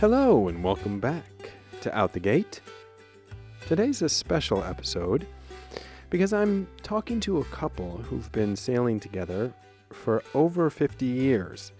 Hello, 0.00 0.46
and 0.46 0.62
welcome 0.62 1.00
back 1.00 1.50
to 1.80 1.92
Out 1.92 2.12
the 2.12 2.20
Gate. 2.20 2.60
Today's 3.66 4.00
a 4.00 4.08
special 4.08 4.62
episode 4.62 5.26
because 6.08 6.32
I'm 6.32 6.68
talking 6.84 7.18
to 7.18 7.38
a 7.38 7.44
couple 7.46 7.96
who've 7.96 8.30
been 8.30 8.54
sailing 8.54 9.00
together 9.00 9.52
for 9.90 10.22
over 10.34 10.70
50 10.70 11.04
years. 11.04 11.72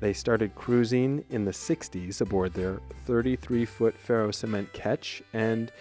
They 0.00 0.12
started 0.12 0.54
cruising 0.54 1.24
in 1.30 1.46
the 1.46 1.50
60s 1.50 2.20
aboard 2.20 2.52
their 2.52 2.78
33 3.06 3.64
foot 3.64 3.94
ferro 3.96 4.32
cement 4.32 4.70
ketch 4.74 5.22
and 5.32 5.72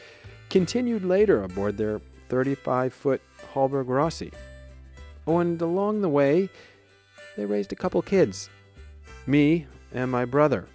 continued 0.49 1.03
later 1.03 1.43
aboard 1.43 1.75
their 1.75 1.99
35 2.29 2.93
foot 2.93 3.21
Hallberg-Rassy. 3.53 4.31
Oh, 5.27 5.39
and 5.39 5.61
along 5.61 6.03
the 6.03 6.07
way, 6.07 6.47
they 7.35 7.43
raised 7.43 7.73
a 7.73 7.75
couple 7.75 8.01
kids 8.01 8.49
me 9.27 9.67
and 9.93 10.09
my 10.09 10.23
brother. 10.23 10.69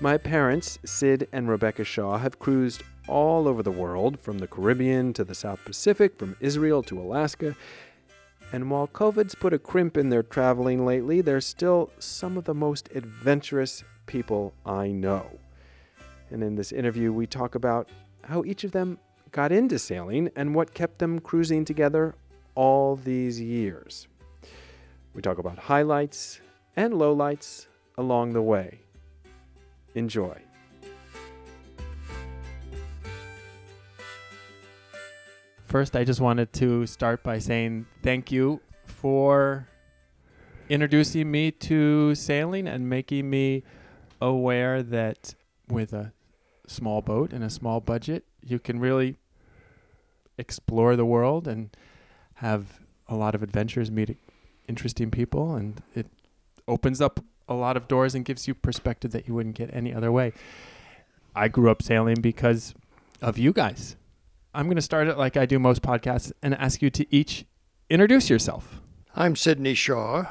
My 0.00 0.18
parents, 0.18 0.78
Sid 0.84 1.28
and 1.32 1.48
Rebecca 1.48 1.84
Shaw, 1.84 2.18
have 2.18 2.38
cruised 2.38 2.82
all 3.08 3.48
over 3.48 3.62
the 3.62 3.70
world, 3.70 4.20
from 4.20 4.38
the 4.38 4.46
Caribbean 4.46 5.12
to 5.14 5.24
the 5.24 5.34
South 5.34 5.64
Pacific, 5.64 6.16
from 6.16 6.36
Israel 6.40 6.82
to 6.84 7.00
Alaska. 7.00 7.56
And 8.52 8.70
while 8.70 8.86
COVID's 8.86 9.34
put 9.34 9.52
a 9.52 9.58
crimp 9.58 9.96
in 9.96 10.10
their 10.10 10.22
traveling 10.22 10.84
lately, 10.84 11.20
they're 11.20 11.40
still 11.40 11.90
some 11.98 12.36
of 12.36 12.44
the 12.44 12.54
most 12.54 12.90
adventurous 12.94 13.82
people 14.06 14.52
I 14.66 14.88
know. 14.88 15.38
And 16.30 16.42
in 16.42 16.54
this 16.54 16.70
interview, 16.70 17.12
we 17.12 17.26
talk 17.26 17.54
about 17.54 17.88
how 18.24 18.44
each 18.44 18.64
of 18.64 18.72
them 18.72 18.98
got 19.30 19.52
into 19.52 19.78
sailing 19.78 20.30
and 20.36 20.54
what 20.54 20.74
kept 20.74 20.98
them 20.98 21.18
cruising 21.18 21.64
together 21.64 22.14
all 22.54 22.96
these 22.96 23.40
years. 23.40 24.06
We 25.14 25.22
talk 25.22 25.38
about 25.38 25.58
highlights 25.58 26.40
and 26.76 26.94
lowlights 26.94 27.66
along 27.96 28.34
the 28.34 28.42
way. 28.42 28.81
Enjoy. 29.94 30.40
First, 35.66 35.96
I 35.96 36.04
just 36.04 36.20
wanted 36.20 36.52
to 36.54 36.86
start 36.86 37.22
by 37.22 37.38
saying 37.38 37.86
thank 38.02 38.30
you 38.30 38.60
for 38.84 39.66
introducing 40.68 41.30
me 41.30 41.50
to 41.50 42.14
sailing 42.14 42.68
and 42.68 42.88
making 42.88 43.30
me 43.30 43.62
aware 44.20 44.82
that 44.82 45.34
with 45.68 45.92
a 45.92 46.12
small 46.66 47.00
boat 47.02 47.32
and 47.32 47.42
a 47.42 47.50
small 47.50 47.80
budget, 47.80 48.24
you 48.42 48.58
can 48.58 48.80
really 48.80 49.16
explore 50.38 50.96
the 50.96 51.04
world 51.04 51.48
and 51.48 51.74
have 52.36 52.80
a 53.08 53.16
lot 53.16 53.34
of 53.34 53.42
adventures, 53.42 53.90
meet 53.90 54.16
interesting 54.68 55.10
people, 55.10 55.54
and 55.54 55.82
it 55.94 56.06
opens 56.68 57.00
up 57.00 57.20
a 57.52 57.58
lot 57.58 57.76
of 57.76 57.88
doors 57.88 58.14
and 58.14 58.24
gives 58.24 58.48
you 58.48 58.54
perspective 58.54 59.12
that 59.12 59.28
you 59.28 59.34
wouldn't 59.34 59.54
get 59.54 59.70
any 59.72 59.92
other 59.92 60.10
way. 60.10 60.32
I 61.34 61.48
grew 61.48 61.70
up 61.70 61.82
sailing 61.82 62.20
because 62.20 62.74
of 63.20 63.38
you 63.38 63.52
guys. 63.52 63.96
I'm 64.54 64.66
going 64.66 64.76
to 64.76 64.82
start 64.82 65.08
it 65.08 65.16
like 65.16 65.36
I 65.36 65.46
do 65.46 65.58
most 65.58 65.82
podcasts 65.82 66.32
and 66.42 66.54
ask 66.54 66.82
you 66.82 66.90
to 66.90 67.06
each 67.14 67.46
introduce 67.88 68.28
yourself. 68.28 68.80
I'm 69.14 69.36
Sidney 69.36 69.74
Shaw. 69.74 70.26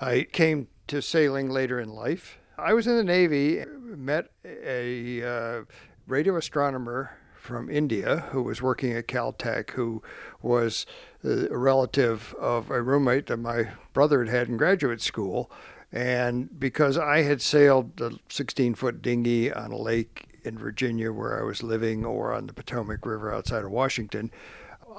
I 0.00 0.26
came 0.32 0.68
to 0.86 1.02
sailing 1.02 1.50
later 1.50 1.80
in 1.80 1.90
life. 1.90 2.38
I 2.56 2.72
was 2.72 2.86
in 2.86 2.96
the 2.96 3.04
Navy, 3.04 3.64
met 3.78 4.30
a 4.44 5.22
uh, 5.22 5.62
radio 6.06 6.36
astronomer 6.36 7.18
from 7.34 7.70
India 7.70 8.26
who 8.30 8.42
was 8.42 8.60
working 8.60 8.92
at 8.92 9.06
Caltech, 9.06 9.70
who 9.70 10.02
was 10.42 10.84
a 11.24 11.56
relative 11.56 12.34
of 12.38 12.70
a 12.70 12.82
roommate 12.82 13.26
that 13.26 13.38
my 13.38 13.68
brother 13.92 14.24
had 14.24 14.34
had 14.34 14.48
in 14.48 14.56
graduate 14.56 15.00
school. 15.00 15.50
And 15.92 16.60
because 16.60 16.98
I 16.98 17.22
had 17.22 17.40
sailed 17.40 18.00
a 18.00 18.12
16 18.28 18.74
foot 18.74 19.00
dinghy 19.00 19.52
on 19.52 19.72
a 19.72 19.76
lake 19.76 20.40
in 20.44 20.58
Virginia 20.58 21.12
where 21.12 21.38
I 21.38 21.44
was 21.44 21.62
living 21.62 22.04
or 22.04 22.32
on 22.32 22.46
the 22.46 22.52
Potomac 22.52 23.04
River 23.06 23.32
outside 23.32 23.64
of 23.64 23.70
Washington, 23.70 24.30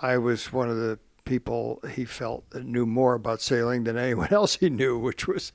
I 0.01 0.17
was 0.17 0.51
one 0.51 0.69
of 0.69 0.77
the 0.77 1.00
people 1.25 1.79
he 1.94 2.05
felt 2.05 2.50
that 2.50 2.66
knew 2.66 2.88
more 2.88 3.13
about 3.13 3.41
sailing 3.41 3.83
than 3.83 3.97
anyone 3.97 4.29
else 4.33 4.55
he 4.55 4.69
knew, 4.69 4.97
which 4.97 5.27
was 5.27 5.51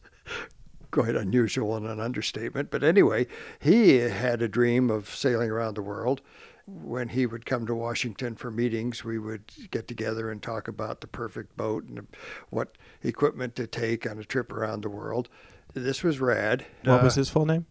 quite 0.91 1.17
unusual 1.17 1.77
and 1.77 1.87
an 1.87 1.99
understatement. 1.99 2.71
But 2.71 2.85
anyway, 2.85 3.27
he 3.59 3.97
had 3.97 4.41
a 4.41 4.49
dream 4.49 4.91
of 4.91 5.09
sailing 5.09 5.51
around 5.51 5.75
the 5.75 5.83
world. 5.83 6.21
When 6.67 7.09
he 7.09 7.27
would 7.27 7.45
come 7.45 7.67
to 7.67 7.75
Washington 7.75 8.37
for 8.37 8.51
meetings, 8.51 9.05
we 9.05 9.19
would 9.19 9.45
get 9.71 9.87
together 9.87 10.31
and 10.31 10.43
talk 10.43 10.67
about 10.67 11.01
the 11.01 11.07
perfect 11.07 11.57
boat 11.57 11.85
and 11.85 12.07
what 12.49 12.79
equipment 13.03 13.55
to 13.57 13.67
take 13.67 14.09
on 14.09 14.19
a 14.19 14.25
trip 14.25 14.51
around 14.51 14.83
the 14.83 14.89
world. 14.89 15.29
This 15.75 16.03
was 16.03 16.21
rad. 16.21 16.65
What 16.85 17.03
was 17.03 17.17
his 17.17 17.29
full 17.29 17.45
name? 17.45 17.67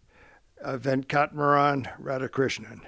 Uh, 0.62 0.76
Venkatamaran 0.76 1.90
Radhakrishnan. 2.00 2.80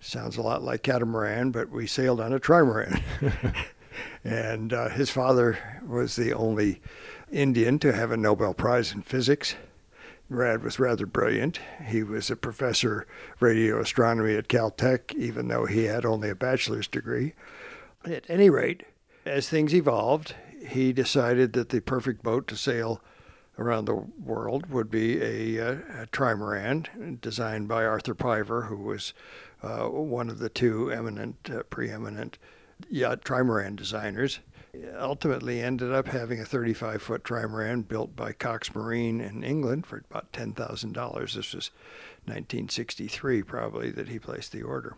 Sounds 0.00 0.36
a 0.36 0.42
lot 0.42 0.62
like 0.62 0.84
catamaran, 0.84 1.50
but 1.50 1.70
we 1.70 1.86
sailed 1.86 2.20
on 2.20 2.32
a 2.32 2.38
trimaran. 2.38 3.02
and 4.24 4.72
uh, 4.72 4.88
his 4.88 5.10
father 5.10 5.58
was 5.86 6.16
the 6.16 6.32
only 6.32 6.80
Indian 7.30 7.78
to 7.80 7.92
have 7.92 8.10
a 8.10 8.16
Nobel 8.16 8.54
Prize 8.54 8.92
in 8.92 9.02
physics. 9.02 9.54
Rad 10.28 10.62
was 10.62 10.78
rather 10.78 11.06
brilliant. 11.06 11.58
He 11.86 12.02
was 12.02 12.30
a 12.30 12.36
professor 12.36 13.06
of 13.34 13.42
radio 13.42 13.80
astronomy 13.80 14.34
at 14.34 14.48
Caltech, 14.48 15.14
even 15.14 15.48
though 15.48 15.64
he 15.64 15.84
had 15.84 16.04
only 16.04 16.28
a 16.28 16.34
bachelor's 16.34 16.86
degree. 16.86 17.34
At 18.04 18.28
any 18.28 18.50
rate, 18.50 18.84
as 19.24 19.48
things 19.48 19.74
evolved, 19.74 20.34
he 20.66 20.92
decided 20.92 21.54
that 21.54 21.70
the 21.70 21.80
perfect 21.80 22.22
boat 22.22 22.46
to 22.48 22.56
sail 22.56 23.00
around 23.58 23.86
the 23.86 23.94
world 23.94 24.70
would 24.70 24.90
be 24.90 25.20
a, 25.20 25.56
a, 25.56 25.72
a 26.02 26.06
trimaran 26.06 27.20
designed 27.20 27.68
by 27.68 27.84
Arthur 27.84 28.14
Piver, 28.14 28.62
who 28.62 28.76
was 28.76 29.14
uh, 29.62 29.86
one 29.86 30.28
of 30.28 30.38
the 30.38 30.48
two 30.48 30.92
eminent, 30.92 31.50
uh, 31.50 31.62
preeminent 31.64 32.38
yacht 32.88 33.24
trimaran 33.24 33.76
designers. 33.76 34.40
Ultimately, 34.98 35.60
ended 35.60 35.92
up 35.92 36.08
having 36.08 36.40
a 36.40 36.44
35 36.44 37.02
foot 37.02 37.24
trimaran 37.24 37.86
built 37.86 38.14
by 38.14 38.32
Cox 38.32 38.74
Marine 38.74 39.20
in 39.20 39.42
England 39.42 39.86
for 39.86 40.02
about 40.10 40.32
$10,000. 40.32 41.34
This 41.34 41.54
was 41.54 41.70
1963, 42.26 43.42
probably, 43.42 43.90
that 43.90 44.08
he 44.08 44.18
placed 44.18 44.52
the 44.52 44.62
order. 44.62 44.96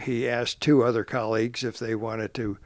He 0.00 0.28
asked 0.28 0.60
two 0.60 0.84
other 0.84 1.02
colleagues 1.02 1.64
if 1.64 1.78
they 1.78 1.94
wanted 1.94 2.32
to 2.34 2.58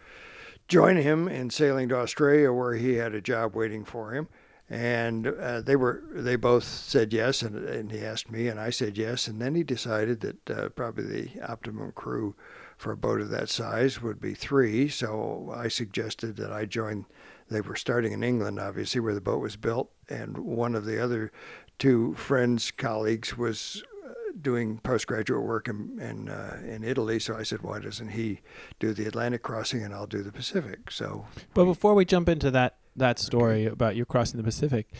join 0.68 0.96
him 0.96 1.26
in 1.26 1.50
sailing 1.50 1.88
to 1.88 1.96
Australia, 1.96 2.52
where 2.52 2.74
he 2.74 2.94
had 2.94 3.14
a 3.14 3.20
job 3.20 3.54
waiting 3.54 3.84
for 3.84 4.12
him 4.12 4.28
and 4.70 5.26
uh, 5.26 5.60
they 5.60 5.76
were 5.76 6.02
they 6.10 6.36
both 6.36 6.64
said 6.64 7.12
yes 7.12 7.42
and, 7.42 7.56
and 7.68 7.92
he 7.92 8.04
asked 8.04 8.30
me 8.30 8.48
and 8.48 8.58
I 8.58 8.70
said 8.70 8.96
yes 8.96 9.28
and 9.28 9.40
then 9.40 9.54
he 9.54 9.62
decided 9.62 10.20
that 10.20 10.50
uh, 10.50 10.68
probably 10.70 11.04
the 11.04 11.42
optimum 11.42 11.92
crew 11.92 12.34
for 12.84 12.92
a 12.92 12.96
boat 12.98 13.22
of 13.22 13.30
that 13.30 13.48
size 13.48 14.02
would 14.02 14.20
be 14.20 14.34
three 14.34 14.90
so 14.90 15.50
I 15.56 15.68
suggested 15.68 16.36
that 16.36 16.52
I 16.52 16.66
join 16.66 17.06
they 17.48 17.62
were 17.62 17.76
starting 17.76 18.12
in 18.12 18.22
England 18.22 18.60
obviously 18.60 19.00
where 19.00 19.14
the 19.14 19.22
boat 19.22 19.40
was 19.40 19.56
built 19.56 19.90
and 20.10 20.36
one 20.36 20.74
of 20.74 20.84
the 20.84 21.02
other 21.02 21.32
two 21.78 22.12
friends 22.12 22.70
colleagues 22.70 23.38
was 23.38 23.82
uh, 24.04 24.12
doing 24.38 24.80
postgraduate 24.80 25.42
work 25.42 25.66
in 25.66 25.98
in, 25.98 26.28
uh, 26.28 26.60
in 26.62 26.84
Italy 26.84 27.18
so 27.18 27.34
I 27.34 27.42
said 27.42 27.62
why 27.62 27.78
doesn't 27.78 28.10
he 28.10 28.42
do 28.78 28.92
the 28.92 29.06
Atlantic 29.06 29.42
crossing 29.42 29.82
and 29.82 29.94
I'll 29.94 30.06
do 30.06 30.22
the 30.22 30.30
Pacific 30.30 30.90
so 30.90 31.24
But 31.54 31.64
before 31.64 31.94
we 31.94 32.04
jump 32.04 32.28
into 32.28 32.50
that 32.50 32.76
that 32.96 33.18
story 33.18 33.64
about 33.64 33.96
you 33.96 34.04
crossing 34.04 34.36
the 34.36 34.44
Pacific. 34.44 34.92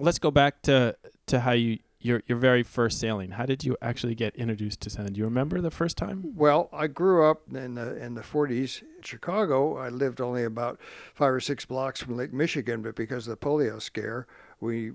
Let's 0.00 0.18
go 0.18 0.32
back 0.32 0.62
to 0.62 0.96
to 1.28 1.38
how 1.38 1.52
you 1.52 1.78
your 2.04 2.22
your 2.26 2.36
very 2.36 2.62
first 2.62 3.00
sailing. 3.00 3.30
How 3.32 3.46
did 3.46 3.64
you 3.64 3.76
actually 3.80 4.14
get 4.14 4.36
introduced 4.36 4.80
to 4.82 4.90
sailing? 4.90 5.14
Do 5.14 5.18
you 5.18 5.24
remember 5.24 5.60
the 5.62 5.70
first 5.70 5.96
time? 5.96 6.32
Well, 6.36 6.68
I 6.70 6.86
grew 6.86 7.24
up 7.24 7.42
in 7.52 7.74
the 7.74 7.96
in 7.96 8.14
the 8.14 8.20
40s 8.20 8.82
in 8.82 9.02
Chicago. 9.02 9.78
I 9.78 9.88
lived 9.88 10.20
only 10.20 10.44
about 10.44 10.78
five 11.14 11.32
or 11.32 11.40
six 11.40 11.64
blocks 11.64 12.02
from 12.02 12.16
Lake 12.16 12.32
Michigan, 12.32 12.82
but 12.82 12.94
because 12.94 13.26
of 13.26 13.30
the 13.30 13.44
polio 13.44 13.80
scare, 13.80 14.26
we 14.60 14.92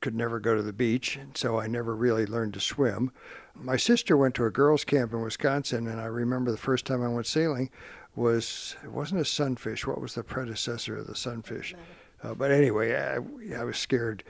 could 0.00 0.16
never 0.16 0.40
go 0.40 0.56
to 0.56 0.62
the 0.62 0.72
beach, 0.72 1.16
and 1.16 1.36
so 1.36 1.60
I 1.60 1.68
never 1.68 1.94
really 1.94 2.26
learned 2.26 2.54
to 2.54 2.60
swim. 2.60 3.12
My 3.54 3.76
sister 3.76 4.16
went 4.16 4.34
to 4.34 4.44
a 4.44 4.50
girls' 4.50 4.84
camp 4.84 5.12
in 5.12 5.22
Wisconsin, 5.22 5.86
and 5.86 6.00
I 6.00 6.06
remember 6.06 6.50
the 6.50 6.56
first 6.56 6.86
time 6.86 7.02
I 7.04 7.08
went 7.08 7.26
sailing 7.26 7.70
was 8.16 8.74
it 8.82 8.90
wasn't 8.90 9.20
a 9.20 9.24
sunfish. 9.24 9.86
What 9.86 10.00
was 10.00 10.14
the 10.14 10.24
predecessor 10.24 10.98
of 10.98 11.06
the 11.06 11.14
sunfish? 11.14 11.74
Uh, 12.22 12.34
but 12.34 12.50
anyway, 12.50 12.94
I, 12.94 13.16
I, 13.56 13.64
was 13.64 13.76
scared 13.76 14.22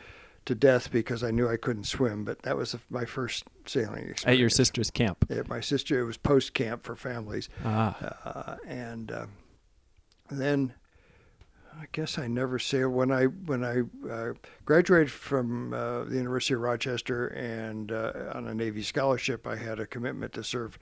to 0.44 0.54
death 0.54 0.90
because 0.90 1.22
I 1.22 1.30
knew 1.30 1.48
I 1.48 1.56
couldn't 1.56 1.84
swim. 1.84 2.24
But 2.24 2.42
that 2.42 2.56
was 2.56 2.76
my 2.90 3.04
first 3.04 3.44
sailing 3.66 4.08
experience. 4.08 4.26
At 4.26 4.38
your 4.38 4.50
sister's 4.50 4.90
camp. 4.90 5.26
At 5.30 5.48
my 5.48 5.60
sister, 5.60 6.00
it 6.00 6.04
was 6.04 6.16
post 6.16 6.54
camp 6.54 6.84
for 6.84 6.96
families. 6.96 7.48
Ah. 7.64 7.96
Uh, 8.24 8.56
and 8.66 9.10
uh, 9.10 9.26
then 10.30 10.74
I 11.80 11.86
guess 11.92 12.18
I 12.18 12.26
never 12.28 12.58
sailed 12.58 12.92
when 12.92 13.10
I 13.10 13.24
when 13.24 13.64
I 13.64 13.82
uh, 14.08 14.34
graduated 14.64 15.10
from 15.10 15.72
uh, 15.72 16.04
the 16.04 16.16
University 16.16 16.54
of 16.54 16.60
Rochester 16.60 17.28
and 17.28 17.90
uh, 17.90 18.32
on 18.34 18.46
a 18.46 18.54
Navy 18.54 18.82
scholarship. 18.82 19.46
I 19.46 19.56
had 19.56 19.80
a 19.80 19.86
commitment 19.86 20.32
to 20.34 20.44
serve 20.44 20.78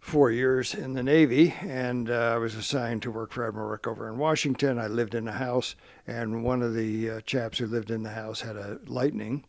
four 0.00 0.30
years 0.30 0.74
in 0.74 0.94
the 0.94 1.02
Navy, 1.02 1.54
and 1.60 2.10
uh, 2.10 2.32
I 2.34 2.36
was 2.38 2.54
assigned 2.54 3.02
to 3.02 3.10
work 3.10 3.32
for 3.32 3.46
Admiral 3.46 3.76
Rickover 3.76 4.08
in 4.08 4.18
Washington. 4.18 4.78
I 4.78 4.86
lived 4.86 5.14
in 5.14 5.28
a 5.28 5.32
house, 5.32 5.74
and 6.06 6.42
one 6.44 6.62
of 6.62 6.74
the 6.74 7.10
uh, 7.10 7.20
chaps 7.22 7.58
who 7.58 7.66
lived 7.66 7.90
in 7.90 8.02
the 8.02 8.10
house 8.10 8.40
had 8.40 8.56
a 8.56 8.78
Lightning, 8.86 9.44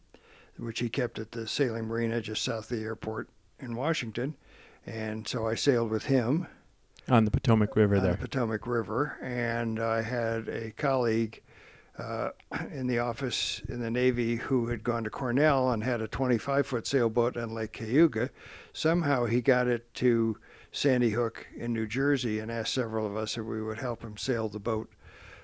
which 0.58 0.80
he 0.80 0.90
kept 0.90 1.20
at 1.20 1.32
the 1.32 1.48
sailing 1.48 1.86
marina 1.86 2.22
just 2.22 2.44
south 2.44 2.72
of 2.72 2.78
the 2.78 2.84
airport 2.84 3.30
in 3.60 3.76
Washington. 3.76 4.36
And 4.86 5.28
so 5.28 5.48
I 5.48 5.56
sailed 5.56 5.90
with 5.92 6.06
him 6.06 6.48
On 7.08 7.26
the 7.26 7.32
Potomac 7.32 7.76
River 7.76 7.98
on 7.98 8.04
there. 8.04 8.12
the 8.14 8.18
Potomac 8.18 8.66
River. 8.68 9.18
And 9.22 9.80
I 9.80 10.02
had 10.02 10.48
a 10.50 10.72
colleague 10.72 11.42
uh, 12.00 12.30
in 12.72 12.88
the 12.88 13.00
office 13.00 13.62
in 13.68 13.82
the 13.82 13.92
Navy 13.92 14.38
who 14.38 14.68
had 14.68 14.84
gone 14.84 15.04
to 15.04 15.10
Cornell 15.10 15.72
and 15.72 15.84
had 15.84 16.02
a 16.02 16.08
25 16.08 16.66
foot 16.66 16.88
sailboat 16.88 17.36
on 17.38 17.54
Lake 17.54 17.74
Cayuga. 17.74 18.30
Somehow 18.74 19.26
he 19.26 19.42
got 19.42 19.68
it 19.68 19.94
to 19.96 20.38
Sandy 20.72 21.12
Hook 21.12 21.48
in 21.56 21.74
New 21.74 21.88
Jersey 21.88 22.40
and 22.40 22.52
asked 22.52 22.74
several 22.74 23.06
of 23.06 23.16
us 23.16 23.38
if 23.38 23.46
we 23.46 23.62
would 23.62 23.80
help 23.80 24.02
him 24.02 24.18
sail 24.18 24.48
the 24.48 24.60
boat 24.60 24.90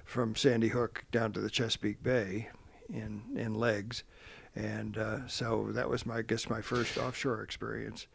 from 0.05 0.35
Sandy 0.35 0.69
Hook 0.69 1.03
down 1.11 1.33
to 1.33 1.41
the 1.41 1.49
Chesapeake 1.49 2.01
Bay 2.01 2.49
in, 2.89 3.23
in 3.35 3.55
legs. 3.55 4.03
And 4.55 4.97
uh, 4.97 5.27
so 5.27 5.69
that 5.71 5.89
was 5.89 6.05
my, 6.05 6.17
I 6.17 6.21
guess, 6.21 6.49
my 6.49 6.61
first 6.61 6.97
offshore 6.97 7.41
experience. 7.41 8.07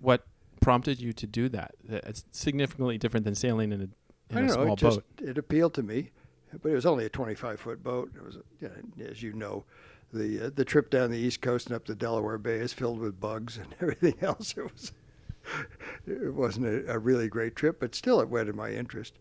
What 0.00 0.26
prompted 0.60 1.00
you 1.00 1.12
to 1.14 1.26
do 1.26 1.48
that? 1.48 1.72
It's 1.88 2.24
significantly 2.30 2.98
different 2.98 3.24
than 3.24 3.34
sailing 3.34 3.72
in 3.72 3.80
a, 3.80 3.84
in 3.84 3.92
I 4.30 4.40
a 4.40 4.46
don't 4.46 4.46
know. 4.46 4.62
small 4.62 4.74
It 4.74 4.78
just 4.78 5.00
it 5.20 5.38
appealed 5.38 5.74
to 5.74 5.82
me, 5.82 6.10
but 6.62 6.70
it 6.70 6.74
was 6.74 6.86
only 6.86 7.04
a 7.04 7.08
25 7.08 7.60
foot 7.60 7.82
boat. 7.82 8.10
It 8.16 8.24
was, 8.24 8.38
you 8.60 8.68
know, 8.68 9.06
as 9.06 9.22
you 9.22 9.32
know, 9.32 9.64
the 10.12 10.46
uh, 10.46 10.50
the 10.54 10.64
trip 10.64 10.90
down 10.90 11.10
the 11.10 11.18
East 11.18 11.40
Coast 11.40 11.66
and 11.66 11.76
up 11.76 11.86
the 11.86 11.94
Delaware 11.94 12.38
Bay 12.38 12.56
is 12.56 12.72
filled 12.72 12.98
with 12.98 13.20
bugs 13.20 13.56
and 13.58 13.74
everything 13.80 14.16
else. 14.20 14.54
It 14.56 14.64
was 14.64 14.92
it 16.06 16.34
wasn't 16.34 16.66
a, 16.66 16.92
a 16.94 16.98
really 16.98 17.28
great 17.28 17.56
trip, 17.56 17.80
but 17.80 17.94
still 17.94 18.20
it 18.20 18.28
whetted 18.28 18.54
my 18.54 18.70
interest. 18.70 19.14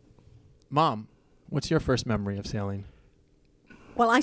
Mom, 0.69 1.07
what's 1.49 1.71
your 1.71 1.79
first 1.79 2.05
memory 2.05 2.37
of 2.37 2.45
sailing? 2.45 2.85
Well, 3.95 4.09
I, 4.09 4.21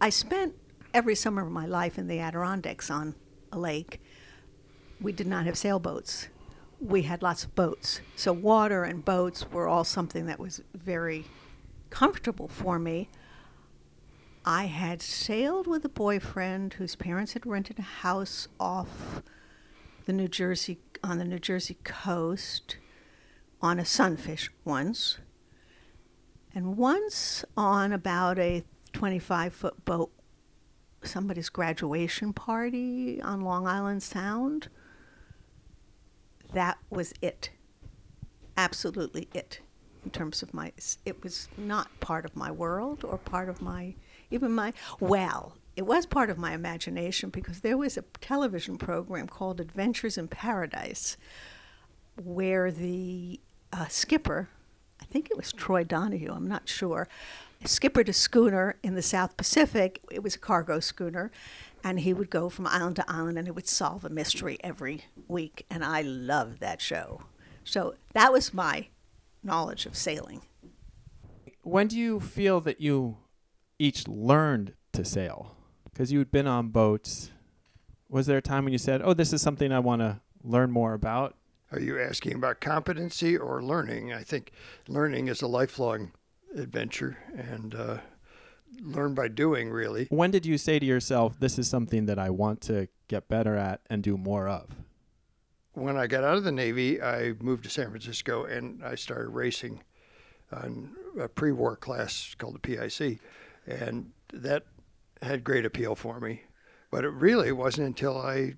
I 0.00 0.10
spent 0.10 0.54
every 0.94 1.14
summer 1.14 1.42
of 1.44 1.50
my 1.50 1.66
life 1.66 1.98
in 1.98 2.06
the 2.06 2.20
Adirondacks 2.20 2.90
on 2.90 3.14
a 3.50 3.58
lake. 3.58 4.00
We 5.00 5.12
did 5.12 5.26
not 5.26 5.46
have 5.46 5.58
sailboats. 5.58 6.28
We 6.80 7.02
had 7.02 7.22
lots 7.22 7.44
of 7.44 7.54
boats. 7.54 8.00
So, 8.16 8.32
water 8.32 8.84
and 8.84 9.04
boats 9.04 9.50
were 9.50 9.68
all 9.68 9.84
something 9.84 10.26
that 10.26 10.38
was 10.38 10.62
very 10.74 11.26
comfortable 11.92 12.48
for 12.48 12.78
me. 12.78 13.10
I 14.46 14.64
had 14.64 15.02
sailed 15.02 15.66
with 15.66 15.84
a 15.84 15.90
boyfriend 15.90 16.74
whose 16.74 16.96
parents 16.96 17.34
had 17.34 17.46
rented 17.46 17.78
a 17.78 17.82
house 17.82 18.48
off 18.58 19.22
the 20.06 20.12
New 20.12 20.26
Jersey 20.26 20.78
on 21.04 21.18
the 21.18 21.24
New 21.24 21.38
Jersey 21.38 21.76
coast 21.84 22.78
on 23.60 23.78
a 23.78 23.84
sunfish 23.84 24.50
once. 24.64 25.18
And 26.54 26.78
once 26.78 27.44
on 27.56 27.92
about 27.92 28.38
a 28.38 28.64
25 28.94 29.52
foot 29.52 29.84
boat, 29.84 30.10
somebody's 31.04 31.50
graduation 31.50 32.32
party 32.32 33.20
on 33.20 33.42
Long 33.42 33.66
Island 33.66 34.02
Sound, 34.02 34.68
that 36.54 36.78
was 36.88 37.12
it. 37.20 37.50
Absolutely 38.56 39.28
it. 39.34 39.60
In 40.04 40.10
terms 40.10 40.42
of 40.42 40.52
my, 40.52 40.72
it 41.04 41.22
was 41.22 41.48
not 41.56 41.88
part 42.00 42.24
of 42.24 42.34
my 42.34 42.50
world 42.50 43.04
or 43.04 43.18
part 43.18 43.48
of 43.48 43.62
my, 43.62 43.94
even 44.30 44.52
my, 44.52 44.72
well, 44.98 45.54
it 45.76 45.86
was 45.86 46.06
part 46.06 46.28
of 46.28 46.38
my 46.38 46.52
imagination 46.52 47.30
because 47.30 47.60
there 47.60 47.78
was 47.78 47.96
a 47.96 48.04
television 48.20 48.76
program 48.76 49.26
called 49.28 49.60
Adventures 49.60 50.18
in 50.18 50.28
Paradise 50.28 51.16
where 52.22 52.70
the 52.70 53.40
uh, 53.72 53.86
skipper, 53.88 54.48
I 55.00 55.04
think 55.06 55.30
it 55.30 55.36
was 55.36 55.52
Troy 55.52 55.84
Donahue, 55.84 56.32
I'm 56.32 56.48
not 56.48 56.68
sure, 56.68 57.08
skippered 57.64 58.08
a 58.08 58.12
schooner 58.12 58.76
in 58.82 58.94
the 58.94 59.02
South 59.02 59.36
Pacific. 59.36 60.00
It 60.10 60.22
was 60.22 60.34
a 60.34 60.38
cargo 60.38 60.80
schooner, 60.80 61.30
and 61.82 62.00
he 62.00 62.12
would 62.12 62.30
go 62.30 62.48
from 62.48 62.66
island 62.66 62.96
to 62.96 63.10
island 63.10 63.38
and 63.38 63.46
he 63.46 63.52
would 63.52 63.68
solve 63.68 64.04
a 64.04 64.10
mystery 64.10 64.58
every 64.62 65.04
week. 65.28 65.64
And 65.70 65.84
I 65.84 66.02
loved 66.02 66.60
that 66.60 66.80
show. 66.80 67.22
So 67.64 67.94
that 68.12 68.32
was 68.32 68.52
my 68.52 68.88
knowledge 69.42 69.86
of 69.86 69.96
sailing. 69.96 70.42
When 71.62 71.86
do 71.88 71.98
you 71.98 72.20
feel 72.20 72.60
that 72.62 72.80
you 72.80 73.18
each 73.78 74.08
learned 74.08 74.74
to 74.92 75.04
sail? 75.04 75.56
Because 75.84 76.10
you 76.12 76.18
had 76.18 76.30
been 76.30 76.46
on 76.46 76.68
boats. 76.68 77.30
Was 78.08 78.26
there 78.26 78.38
a 78.38 78.42
time 78.42 78.64
when 78.64 78.72
you 78.72 78.78
said, 78.78 79.00
"Oh, 79.02 79.14
this 79.14 79.32
is 79.32 79.42
something 79.42 79.72
I 79.72 79.78
want 79.78 80.00
to 80.00 80.20
learn 80.42 80.70
more 80.70 80.94
about"? 80.94 81.36
Are 81.70 81.80
you 81.80 81.98
asking 82.00 82.34
about 82.34 82.60
competency 82.60 83.36
or 83.36 83.62
learning? 83.62 84.12
I 84.12 84.22
think 84.22 84.52
learning 84.88 85.28
is 85.28 85.40
a 85.40 85.46
lifelong 85.46 86.12
adventure 86.54 87.16
and 87.34 87.74
uh, 87.74 87.98
learn 88.80 89.14
by 89.14 89.28
doing, 89.28 89.70
really. 89.70 90.06
When 90.10 90.30
did 90.30 90.44
you 90.44 90.58
say 90.58 90.78
to 90.78 90.84
yourself, 90.84 91.38
"This 91.38 91.58
is 91.58 91.68
something 91.68 92.06
that 92.06 92.18
I 92.18 92.30
want 92.30 92.60
to 92.62 92.88
get 93.08 93.28
better 93.28 93.56
at 93.56 93.80
and 93.88 94.02
do 94.02 94.16
more 94.18 94.48
of"? 94.48 94.68
When 95.74 95.96
I 95.96 96.06
got 96.06 96.24
out 96.24 96.36
of 96.36 96.44
the 96.44 96.52
Navy, 96.52 97.02
I 97.02 97.34
moved 97.40 97.64
to 97.64 97.70
San 97.70 97.88
Francisco 97.88 98.44
and 98.44 98.84
I 98.84 98.94
started 98.94 99.30
racing 99.30 99.82
on 100.52 100.90
a 101.18 101.28
pre-war 101.28 101.76
class 101.76 102.34
called 102.38 102.54
the 102.54 102.58
PIC, 102.58 103.18
and 103.66 104.10
that 104.32 104.64
had 105.22 105.44
great 105.44 105.64
appeal 105.64 105.94
for 105.94 106.20
me. 106.20 106.42
But 106.90 107.04
it 107.04 107.10
really 107.10 107.52
wasn't 107.52 107.86
until 107.86 108.18
I 108.18 108.54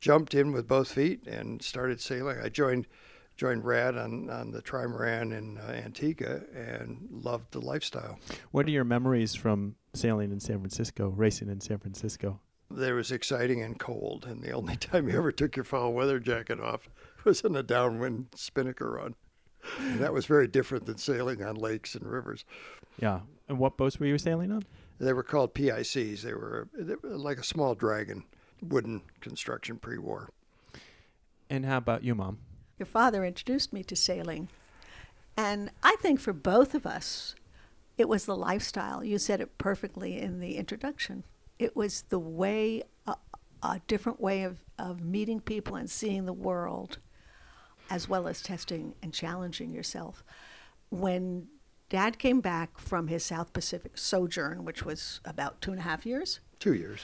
jumped 0.00 0.34
in 0.34 0.52
with 0.52 0.68
both 0.68 0.92
feet 0.92 1.26
and 1.26 1.62
started 1.62 2.00
sailing. 2.00 2.38
I 2.38 2.48
joined 2.48 2.86
joined 3.36 3.64
Rad 3.64 3.96
on, 3.96 4.30
on 4.30 4.52
the 4.52 4.62
trimaran 4.62 5.36
in 5.36 5.58
uh, 5.58 5.72
Antigua 5.72 6.42
and 6.54 7.08
loved 7.10 7.50
the 7.50 7.60
lifestyle. 7.60 8.18
What 8.52 8.66
are 8.66 8.70
your 8.70 8.84
memories 8.84 9.34
from 9.34 9.74
sailing 9.92 10.30
in 10.30 10.38
San 10.38 10.60
Francisco, 10.60 11.08
racing 11.08 11.48
in 11.48 11.60
San 11.60 11.78
Francisco? 11.78 12.38
There 12.70 12.94
was 12.94 13.12
exciting 13.12 13.62
and 13.62 13.78
cold, 13.78 14.26
and 14.26 14.42
the 14.42 14.52
only 14.52 14.76
time 14.78 15.08
you 15.08 15.16
ever 15.16 15.32
took 15.32 15.56
your 15.56 15.64
foul 15.64 15.92
weather 15.92 16.18
jacket 16.18 16.60
off 16.60 16.88
was 17.24 17.44
on 17.44 17.56
a 17.56 17.62
downwind 17.62 18.28
spinnaker 18.34 18.90
run. 18.90 19.14
And 19.78 20.00
that 20.00 20.12
was 20.12 20.26
very 20.26 20.46
different 20.46 20.86
than 20.86 20.98
sailing 20.98 21.42
on 21.42 21.54
lakes 21.54 21.94
and 21.94 22.06
rivers. 22.06 22.44
Yeah. 22.98 23.20
And 23.48 23.58
what 23.58 23.76
boats 23.76 23.98
were 23.98 24.06
you 24.06 24.18
sailing 24.18 24.52
on? 24.52 24.64
They 25.00 25.12
were 25.12 25.22
called 25.22 25.54
PICs. 25.54 26.22
They 26.22 26.34
were, 26.34 26.68
they 26.74 26.94
were 27.02 27.16
like 27.16 27.38
a 27.38 27.44
small 27.44 27.74
dragon, 27.74 28.24
wooden 28.62 29.02
construction 29.20 29.78
pre-war. 29.78 30.30
And 31.50 31.64
how 31.64 31.78
about 31.78 32.04
you, 32.04 32.14
Mom? 32.14 32.38
Your 32.78 32.86
father 32.86 33.24
introduced 33.24 33.72
me 33.72 33.82
to 33.84 33.96
sailing. 33.96 34.48
And 35.36 35.70
I 35.82 35.96
think 36.00 36.20
for 36.20 36.32
both 36.32 36.74
of 36.74 36.86
us, 36.86 37.34
it 37.96 38.08
was 38.08 38.26
the 38.26 38.36
lifestyle. 38.36 39.04
You 39.04 39.18
said 39.18 39.40
it 39.40 39.58
perfectly 39.58 40.20
in 40.20 40.40
the 40.40 40.56
introduction. 40.56 41.24
It 41.58 41.76
was 41.76 42.02
the 42.08 42.18
way, 42.18 42.82
a, 43.06 43.16
a 43.62 43.80
different 43.86 44.20
way 44.20 44.42
of, 44.42 44.58
of 44.78 45.02
meeting 45.02 45.40
people 45.40 45.76
and 45.76 45.90
seeing 45.90 46.26
the 46.26 46.32
world, 46.32 46.98
as 47.90 48.08
well 48.08 48.26
as 48.26 48.42
testing 48.42 48.94
and 49.02 49.12
challenging 49.12 49.72
yourself. 49.72 50.24
When 50.90 51.48
Dad 51.88 52.18
came 52.18 52.40
back 52.40 52.78
from 52.78 53.08
his 53.08 53.24
South 53.24 53.52
Pacific 53.52 53.96
sojourn, 53.96 54.64
which 54.64 54.84
was 54.84 55.20
about 55.24 55.60
two 55.60 55.70
and 55.70 55.80
a 55.80 55.84
half 55.84 56.04
years, 56.04 56.40
Two 56.64 56.72
years. 56.72 57.00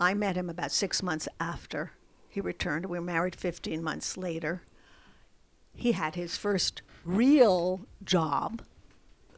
I 0.00 0.12
met 0.14 0.36
him 0.36 0.50
about 0.50 0.72
six 0.72 1.04
months 1.04 1.28
after 1.38 1.92
he 2.28 2.40
returned. 2.40 2.86
We 2.86 2.98
were 2.98 3.04
married 3.04 3.36
15 3.36 3.80
months 3.80 4.16
later. 4.16 4.62
He 5.74 5.92
had 5.92 6.16
his 6.16 6.36
first 6.36 6.82
real 7.04 7.82
job, 8.02 8.62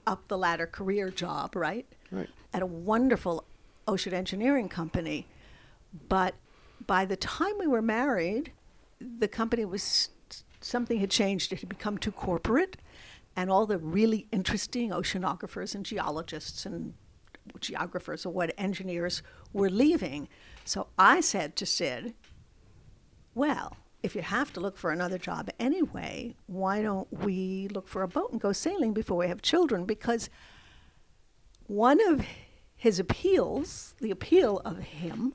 up 0.06 0.28
the 0.28 0.38
ladder 0.38 0.66
career 0.66 1.10
job, 1.10 1.54
right? 1.54 1.86
Right. 2.10 2.30
At 2.54 2.62
a 2.62 2.66
wonderful 2.66 3.44
ocean 3.90 4.14
engineering 4.14 4.68
company. 4.68 5.26
But 6.08 6.34
by 6.86 7.04
the 7.04 7.16
time 7.16 7.54
we 7.58 7.66
were 7.66 7.82
married, 7.82 8.52
the 9.00 9.28
company 9.28 9.64
was 9.64 10.10
something 10.60 11.00
had 11.00 11.10
changed. 11.10 11.52
It 11.52 11.60
had 11.60 11.68
become 11.68 11.98
too 11.98 12.12
corporate, 12.12 12.76
and 13.36 13.50
all 13.50 13.66
the 13.66 13.78
really 13.78 14.26
interesting 14.30 14.90
oceanographers 14.90 15.74
and 15.74 15.84
geologists 15.84 16.64
and 16.66 16.94
geographers 17.58 18.24
or 18.24 18.32
what 18.32 18.54
engineers 18.58 19.22
were 19.52 19.70
leaving. 19.70 20.28
So 20.64 20.88
I 20.98 21.20
said 21.20 21.56
to 21.56 21.66
Sid, 21.66 22.14
well, 23.34 23.76
if 24.02 24.14
you 24.14 24.22
have 24.22 24.52
to 24.52 24.60
look 24.60 24.76
for 24.76 24.90
another 24.90 25.18
job 25.18 25.50
anyway, 25.58 26.34
why 26.46 26.82
don't 26.82 27.12
we 27.12 27.68
look 27.68 27.88
for 27.88 28.02
a 28.02 28.08
boat 28.08 28.32
and 28.32 28.40
go 28.40 28.52
sailing 28.52 28.92
before 28.92 29.16
we 29.16 29.28
have 29.28 29.42
children? 29.42 29.84
Because 29.84 30.30
one 31.66 32.00
of 32.08 32.24
his 32.80 32.98
appeals, 32.98 33.94
the 34.00 34.10
appeal 34.10 34.62
of 34.64 34.78
him, 34.78 35.34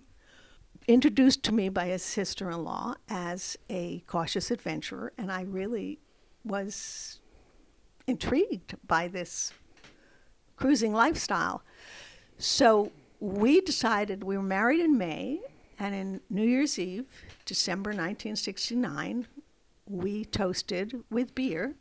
introduced 0.88 1.44
to 1.44 1.52
me 1.52 1.70
by 1.70 1.86
his 1.86 2.02
sister 2.02 2.50
in 2.50 2.64
law 2.64 2.96
as 3.08 3.56
a 3.70 4.00
cautious 4.08 4.50
adventurer, 4.50 5.14
and 5.16 5.32
I 5.32 5.44
really 5.44 6.00
was 6.44 7.20
intrigued 8.08 8.76
by 8.88 9.08
this 9.08 9.54
cruising 10.56 10.92
lifestyle. 10.92 11.62
So 12.40 12.92
we 13.20 13.62
decided 13.62 14.24
we 14.24 14.38
were 14.38 14.44
married 14.44 14.80
in 14.80 14.98
May, 14.98 15.40
and 15.78 15.94
in 15.94 16.22
New 16.32 16.48
Year's 16.48 16.80
Eve, 16.80 17.06
December 17.46 17.92
1969, 17.92 19.28
we 19.88 20.26
toasted 20.26 21.04
with 21.12 21.36
beer 21.36 21.76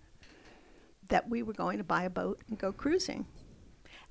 that 1.08 1.30
we 1.30 1.42
were 1.42 1.54
going 1.54 1.78
to 1.78 1.84
buy 1.84 2.02
a 2.02 2.10
boat 2.10 2.42
and 2.50 2.58
go 2.58 2.70
cruising. 2.70 3.24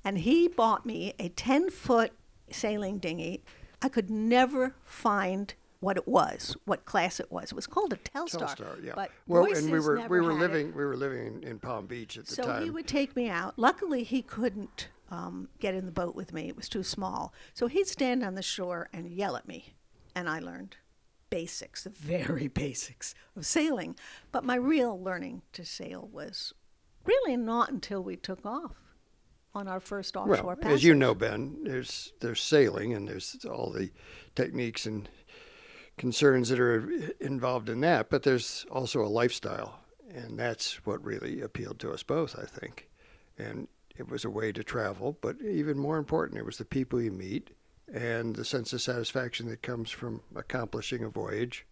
And 0.04 0.18
he 0.18 0.48
bought 0.48 0.84
me 0.84 1.14
a 1.18 1.28
10 1.30 1.70
foot 1.70 2.12
sailing 2.50 2.98
dinghy. 2.98 3.42
I 3.80 3.88
could 3.88 4.10
never 4.10 4.74
find 4.84 5.54
what 5.80 5.96
it 5.98 6.08
was, 6.08 6.56
what 6.64 6.86
class 6.86 7.20
it 7.20 7.30
was. 7.30 7.52
It 7.52 7.54
was 7.54 7.66
called 7.66 7.92
a 7.92 7.96
Telstar. 7.96 8.56
Telstar, 8.56 8.84
yeah. 8.84 8.92
But 8.94 9.10
well, 9.26 9.44
and 9.44 9.70
we 9.70 9.78
were 9.78 10.06
we 10.08 10.20
were 10.20 10.32
living 10.32 10.68
It. 10.68 10.74
we 10.74 10.84
were 10.84 10.96
living 10.96 11.26
in, 11.26 11.42
in 11.42 11.58
Palm 11.58 11.86
Beach 11.86 12.16
at 12.16 12.26
the 12.26 12.34
So 12.34 12.42
time. 12.42 12.60
So 12.60 12.64
he 12.64 12.70
would 12.70 12.86
take 12.86 13.14
me 13.14 13.28
out. 13.28 13.58
Luckily, 13.58 14.02
he 14.02 14.22
couldn't 14.22 14.88
um, 15.10 15.48
get 15.60 15.74
in 15.74 15.84
the 15.84 15.92
boat 15.92 16.14
with 16.14 16.32
me. 16.32 16.48
It 16.48 16.56
was 16.56 16.70
too 16.70 16.82
small. 16.82 17.34
So 17.52 17.66
he'd 17.66 17.86
stand 17.86 18.24
on 18.24 18.34
the 18.34 18.42
shore 18.42 18.88
and 18.94 19.10
yell 19.10 19.36
at 19.36 19.46
me, 19.46 19.74
and 20.14 20.28
I 20.28 20.38
learned 20.38 20.76
basics, 21.28 21.84
the 21.84 21.90
very 21.90 22.48
basics 22.64 23.14
of 23.36 23.44
sailing. 23.44 23.96
But 24.32 24.44
my 24.44 24.56
real 24.56 24.98
learning 24.98 25.42
to 25.52 25.66
sail 25.66 26.08
was 26.10 26.54
really 27.04 27.36
not 27.36 27.70
until 27.70 28.02
we 28.02 28.16
took 28.16 28.46
off 28.46 28.72
on 29.54 29.68
our 29.68 29.80
first 29.80 30.16
offshore 30.16 30.44
well, 30.44 30.56
passage. 30.56 30.74
as 30.74 30.84
you 30.84 30.94
know, 30.94 31.14
Ben, 31.14 31.58
there's 31.62 32.12
there's 32.20 32.40
sailing 32.40 32.92
and 32.92 33.08
there's 33.08 33.44
all 33.44 33.70
the 33.70 33.90
techniques 34.34 34.86
and 34.86 35.08
concerns 35.96 36.48
that 36.48 36.58
are 36.58 36.90
involved 37.20 37.68
in 37.68 37.80
that, 37.80 38.10
but 38.10 38.24
there's 38.24 38.66
also 38.70 39.00
a 39.00 39.06
lifestyle, 39.06 39.80
and 40.12 40.38
that's 40.38 40.84
what 40.84 41.04
really 41.04 41.40
appealed 41.40 41.78
to 41.78 41.92
us 41.92 42.02
both, 42.02 42.36
I 42.38 42.46
think. 42.46 42.88
And 43.38 43.68
it 43.96 44.08
was 44.08 44.24
a 44.24 44.30
way 44.30 44.50
to 44.52 44.64
travel, 44.64 45.16
but 45.20 45.36
even 45.40 45.78
more 45.78 45.98
important, 45.98 46.38
it 46.38 46.46
was 46.46 46.58
the 46.58 46.64
people 46.64 47.00
you 47.00 47.12
meet 47.12 47.50
and 47.92 48.34
the 48.34 48.44
sense 48.44 48.72
of 48.72 48.82
satisfaction 48.82 49.48
that 49.48 49.62
comes 49.62 49.90
from 49.90 50.22
accomplishing 50.34 51.04
a 51.04 51.08
voyage. 51.08 51.66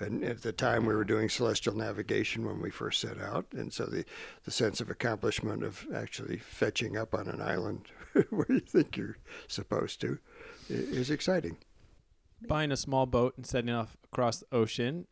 And 0.00 0.22
at 0.22 0.42
the 0.42 0.52
time, 0.52 0.86
we 0.86 0.94
were 0.94 1.04
doing 1.04 1.28
celestial 1.28 1.74
navigation 1.74 2.46
when 2.46 2.60
we 2.60 2.70
first 2.70 3.00
set 3.00 3.20
out, 3.20 3.46
and 3.52 3.72
so 3.72 3.86
the, 3.86 4.04
the 4.44 4.50
sense 4.50 4.80
of 4.80 4.90
accomplishment 4.90 5.64
of 5.64 5.86
actually 5.94 6.38
fetching 6.38 6.96
up 6.96 7.14
on 7.14 7.26
an 7.26 7.40
island 7.40 7.88
where 8.30 8.46
you 8.48 8.60
think 8.60 8.96
you're 8.96 9.18
supposed 9.48 10.00
to 10.02 10.18
is 10.68 11.10
exciting. 11.10 11.56
Buying 12.46 12.70
a 12.70 12.76
small 12.76 13.06
boat 13.06 13.34
and 13.36 13.44
setting 13.44 13.70
off 13.70 13.96
across 14.04 14.38
the 14.38 14.46
ocean 14.54 15.06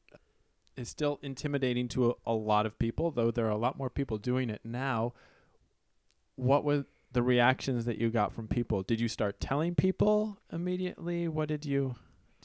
is 0.77 0.89
still 0.89 1.19
intimidating 1.23 1.89
to 1.89 2.11
a, 2.11 2.15
a 2.27 2.35
lot 2.35 2.67
of 2.67 2.79
people, 2.79 3.11
though 3.11 3.31
there 3.31 3.47
are 3.47 3.51
a 3.51 3.57
lot 3.57 3.79
more 3.79 3.91
people 3.91 4.19
doing 4.19 4.51
it 4.51 4.61
now. 4.65 5.15
What 6.37 6.65
were 6.65 6.85
the 7.13 7.23
reactions 7.23 7.87
that 7.87 7.99
you 7.99 8.11
got 8.11 8.33
from 8.33 8.47
people? 8.47 8.83
Did 8.83 9.01
you 9.01 9.09
start 9.09 9.41
telling 9.41 9.75
people 9.75 10.39
immediately? 10.53 11.29
What 11.29 11.49
did 11.49 11.65
you, 11.65 11.97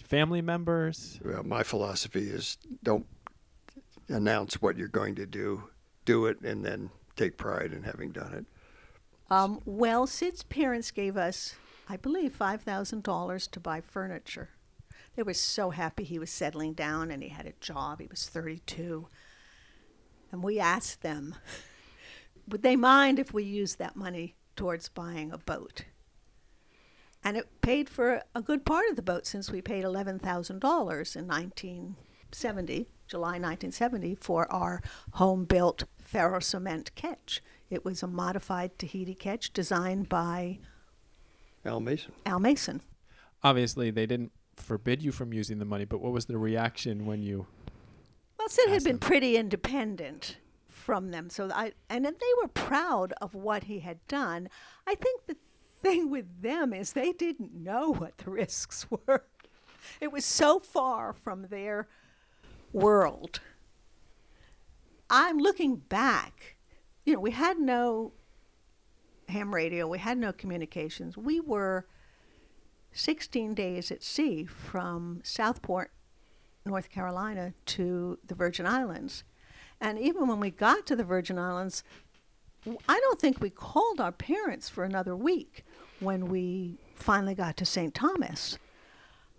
family 0.01 0.41
members? 0.41 1.19
Well, 1.23 1.43
my 1.43 1.63
philosophy 1.63 2.29
is 2.29 2.57
don't 2.83 3.05
announce 4.09 4.61
what 4.61 4.77
you're 4.77 4.87
going 4.87 5.15
to 5.15 5.25
do, 5.25 5.69
do 6.05 6.25
it, 6.25 6.41
and 6.41 6.65
then 6.65 6.89
take 7.15 7.37
pride 7.37 7.71
in 7.73 7.83
having 7.83 8.11
done 8.11 8.33
it. 8.33 8.45
Um, 9.33 9.61
well, 9.65 10.07
Sid's 10.07 10.43
parents 10.43 10.91
gave 10.91 11.15
us, 11.15 11.55
I 11.87 11.97
believe, 11.97 12.33
five 12.33 12.61
thousand 12.61 13.03
dollars 13.03 13.47
to 13.47 13.59
buy 13.59 13.81
furniture. 13.81 14.49
They 15.15 15.23
were 15.23 15.33
so 15.33 15.71
happy 15.71 16.03
he 16.03 16.19
was 16.19 16.29
settling 16.29 16.73
down 16.73 17.11
and 17.11 17.21
he 17.21 17.29
had 17.29 17.45
a 17.45 17.53
job. 17.59 18.01
He 18.01 18.07
was 18.07 18.27
thirty-two, 18.27 19.07
and 20.31 20.43
we 20.43 20.59
asked 20.59 21.01
them, 21.01 21.35
would 22.47 22.63
they 22.63 22.75
mind 22.75 23.19
if 23.19 23.33
we 23.33 23.43
used 23.43 23.79
that 23.79 23.95
money 23.95 24.35
towards 24.55 24.89
buying 24.89 25.31
a 25.31 25.37
boat? 25.37 25.85
And 27.23 27.37
it 27.37 27.61
paid 27.61 27.89
for 27.89 28.23
a 28.33 28.41
good 28.41 28.65
part 28.65 28.89
of 28.89 28.95
the 28.95 29.01
boat 29.01 29.25
since 29.27 29.51
we 29.51 29.61
paid 29.61 29.83
eleven 29.83 30.17
thousand 30.19 30.59
dollars 30.59 31.15
in 31.15 31.27
nineteen 31.27 31.95
seventy, 32.31 32.87
July 33.07 33.37
nineteen 33.37 33.71
seventy, 33.71 34.15
for 34.15 34.51
our 34.51 34.81
home-built 35.13 35.83
ferro 35.99 36.39
cement 36.39 36.93
ketch. 36.95 37.41
It 37.69 37.85
was 37.85 38.01
a 38.01 38.07
modified 38.07 38.77
Tahiti 38.79 39.13
ketch 39.13 39.53
designed 39.53 40.09
by 40.09 40.59
Al 41.63 41.79
Mason. 41.79 42.11
Al 42.25 42.39
Mason. 42.39 42.81
Obviously, 43.43 43.91
they 43.91 44.05
didn't 44.05 44.31
forbid 44.55 45.01
you 45.01 45.11
from 45.11 45.31
using 45.31 45.59
the 45.59 45.65
money, 45.65 45.85
but 45.85 46.01
what 46.01 46.11
was 46.11 46.25
the 46.25 46.37
reaction 46.37 47.05
when 47.05 47.21
you? 47.21 47.45
Well, 48.37 48.49
Sid 48.49 48.69
had 48.69 48.83
been 48.83 48.93
them. 48.93 48.99
pretty 48.99 49.37
independent 49.37 50.37
from 50.67 51.11
them, 51.11 51.29
so 51.29 51.49
I 51.53 51.73
and 51.89 52.03
then 52.03 52.15
they 52.19 52.41
were 52.41 52.47
proud 52.47 53.13
of 53.21 53.35
what 53.35 53.65
he 53.65 53.79
had 53.79 54.05
done. 54.07 54.49
I 54.87 54.95
think 54.95 55.27
the 55.27 55.37
thing 55.81 56.09
with 56.09 56.41
them 56.41 56.73
is 56.73 56.93
they 56.93 57.11
didn't 57.11 57.53
know 57.53 57.93
what 57.93 58.17
the 58.19 58.29
risks 58.29 58.85
were. 59.07 59.25
It 59.99 60.11
was 60.11 60.25
so 60.25 60.59
far 60.59 61.13
from 61.13 61.47
their 61.47 61.87
world. 62.71 63.39
I'm 65.09 65.39
looking 65.39 65.77
back. 65.77 66.55
You 67.05 67.13
know, 67.13 67.19
we 67.19 67.31
had 67.31 67.59
no 67.59 68.13
ham 69.27 69.53
radio, 69.53 69.87
we 69.87 69.99
had 69.99 70.17
no 70.17 70.31
communications. 70.31 71.17
We 71.17 71.39
were 71.39 71.85
16 72.93 73.53
days 73.53 73.91
at 73.91 74.03
sea 74.03 74.45
from 74.45 75.21
Southport, 75.23 75.91
North 76.65 76.89
Carolina, 76.89 77.53
to 77.65 78.19
the 78.25 78.35
Virgin 78.35 78.65
Islands. 78.65 79.23
And 79.79 79.97
even 79.97 80.27
when 80.27 80.39
we 80.39 80.51
got 80.51 80.85
to 80.87 80.95
the 80.95 81.03
Virgin 81.03 81.39
Islands, 81.39 81.83
I 82.87 82.99
don't 82.99 83.19
think 83.19 83.41
we 83.41 83.49
called 83.49 83.99
our 83.99 84.11
parents 84.11 84.69
for 84.69 84.83
another 84.83 85.15
week 85.15 85.65
when 86.01 86.27
we 86.27 86.77
finally 86.95 87.35
got 87.35 87.55
to 87.57 87.65
St. 87.65 87.93
Thomas, 87.93 88.57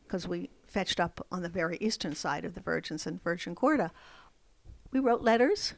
because 0.04 0.26
we 0.26 0.48
fetched 0.66 1.00
up 1.00 1.26
on 1.30 1.42
the 1.42 1.48
very 1.48 1.76
eastern 1.80 2.14
side 2.14 2.44
of 2.44 2.54
the 2.54 2.60
Virgins 2.60 3.06
and 3.06 3.22
Virgin 3.22 3.54
Gorda. 3.54 3.92
We 4.90 5.00
wrote 5.00 5.22
letters. 5.22 5.74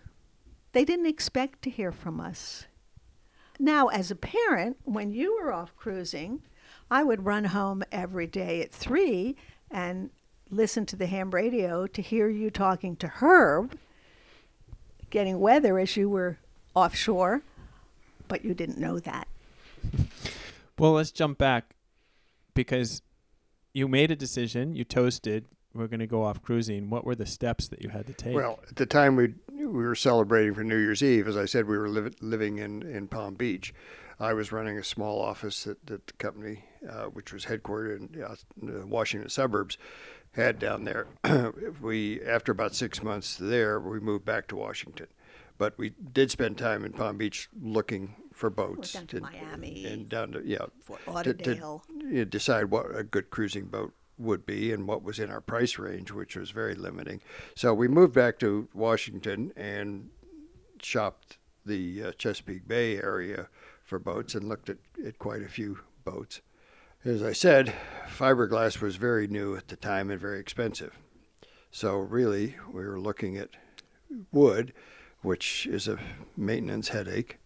They 0.73 0.85
didn't 0.85 1.07
expect 1.07 1.63
to 1.63 1.71
hear 1.71 1.91
from 1.91 2.21
us. 2.21 2.67
Now, 3.59 3.89
as 3.89 4.11
a 4.11 4.17
parent, 4.17 4.77
when 4.85 5.13
you 5.13 5.39
were 5.41 5.53
off 5.53 5.77
cruising, 5.77 6.43
I 6.91 7.03
would 7.03 7.25
run 7.25 7.45
home 7.47 7.83
every 7.91 8.27
day 8.27 8.61
at 8.61 8.73
three 8.73 9.37
and 9.71 10.11
listen 10.51 10.87
to 10.87 10.97
the 10.97 11.07
ham 11.07 11.31
radio 11.31 11.87
to 11.87 12.03
hear 12.03 12.29
you 12.29 12.51
talking 12.51 12.97
to 12.97 13.09
Herb, 13.09 13.79
getting 15.11 15.41
weather 15.41 15.79
as 15.79 15.97
you 15.97 16.09
were 16.09 16.39
offshore, 16.75 17.43
but 18.29 18.45
you 18.45 18.55
didn't 18.55 18.79
know 18.79 18.99
that. 18.99 19.29
Well, 20.79 20.93
let's 20.93 21.13
jump 21.13 21.39
back 21.39 21.75
because 22.55 23.03
you 23.73 23.89
made 23.89 24.11
a 24.11 24.17
decision. 24.17 24.75
You 24.75 24.85
toasted. 24.85 25.47
We're 25.73 25.89
going 25.89 26.01
to 26.01 26.07
go 26.07 26.23
off 26.23 26.41
cruising. 26.43 26.91
What 26.91 27.05
were 27.05 27.17
the 27.17 27.27
steps 27.27 27.69
that 27.69 27.83
you 27.83 27.89
had 27.89 28.07
to 28.07 28.13
take? 28.13 28.35
Well, 28.35 28.61
at 28.69 28.77
the 28.77 28.87
time 28.87 29.17
we 29.17 29.35
we 29.51 29.85
were 29.85 29.95
celebrating 29.95 30.55
for 30.55 30.63
New 30.63 30.77
Year's 30.77 31.03
Eve, 31.03 31.27
as 31.27 31.37
I 31.37 31.47
said, 31.47 31.67
we 31.67 31.79
were 31.79 31.89
liv- 31.89 32.17
living 32.21 32.59
in, 32.59 32.83
in 32.83 33.09
Palm 33.09 33.35
Beach. 33.35 33.75
I 34.21 34.33
was 34.33 34.53
running 34.53 34.79
a 34.79 34.85
small 34.85 35.21
office 35.21 35.67
at, 35.67 35.85
the 35.87 36.01
company, 36.19 36.65
uh, 36.89 37.05
which 37.07 37.33
was 37.33 37.47
headquartered 37.47 38.15
in, 38.15 38.23
uh, 38.23 38.37
the 38.63 38.87
Washington 38.87 39.29
suburbs, 39.29 39.77
had 40.33 40.59
down 40.59 40.85
there. 40.85 41.07
we 41.81 42.23
after 42.23 42.53
about 42.53 42.75
six 42.75 43.03
months 43.03 43.37
there, 43.37 43.81
we 43.81 44.01
moved 44.01 44.25
back 44.25 44.47
to 44.49 44.57
Washington, 44.57 45.09
but 45.59 45.77
we 45.79 45.93
did 46.13 46.31
spend 46.31 46.59
time 46.59 46.85
in 46.85 46.93
Palm 46.93 47.17
Beach 47.17 47.49
looking 47.61 48.15
for 48.35 48.51
boats. 48.51 48.93
down 48.93 49.07
to 49.07 49.21
Miami, 49.21 49.87
and 49.87 50.09
down 50.09 50.33
to 50.33 50.43
yeah, 50.45 50.67
Fort 50.83 51.01
to- 51.01 51.05
to, 51.05 51.11
Lauderdale. 51.13 51.85
you 51.99 52.05
know, 52.19 52.25
decide 52.25 52.67
what 52.67 52.95
a 52.95 53.03
good 53.05 53.31
cruising 53.31 53.67
boat 53.67 53.95
would 54.19 54.45
be 54.47 54.73
and 54.73 54.87
what 54.87 55.03
was 55.03 55.19
in 55.19 55.31
our 55.31 55.41
price 55.41 55.79
range, 55.79 56.11
which 56.13 56.37
was 56.37 56.51
very 56.51 56.75
limiting. 56.75 57.21
So 57.57 57.73
we 57.75 57.89
moved 57.89 58.13
back 58.13 58.39
to 58.41 58.69
Washington 58.75 59.53
and 59.57 60.11
shopped 60.83 61.39
the 61.65 62.05
uh, 62.05 62.13
Chesapeake 62.13 62.69
Bay 62.69 62.97
area 62.99 63.49
for 63.83 63.99
boats 63.99 64.35
and 64.35 64.49
looked 64.49 64.69
at, 64.69 64.79
at 65.05 65.19
quite 65.19 65.43
a 65.43 65.49
few 65.49 65.79
boats. 66.05 66.41
As 67.05 67.23
I 67.23 67.33
said, 67.33 67.75
fiberglass 68.09 68.81
was 68.81 68.97
very 68.97 69.27
new 69.27 69.57
at 69.57 69.69
the 69.69 69.77
time 69.77 70.11
and 70.11 70.21
very 70.21 70.41
expensive. 70.41 70.99
So 71.71 71.97
really, 71.97 72.57
we 72.73 72.85
were 72.85 73.01
looking 73.01 73.37
at 73.37 73.51
wood, 74.33 74.73
which 75.23 75.67
is 75.67 75.89
a 75.89 75.99
maintenance 76.37 76.89
headache. 76.89 77.39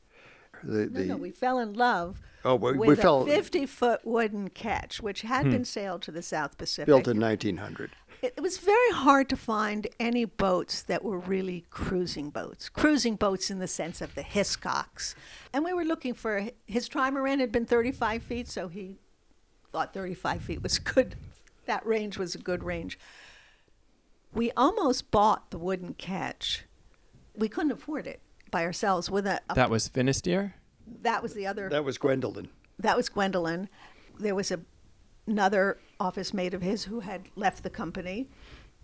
The, 0.62 0.86
No, 0.86 0.86
the, 0.86 1.04
no, 1.06 1.16
we 1.16 1.30
fell 1.30 1.58
in 1.58 1.74
love 1.74 2.20
oh, 2.44 2.54
we, 2.54 2.72
with 2.72 3.04
we 3.04 3.04
a 3.04 3.24
50 3.24 3.66
foot 3.66 4.00
wooden 4.04 4.48
ketch, 4.50 5.00
which 5.00 5.22
had 5.22 5.46
hmm. 5.46 5.52
been 5.52 5.64
sailed 5.64 6.02
to 6.02 6.10
the 6.10 6.22
South 6.22 6.56
Pacific. 6.58 6.86
built 6.86 7.08
in 7.08 7.20
1900. 7.20 7.90
it, 8.22 8.34
it 8.36 8.40
was 8.40 8.58
very 8.58 8.92
hard 8.92 9.28
to 9.28 9.36
find 9.36 9.86
any 9.98 10.24
boats 10.24 10.82
that 10.82 11.04
were 11.04 11.18
really 11.18 11.64
cruising 11.70 12.30
boats, 12.30 12.68
cruising 12.68 13.16
boats 13.16 13.50
in 13.50 13.58
the 13.58 13.68
sense 13.68 14.00
of 14.00 14.14
the 14.14 14.22
Hiscocks. 14.22 15.14
And 15.52 15.64
we 15.64 15.72
were 15.72 15.84
looking 15.84 16.14
for 16.14 16.48
his 16.66 16.88
trimaran 16.88 17.40
had 17.40 17.52
been 17.52 17.66
35 17.66 18.22
feet, 18.22 18.48
so 18.48 18.68
he 18.68 18.98
thought 19.72 19.94
35 19.94 20.42
feet 20.42 20.62
was 20.62 20.78
good. 20.78 21.16
That 21.66 21.84
range 21.84 22.18
was 22.18 22.34
a 22.34 22.38
good 22.38 22.64
range. 22.64 22.98
We 24.32 24.50
almost 24.56 25.10
bought 25.10 25.50
the 25.50 25.58
wooden 25.58 25.94
ketch. 25.94 26.64
We 27.34 27.48
couldn't 27.48 27.72
afford 27.72 28.06
it 28.06 28.20
by 28.50 28.64
ourselves. 28.64 29.10
With 29.10 29.26
a, 29.26 29.40
a 29.50 29.54
that 29.54 29.70
was 29.70 29.88
Finisterre. 29.88 30.54
that 31.02 31.22
was 31.22 31.34
the 31.34 31.46
other 31.46 31.68
That 31.68 31.84
was 31.84 31.98
Gwendolyn. 31.98 32.48
that 32.78 32.96
was 32.96 33.08
Gwendolyn. 33.08 33.68
There 34.18 34.34
was 34.34 34.50
a, 34.50 34.60
another 35.26 35.78
office 36.00 36.32
mate 36.34 36.54
of 36.54 36.62
his 36.62 36.84
who 36.84 37.00
had 37.00 37.22
left 37.36 37.62
the 37.62 37.70
company, 37.70 38.28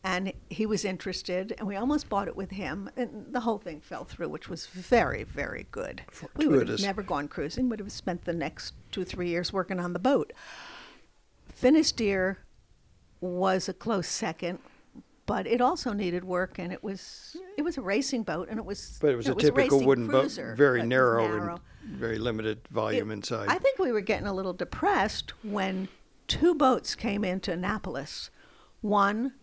and 0.05 0.33
he 0.51 0.67
was 0.67 0.85
interested, 0.85 1.55
and 1.59 1.67
we 1.67 1.77
almost 1.77 2.09
bought 2.09 2.29
it 2.29 2.37
with 2.37 2.51
him, 2.51 2.91
and 2.97 3.27
the 3.33 3.41
whole 3.41 3.59
thing 3.59 3.81
fell 3.81 4.05
through, 4.05 4.29
which 4.29 4.49
was 4.49 4.67
very, 4.67 5.23
very 5.25 5.67
good. 5.71 6.03
We 6.37 6.47
would 6.47 6.69
have 6.69 6.81
never 6.83 7.03
gone 7.03 7.27
cruising, 7.29 7.69
would 7.71 7.79
have 7.81 7.91
spent 7.91 8.25
the 8.25 8.33
next 8.35 8.75
two, 8.93 9.05
three 9.05 9.29
years 9.29 9.53
working 9.53 9.81
on 9.81 9.93
the 9.93 9.99
boat. 9.99 10.33
Finisterre 11.55 12.39
was 13.21 13.69
a 13.69 13.73
close 13.73 14.09
second, 14.09 14.59
but 15.27 15.47
it 15.47 15.61
also 15.61 15.93
needed 15.93 16.25
work, 16.25 16.59
and 16.59 16.73
it 16.73 16.83
was 16.83 17.37
it 17.57 17.63
was 17.63 17.79
a 17.79 17.83
racing 17.83 18.23
boat, 18.25 18.49
and 18.49 18.59
it 18.59 18.65
was 18.65 18.99
But 19.01 19.11
it 19.13 19.17
was 19.17 19.27
you 19.27 19.33
a 19.33 19.35
know, 19.37 19.41
typical 19.41 19.85
wooden 19.85 20.09
cruiser, 20.09 20.51
boat, 20.51 20.57
very 20.59 20.79
but 20.81 20.85
it 20.85 20.87
was 20.87 20.89
narrow, 20.91 21.29
narrow. 21.39 21.61
and 21.83 21.97
very 21.99 22.19
limited 22.19 22.67
volume 22.71 23.11
It- 23.11 23.15
inside. 23.15 23.49
I 23.49 23.59
think 23.59 23.79
we 23.79 23.93
were 23.93 24.01
getting 24.01 24.27
a 24.27 24.35
little 24.35 24.53
depressed 24.53 25.33
when 25.45 25.89
two 26.29 26.55
boats 26.55 26.95
came 26.95 27.25
into 27.25 27.53
Annapolis. 27.53 28.31
One, 28.81 29.35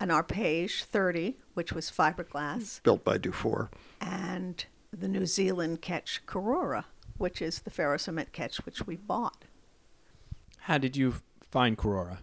an 0.00 0.08
Arpege 0.10 0.84
30, 0.84 1.38
which 1.54 1.72
was 1.72 1.90
fiberglass, 1.90 2.82
built 2.82 3.02
by 3.04 3.18
Dufour. 3.18 3.70
and 4.00 4.64
the 4.92 5.08
New 5.08 5.26
Zealand 5.26 5.82
ketch 5.82 6.22
Korora, 6.26 6.84
which 7.16 7.42
is 7.42 7.60
the 7.60 7.70
ferrocement 7.70 8.30
ketch 8.32 8.64
which 8.64 8.86
we 8.86 8.94
bought 8.96 9.44
How 10.60 10.78
did 10.78 10.96
you 10.96 11.14
find 11.42 11.76
Korora? 11.76 12.18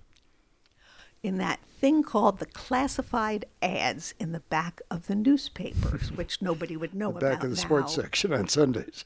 In 1.25 1.37
that 1.39 1.59
thing 1.79 2.03
called 2.03 2.37
the 2.37 2.45
classified 2.45 3.45
ads 3.61 4.13
in 4.19 4.31
the 4.31 4.39
back 4.41 4.79
of 4.91 5.07
the 5.07 5.15
newspapers, 5.15 6.11
which 6.15 6.41
nobody 6.41 6.77
would 6.77 6.93
know 6.93 7.11
the 7.11 7.17
about 7.17 7.31
back 7.31 7.43
of 7.43 7.49
the 7.49 7.55
now. 7.55 7.61
sports 7.61 7.95
section 7.95 8.31
on 8.31 8.47
Sundays. 8.47 9.05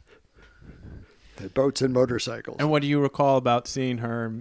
The 1.37 1.47
boats 1.47 1.81
and 1.81 1.93
motorcycles. 1.93 2.57
And 2.59 2.69
what 2.69 2.81
do 2.81 2.89
you 2.89 2.99
recall 2.99 3.37
about 3.37 3.67
seeing 3.67 3.99
her, 3.99 4.33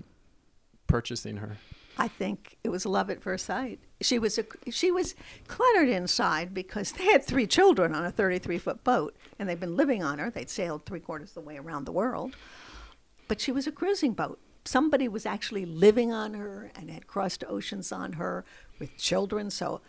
purchasing 0.88 1.37
her? 1.37 1.58
I 1.97 2.08
think 2.08 2.56
it 2.64 2.70
was 2.70 2.85
love 2.85 3.11
at 3.11 3.23
first 3.23 3.47
sight. 3.47 3.78
She 4.00 4.18
was 4.18 4.38
a, 4.38 4.44
she 4.70 4.90
was 4.90 5.14
cluttered 5.47 5.88
inside 5.88 6.52
because 6.52 6.92
they 6.92 7.04
had 7.04 7.25
three 7.25 7.47
children 7.47 7.94
on 7.94 8.04
a 8.04 8.11
33 8.11 8.58
foot 8.58 8.82
boat, 8.82 9.16
and 9.38 9.49
they'd 9.49 9.61
been 9.61 9.76
living 9.76 10.02
on 10.02 10.18
her. 10.18 10.30
They'd 10.30 10.50
sailed 10.50 10.85
three 10.85 11.00
quarters 11.00 11.30
of 11.30 11.35
the 11.35 11.40
way 11.40 11.56
around 11.56 11.85
the 11.85 11.92
world, 11.92 12.35
but 13.28 13.40
she 13.40 13.52
was 13.52 13.68
a 13.68 13.73
cruising 13.73 14.12
boat. 14.14 14.40
Somebody 14.64 15.08
was 15.08 15.24
actually 15.24 15.64
living 15.64 16.12
on 16.12 16.34
her 16.34 16.70
and 16.74 16.90
had 16.90 17.06
crossed 17.06 17.44
oceans 17.48 17.90
on 17.92 18.14
her 18.14 18.44
with 18.78 18.96
children, 18.96 19.50
so 19.50 19.80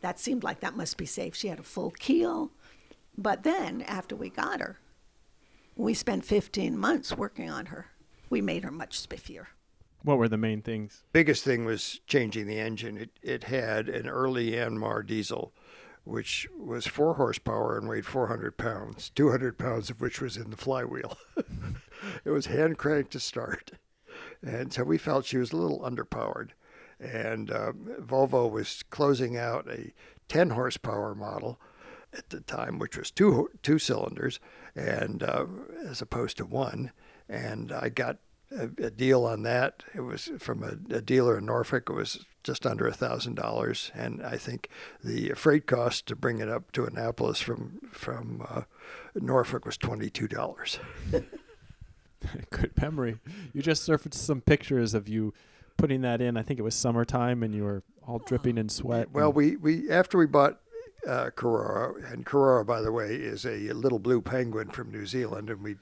that 0.00 0.18
seemed 0.18 0.42
like 0.42 0.60
that 0.60 0.76
must 0.76 0.96
be 0.96 1.06
safe. 1.06 1.34
She 1.34 1.48
had 1.48 1.58
a 1.58 1.62
full 1.62 1.92
keel, 1.92 2.50
but 3.16 3.42
then 3.42 3.82
after 3.82 4.16
we 4.16 4.30
got 4.30 4.60
her, 4.60 4.78
we 5.76 5.94
spent 5.94 6.24
15 6.24 6.76
months 6.76 7.16
working 7.16 7.50
on 7.50 7.66
her. 7.66 7.86
We 8.30 8.40
made 8.40 8.64
her 8.64 8.70
much 8.70 9.00
spiffier. 9.00 9.46
What 10.02 10.18
were 10.18 10.28
the 10.28 10.36
main 10.36 10.60
things? 10.60 11.02
biggest 11.12 11.44
thing 11.44 11.64
was 11.64 12.00
changing 12.06 12.46
the 12.46 12.58
engine. 12.58 12.98
It, 12.98 13.10
it 13.22 13.44
had 13.44 13.88
an 13.88 14.06
early 14.06 14.52
Yanmar 14.52 15.06
diesel, 15.06 15.54
which 16.04 16.46
was 16.58 16.86
four 16.86 17.14
horsepower 17.14 17.78
and 17.78 17.88
weighed 17.88 18.04
400 18.04 18.58
pounds, 18.58 19.10
200 19.14 19.58
pounds 19.58 19.88
of 19.88 20.00
which 20.02 20.20
was 20.20 20.36
in 20.36 20.50
the 20.50 20.56
flywheel. 20.56 21.16
it 22.24 22.30
was 22.30 22.46
hand 22.46 22.76
cranked 22.76 23.12
to 23.12 23.20
start. 23.20 23.72
And 24.44 24.72
so 24.72 24.84
we 24.84 24.98
felt 24.98 25.24
she 25.24 25.38
was 25.38 25.52
a 25.52 25.56
little 25.56 25.80
underpowered. 25.80 26.50
And 27.00 27.50
um, 27.50 27.88
Volvo 28.00 28.50
was 28.50 28.82
closing 28.90 29.36
out 29.36 29.68
a 29.68 29.92
10 30.28 30.50
horsepower 30.50 31.14
model 31.14 31.58
at 32.16 32.30
the 32.30 32.40
time, 32.40 32.78
which 32.78 32.96
was 32.96 33.10
two 33.10 33.50
two 33.62 33.78
cylinders, 33.78 34.40
and 34.74 35.22
uh, 35.22 35.46
as 35.86 36.00
opposed 36.00 36.36
to 36.38 36.44
one. 36.44 36.92
And 37.28 37.72
I 37.72 37.88
got 37.88 38.18
a, 38.50 38.64
a 38.82 38.90
deal 38.90 39.24
on 39.24 39.42
that. 39.42 39.82
It 39.94 40.02
was 40.02 40.30
from 40.38 40.62
a, 40.62 40.96
a 40.96 41.00
dealer 41.00 41.38
in 41.38 41.46
Norfolk. 41.46 41.88
It 41.90 41.94
was 41.94 42.24
just 42.42 42.66
under 42.66 42.90
thousand 42.90 43.34
dollars, 43.34 43.90
and 43.94 44.22
I 44.24 44.36
think 44.36 44.68
the 45.02 45.32
freight 45.34 45.66
cost 45.66 46.06
to 46.06 46.16
bring 46.16 46.38
it 46.38 46.48
up 46.48 46.72
to 46.72 46.84
Annapolis 46.84 47.40
from 47.40 47.80
from 47.90 48.46
uh, 48.48 48.62
Norfolk 49.14 49.64
was 49.64 49.76
twenty 49.76 50.10
two 50.10 50.28
dollars. 50.28 50.78
Good 52.50 52.72
memory. 52.80 53.18
You 53.52 53.62
just 53.62 53.84
surfaced 53.84 54.24
some 54.24 54.40
pictures 54.40 54.94
of 54.94 55.08
you 55.08 55.34
putting 55.76 56.02
that 56.02 56.20
in. 56.20 56.36
I 56.36 56.42
think 56.42 56.58
it 56.58 56.62
was 56.62 56.74
summertime, 56.74 57.42
and 57.42 57.54
you 57.54 57.64
were 57.64 57.82
all 58.06 58.18
dripping 58.18 58.58
in 58.58 58.68
sweat. 58.68 59.10
Well, 59.12 59.32
we, 59.32 59.56
we 59.56 59.90
after 59.90 60.18
we 60.18 60.26
bought 60.26 60.60
uh, 61.06 61.30
Korora, 61.34 62.12
and 62.12 62.24
Korora, 62.24 62.66
by 62.66 62.80
the 62.80 62.92
way, 62.92 63.14
is 63.14 63.44
a 63.44 63.72
little 63.72 63.98
blue 63.98 64.20
penguin 64.20 64.68
from 64.70 64.90
New 64.90 65.06
Zealand, 65.06 65.50
and 65.50 65.62
we 65.62 65.76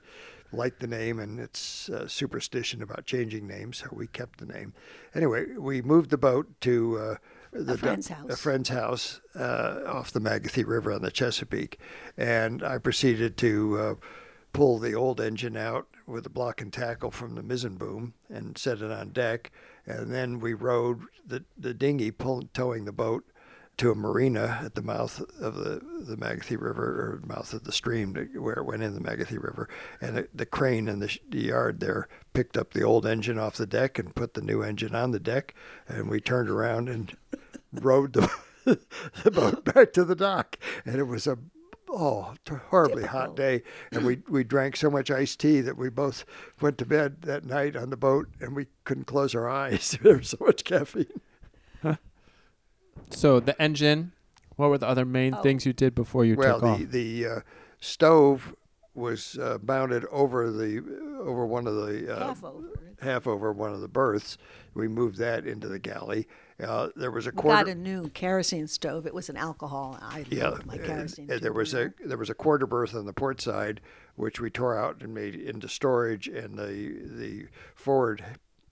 liked 0.52 0.80
the 0.80 0.86
name 0.86 1.18
and 1.18 1.40
its 1.40 1.88
uh, 1.88 2.06
superstition 2.06 2.82
about 2.82 3.06
changing 3.06 3.46
names, 3.46 3.78
so 3.78 3.88
we 3.92 4.06
kept 4.06 4.38
the 4.38 4.46
name. 4.46 4.74
Anyway, 5.14 5.46
we 5.56 5.80
moved 5.82 6.10
the 6.10 6.18
boat 6.18 6.48
to 6.60 6.98
uh, 6.98 7.14
the 7.52 7.76
friend's 7.78 8.10
a 8.10 8.14
house. 8.14 8.40
friend's 8.40 8.68
house 8.68 9.20
uh, 9.34 9.80
off 9.86 10.12
the 10.12 10.20
Magothy 10.20 10.66
River 10.66 10.92
on 10.92 11.02
the 11.02 11.10
Chesapeake, 11.10 11.78
and 12.16 12.62
I 12.62 12.78
proceeded 12.78 13.36
to 13.38 13.78
uh, 13.78 13.94
pull 14.52 14.78
the 14.78 14.94
old 14.94 15.20
engine 15.20 15.56
out 15.56 15.88
with 16.06 16.26
a 16.26 16.30
block 16.30 16.60
and 16.60 16.72
tackle 16.72 17.10
from 17.10 17.34
the 17.34 17.42
mizzen 17.42 17.76
boom 17.76 18.14
and 18.28 18.58
set 18.58 18.82
it 18.82 18.90
on 18.90 19.10
deck, 19.10 19.50
and 19.86 20.12
then 20.12 20.40
we 20.40 20.54
rowed 20.54 21.02
the 21.26 21.44
the 21.56 21.74
dinghy 21.74 22.10
pull, 22.10 22.42
towing 22.52 22.84
the 22.84 22.92
boat 22.92 23.24
to 23.78 23.90
a 23.90 23.94
marina 23.94 24.60
at 24.64 24.74
the 24.74 24.82
mouth 24.82 25.20
of 25.40 25.54
the, 25.54 25.80
the 26.04 26.16
Magothy 26.16 26.60
River 26.60 26.84
or 26.84 27.26
mouth 27.26 27.52
of 27.52 27.64
the 27.64 27.72
stream 27.72 28.14
where 28.34 28.54
it 28.54 28.64
went 28.64 28.82
in 28.82 28.94
the 28.94 29.00
Magothy 29.00 29.42
River. 29.42 29.68
And 30.00 30.16
the, 30.16 30.28
the 30.34 30.46
crane 30.46 30.88
in 30.88 31.00
the, 31.00 31.18
the 31.28 31.44
yard 31.44 31.80
there 31.80 32.08
picked 32.32 32.56
up 32.56 32.72
the 32.72 32.82
old 32.82 33.06
engine 33.06 33.38
off 33.38 33.56
the 33.56 33.66
deck 33.66 33.98
and 33.98 34.14
put 34.14 34.34
the 34.34 34.42
new 34.42 34.62
engine 34.62 34.94
on 34.94 35.10
the 35.12 35.20
deck. 35.20 35.54
And 35.88 36.10
we 36.10 36.20
turned 36.20 36.50
around 36.50 36.88
and 36.88 37.16
rowed 37.72 38.12
the, 38.12 38.30
the 39.24 39.30
boat 39.30 39.64
back 39.64 39.92
to 39.94 40.04
the 40.04 40.16
dock. 40.16 40.58
And 40.84 40.96
it 40.96 41.04
was 41.04 41.26
a 41.26 41.38
oh 41.92 42.34
t- 42.44 42.54
horribly 42.70 43.04
hot 43.04 43.36
day. 43.36 43.62
And 43.92 44.04
we, 44.04 44.18
we 44.28 44.42
drank 44.44 44.76
so 44.76 44.90
much 44.90 45.10
iced 45.10 45.38
tea 45.40 45.60
that 45.60 45.76
we 45.76 45.90
both 45.90 46.24
went 46.60 46.78
to 46.78 46.86
bed 46.86 47.22
that 47.22 47.44
night 47.44 47.76
on 47.76 47.90
the 47.90 47.96
boat 47.96 48.28
and 48.40 48.56
we 48.56 48.66
couldn't 48.84 49.04
close 49.04 49.34
our 49.34 49.48
eyes. 49.48 49.96
there 50.02 50.16
was 50.16 50.30
so 50.30 50.38
much 50.40 50.64
caffeine. 50.64 51.06
so 53.10 53.40
the 53.40 53.60
engine. 53.60 54.12
What 54.56 54.68
were 54.70 54.78
the 54.78 54.86
other 54.88 55.04
main 55.06 55.34
Oh. 55.34 55.42
things 55.42 55.64
you 55.66 55.72
did 55.72 55.94
before 55.94 56.24
you 56.24 56.36
well, 56.36 56.54
took 56.56 56.62
off? 56.64 56.78
Well, 56.78 56.86
the 56.88 57.22
the 57.22 57.26
uh, 57.26 57.40
stove 57.80 58.54
was 58.94 59.38
uh, 59.38 59.58
mounted 59.62 60.04
over 60.10 60.50
the 60.50 60.78
over 61.20 61.46
one 61.46 61.66
of 61.66 61.74
the 61.74 62.14
uh, 62.14 62.26
Half 62.28 62.44
over. 62.44 62.68
half 63.00 63.26
over 63.26 63.52
one 63.52 63.72
of 63.72 63.80
the 63.80 63.88
berths. 63.88 64.36
We 64.74 64.88
moved 64.88 65.16
that 65.18 65.46
into 65.46 65.68
the 65.68 65.78
galley. 65.78 66.28
Uh, 66.62 66.88
there 66.96 67.10
was 67.10 67.26
a 67.26 67.30
We 67.30 67.36
quarter. 67.42 67.64
got 67.64 67.68
a 67.72 67.74
new 67.74 68.08
kerosene 68.10 68.68
stove. 68.68 69.06
It 69.06 69.14
was 69.14 69.28
an 69.28 69.36
alcohol. 69.36 69.98
I 70.00 70.24
yeah, 70.30 70.54
my 70.64 70.78
kerosene. 70.78 71.30
and 71.30 71.40
there 71.40 71.52
was 71.52 71.74
a 71.74 71.92
there 72.04 72.18
was 72.18 72.30
a 72.30 72.34
quarter 72.34 72.66
berth 72.66 72.94
on 72.94 73.06
the 73.06 73.12
port 73.12 73.40
side, 73.40 73.80
which 74.16 74.40
we 74.40 74.50
tore 74.50 74.78
out 74.78 75.02
and 75.02 75.12
made 75.14 75.34
into 75.34 75.68
storage, 75.68 76.28
and 76.28 76.56
the 76.58 76.94
the 77.04 77.46
forward 77.74 78.24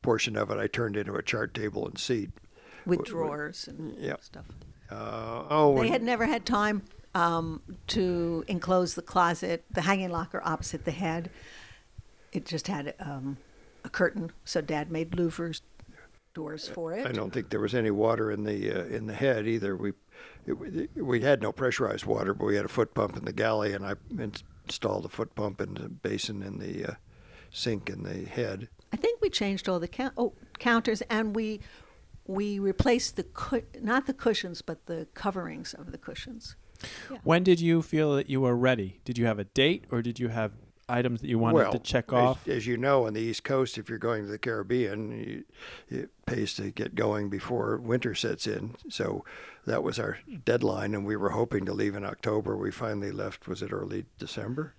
portion 0.03 0.37
of 0.37 0.51
it 0.51 0.59
I 0.59 0.67
turned 0.67 0.97
into 0.97 1.15
a 1.15 1.23
chart 1.23 1.53
table 1.55 1.87
and 1.87 1.99
seat. 1.99 2.31
with 2.87 3.05
drawers 3.05 3.69
and 3.69 3.95
yeah. 3.99 4.17
stuff. 4.21 4.47
Uh, 4.91 5.45
oh, 5.51 5.75
They 5.77 5.83
and- 5.83 5.91
had 5.91 6.03
never 6.03 6.27
had 6.27 6.47
time 6.47 6.83
um, 7.15 7.61
to 7.89 8.45
enclose 8.49 8.95
the 8.95 9.03
closet, 9.03 9.65
the 9.71 9.83
hanging 9.83 10.11
locker 10.11 10.41
opposite 10.45 10.85
the 10.85 10.91
head. 10.91 11.31
It 12.33 12.47
just 12.47 12.67
had 12.69 12.95
um, 13.01 13.37
a 13.85 13.89
curtain, 13.91 14.31
so 14.45 14.61
Dad 14.61 14.91
made 14.91 15.11
louvers 15.13 15.61
doors 16.35 16.69
for 16.69 16.93
it. 16.93 17.07
I 17.07 17.13
don't 17.13 17.33
think 17.33 17.51
there 17.51 17.61
was 17.61 17.75
any 17.75 17.91
water 17.91 18.31
in 18.31 18.45
the 18.45 18.71
uh, 18.71 18.85
in 18.85 19.07
the 19.07 19.15
head 19.15 19.47
either. 19.47 19.77
We 19.77 19.93
it, 20.47 20.91
we 20.97 21.21
had 21.21 21.43
no 21.43 21.53
pressurized 21.53 22.07
water, 22.07 22.35
but 22.35 22.45
we 22.45 22.57
had 22.57 22.65
a 22.65 22.69
foot 22.69 22.95
pump 22.95 23.17
in 23.17 23.25
the 23.25 23.33
galley, 23.33 23.73
and 23.73 23.85
I 23.85 23.95
installed 24.19 25.05
a 25.05 25.09
foot 25.09 25.35
pump 25.35 25.61
and 25.61 25.79
a 25.79 25.89
basin 25.89 26.43
in 26.43 26.59
the 26.59 26.93
uh, 26.93 26.95
sink 27.51 27.91
in 27.91 28.03
the 28.03 28.25
head. 28.25 28.69
I 28.93 28.97
think 28.97 29.21
we 29.21 29.31
changed 29.31 29.69
all 29.69 29.79
the 29.81 29.89
count- 29.89 30.15
oh, 30.17 30.35
counters, 30.59 31.03
and 31.03 31.35
we 31.35 31.61
we 32.27 32.59
replaced 32.59 33.17
the 33.17 33.25
cu- 33.25 33.63
not 33.81 34.07
the 34.07 34.15
cushions, 34.15 34.63
but 34.63 34.87
the 34.87 35.09
coverings 35.15 35.75
of 35.75 35.93
the 35.93 35.99
cushions. 35.99 36.57
when 37.25 37.43
did 37.43 37.61
you 37.61 37.83
feel 37.83 38.15
that 38.15 38.31
you 38.31 38.41
were 38.41 38.57
ready? 38.57 39.01
Did 39.05 39.19
you 39.19 39.27
have 39.27 39.39
a 39.39 39.45
date, 39.45 39.85
or 39.91 40.03
did 40.03 40.19
you 40.19 40.29
have 40.29 40.53
items 40.91 41.21
that 41.21 41.29
you 41.29 41.39
wanted 41.39 41.57
well, 41.57 41.73
to 41.73 41.79
check 41.79 42.13
off? 42.13 42.47
As 42.49 42.67
you 42.67 42.77
know, 42.77 43.07
on 43.07 43.15
the 43.15 43.21
East 43.21 43.45
Coast, 43.45 43.79
if 43.79 43.89
you're 43.89 43.99
going 43.99 44.25
to 44.25 44.31
the 44.31 44.39
Caribbean, 44.39 45.11
you, 45.11 45.45
it 45.89 46.11
pays 46.27 46.55
to 46.55 46.71
get 46.71 46.95
going 46.95 47.29
before 47.29 47.77
winter 47.79 48.15
sets 48.15 48.47
in. 48.47 48.77
So 48.89 49.25
that 49.67 49.83
was 49.83 49.99
our 49.99 50.19
deadline, 50.45 50.95
and 50.95 51.07
we 51.07 51.17
were 51.17 51.31
hoping 51.31 51.65
to 51.67 51.73
leave 51.73 51.95
in 51.95 52.05
October. 52.05 52.57
We 52.57 52.71
finally 52.71 53.13
left. 53.13 53.47
Was 53.47 53.63
it 53.63 53.73
early 53.73 54.07
December? 54.19 54.75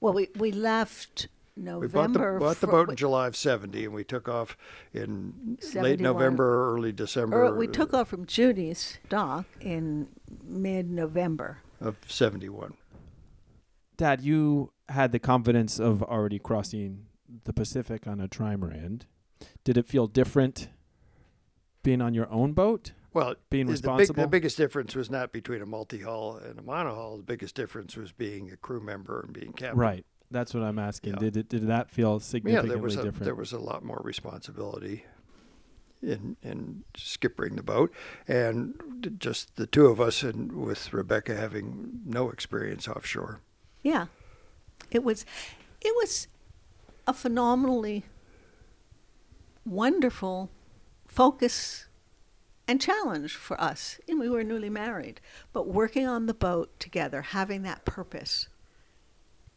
Well, 0.00 0.12
we 0.12 0.28
we 0.36 0.52
left 0.52 1.28
November. 1.58 1.80
We 1.80 1.88
bought 1.88 2.12
the, 2.12 2.44
bought 2.44 2.60
the 2.60 2.66
boat 2.66 2.90
in 2.90 2.96
July 2.96 3.26
of 3.26 3.36
70, 3.36 3.84
and 3.84 3.94
we 3.94 4.04
took 4.04 4.28
off 4.28 4.56
in 4.92 5.58
late 5.74 6.00
November 6.00 6.44
or 6.44 6.74
early 6.74 6.92
December 6.92 7.44
Or 7.44 7.54
we 7.54 7.66
took 7.66 7.92
off 7.92 8.08
from 8.08 8.26
Judy's 8.26 8.98
dock 9.08 9.46
in 9.60 10.08
mid-November. 10.44 11.58
of 11.80 11.96
71. 12.06 12.74
Dad, 13.96 14.20
you 14.20 14.70
had 14.88 15.12
the 15.12 15.18
confidence 15.18 15.78
of 15.78 16.02
already 16.02 16.38
crossing 16.38 17.06
the 17.44 17.52
Pacific 17.52 18.06
on 18.06 18.20
a 18.20 18.28
trimaran. 18.28 19.02
Did 19.64 19.76
it 19.76 19.86
feel 19.86 20.06
different 20.06 20.68
being 21.82 22.00
on 22.00 22.14
your 22.14 22.30
own 22.30 22.52
boat? 22.52 22.92
Well, 23.12 23.34
Being 23.50 23.66
the- 23.66 23.72
the, 23.72 23.78
big, 23.78 23.84
responsible? 23.90 24.22
the 24.22 24.28
biggest 24.28 24.56
difference 24.56 24.94
was 24.94 25.10
not 25.10 25.32
between 25.32 25.62
a 25.62 25.66
multi-hull 25.66 26.36
and 26.36 26.58
a 26.58 26.62
monohull. 26.62 27.16
The 27.18 27.22
biggest 27.22 27.54
difference 27.54 27.96
was 27.96 28.12
being 28.12 28.50
a 28.50 28.56
crew 28.56 28.80
member 28.80 29.20
and 29.20 29.32
being 29.32 29.52
captain. 29.52 29.78
Right. 29.78 30.06
That's 30.30 30.52
what 30.52 30.62
I'm 30.62 30.78
asking. 30.78 31.14
Yeah. 31.14 31.18
Did 31.20 31.36
it 31.38 31.48
did 31.48 31.66
that 31.68 31.90
feel 31.90 32.14
Yeah, 32.14 32.18
significantly 32.18 32.68
there 32.74 32.82
was 32.82 32.96
a 32.96 33.02
different? 33.02 33.24
there 33.24 33.34
was 33.34 33.52
a 33.52 33.58
lot 33.58 33.82
more 33.82 34.00
responsibility. 34.04 35.04
in, 36.00 36.36
in 36.44 36.84
skippering 36.96 37.56
the 37.56 37.62
boat, 37.62 37.92
and 38.28 39.16
just 39.18 39.56
the 39.56 39.66
two 39.66 39.86
of 39.86 40.00
us, 40.00 40.22
and 40.22 40.52
with 40.52 40.92
Rebecca 40.92 41.34
having 41.34 42.02
no 42.04 42.30
experience 42.30 42.86
offshore. 42.86 43.40
Yeah, 43.82 44.06
it 44.90 45.04
was, 45.04 45.24
it 45.80 45.94
was 45.96 46.28
a 47.06 47.12
phenomenally 47.12 48.04
wonderful 49.64 50.50
focus 51.06 51.86
and 52.66 52.80
challenge 52.80 53.34
for 53.34 53.60
us. 53.60 53.98
And 54.08 54.20
we 54.20 54.28
were 54.28 54.44
newly 54.44 54.70
married, 54.70 55.20
but 55.52 55.68
working 55.68 56.06
on 56.06 56.26
the 56.26 56.34
boat 56.34 56.78
together, 56.78 57.22
having 57.22 57.62
that 57.62 57.84
purpose. 57.84 58.48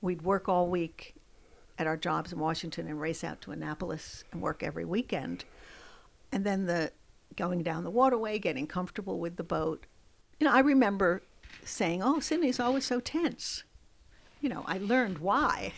We'd 0.02 0.22
work 0.24 0.48
all 0.50 0.68
week 0.68 1.16
at 1.78 1.88
our 1.88 1.98
jobs 1.98 2.32
in 2.32 2.40
Washington 2.40 2.88
and 2.88 3.00
race 3.00 3.24
out 3.24 3.42
to 3.42 3.52
Annapolis 3.52 4.24
and 4.32 4.42
work 4.42 4.64
every 4.64 4.86
weekend. 4.86 5.46
And 6.32 6.46
then 6.46 6.66
the 6.66 6.92
going 7.36 7.64
down 7.64 7.84
the 7.84 7.92
waterway, 7.92 8.40
getting 8.40 8.68
comfortable 8.68 9.20
with 9.20 9.36
the 9.36 9.44
boat. 9.44 9.86
You 10.40 10.46
know, 10.46 10.54
I 10.54 10.60
remember 10.60 11.24
saying, 11.64 12.02
"Oh, 12.02 12.20
Sydney's 12.20 12.60
always 12.60 12.86
so 12.86 13.00
tense." 13.00 13.64
You 14.42 14.50
know, 14.50 14.64
I 14.68 14.80
learned 14.80 15.20
why 15.20 15.74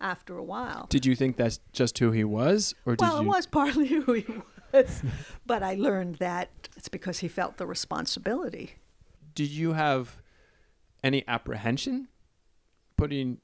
after 0.00 0.36
a 0.36 0.42
while. 0.42 0.86
Did 0.90 1.06
you 1.06 1.14
think 1.14 1.36
that's 1.36 1.60
just 1.72 1.98
who 1.98 2.10
he 2.10 2.24
was, 2.24 2.74
or 2.84 2.96
did 2.96 3.02
well, 3.02 3.22
you? 3.22 3.22
it 3.22 3.34
was 3.34 3.46
partly 3.46 3.86
who 3.86 4.12
he 4.12 4.26
was, 4.72 5.02
but 5.46 5.62
I 5.62 5.74
learned 5.74 6.16
that 6.16 6.50
it's 6.76 6.88
because 6.88 7.20
he 7.20 7.28
felt 7.28 7.56
the 7.56 7.66
responsibility. 7.66 8.74
Did 9.34 9.50
you 9.50 9.74
have 9.74 10.18
any 11.02 11.24
apprehension 11.28 12.08
putting 12.96 13.38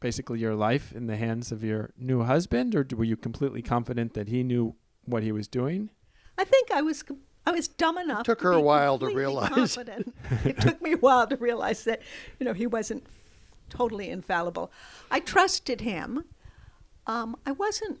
basically 0.00 0.38
your 0.38 0.54
life 0.54 0.92
in 0.92 1.06
the 1.06 1.16
hands 1.16 1.52
of 1.52 1.62
your 1.62 1.90
new 1.96 2.24
husband, 2.24 2.74
or 2.74 2.86
were 2.96 3.04
you 3.04 3.16
completely 3.16 3.62
confident 3.62 4.14
that 4.14 4.28
he 4.28 4.42
knew 4.42 4.74
what 5.04 5.22
he 5.22 5.32
was 5.32 5.48
doing? 5.48 5.90
I 6.36 6.44
think 6.44 6.70
I 6.70 6.82
was 6.82 7.02
com- 7.02 7.20
I 7.46 7.52
was 7.52 7.68
dumb 7.68 7.98
enough. 7.98 8.24
took 8.24 8.40
to 8.40 8.46
her 8.46 8.52
a 8.52 8.60
while 8.60 8.98
to 8.98 9.06
realize. 9.06 9.76
it 10.44 10.60
took 10.60 10.82
me 10.82 10.92
a 10.92 10.96
while 10.96 11.26
to 11.26 11.36
realize 11.36 11.84
that 11.84 12.02
you 12.38 12.46
know 12.46 12.52
he 12.52 12.66
wasn't 12.66 13.06
totally 13.76 14.08
infallible. 14.08 14.70
I 15.10 15.20
trusted 15.20 15.80
him. 15.80 16.24
Um, 17.06 17.36
I 17.44 17.52
wasn't. 17.52 18.00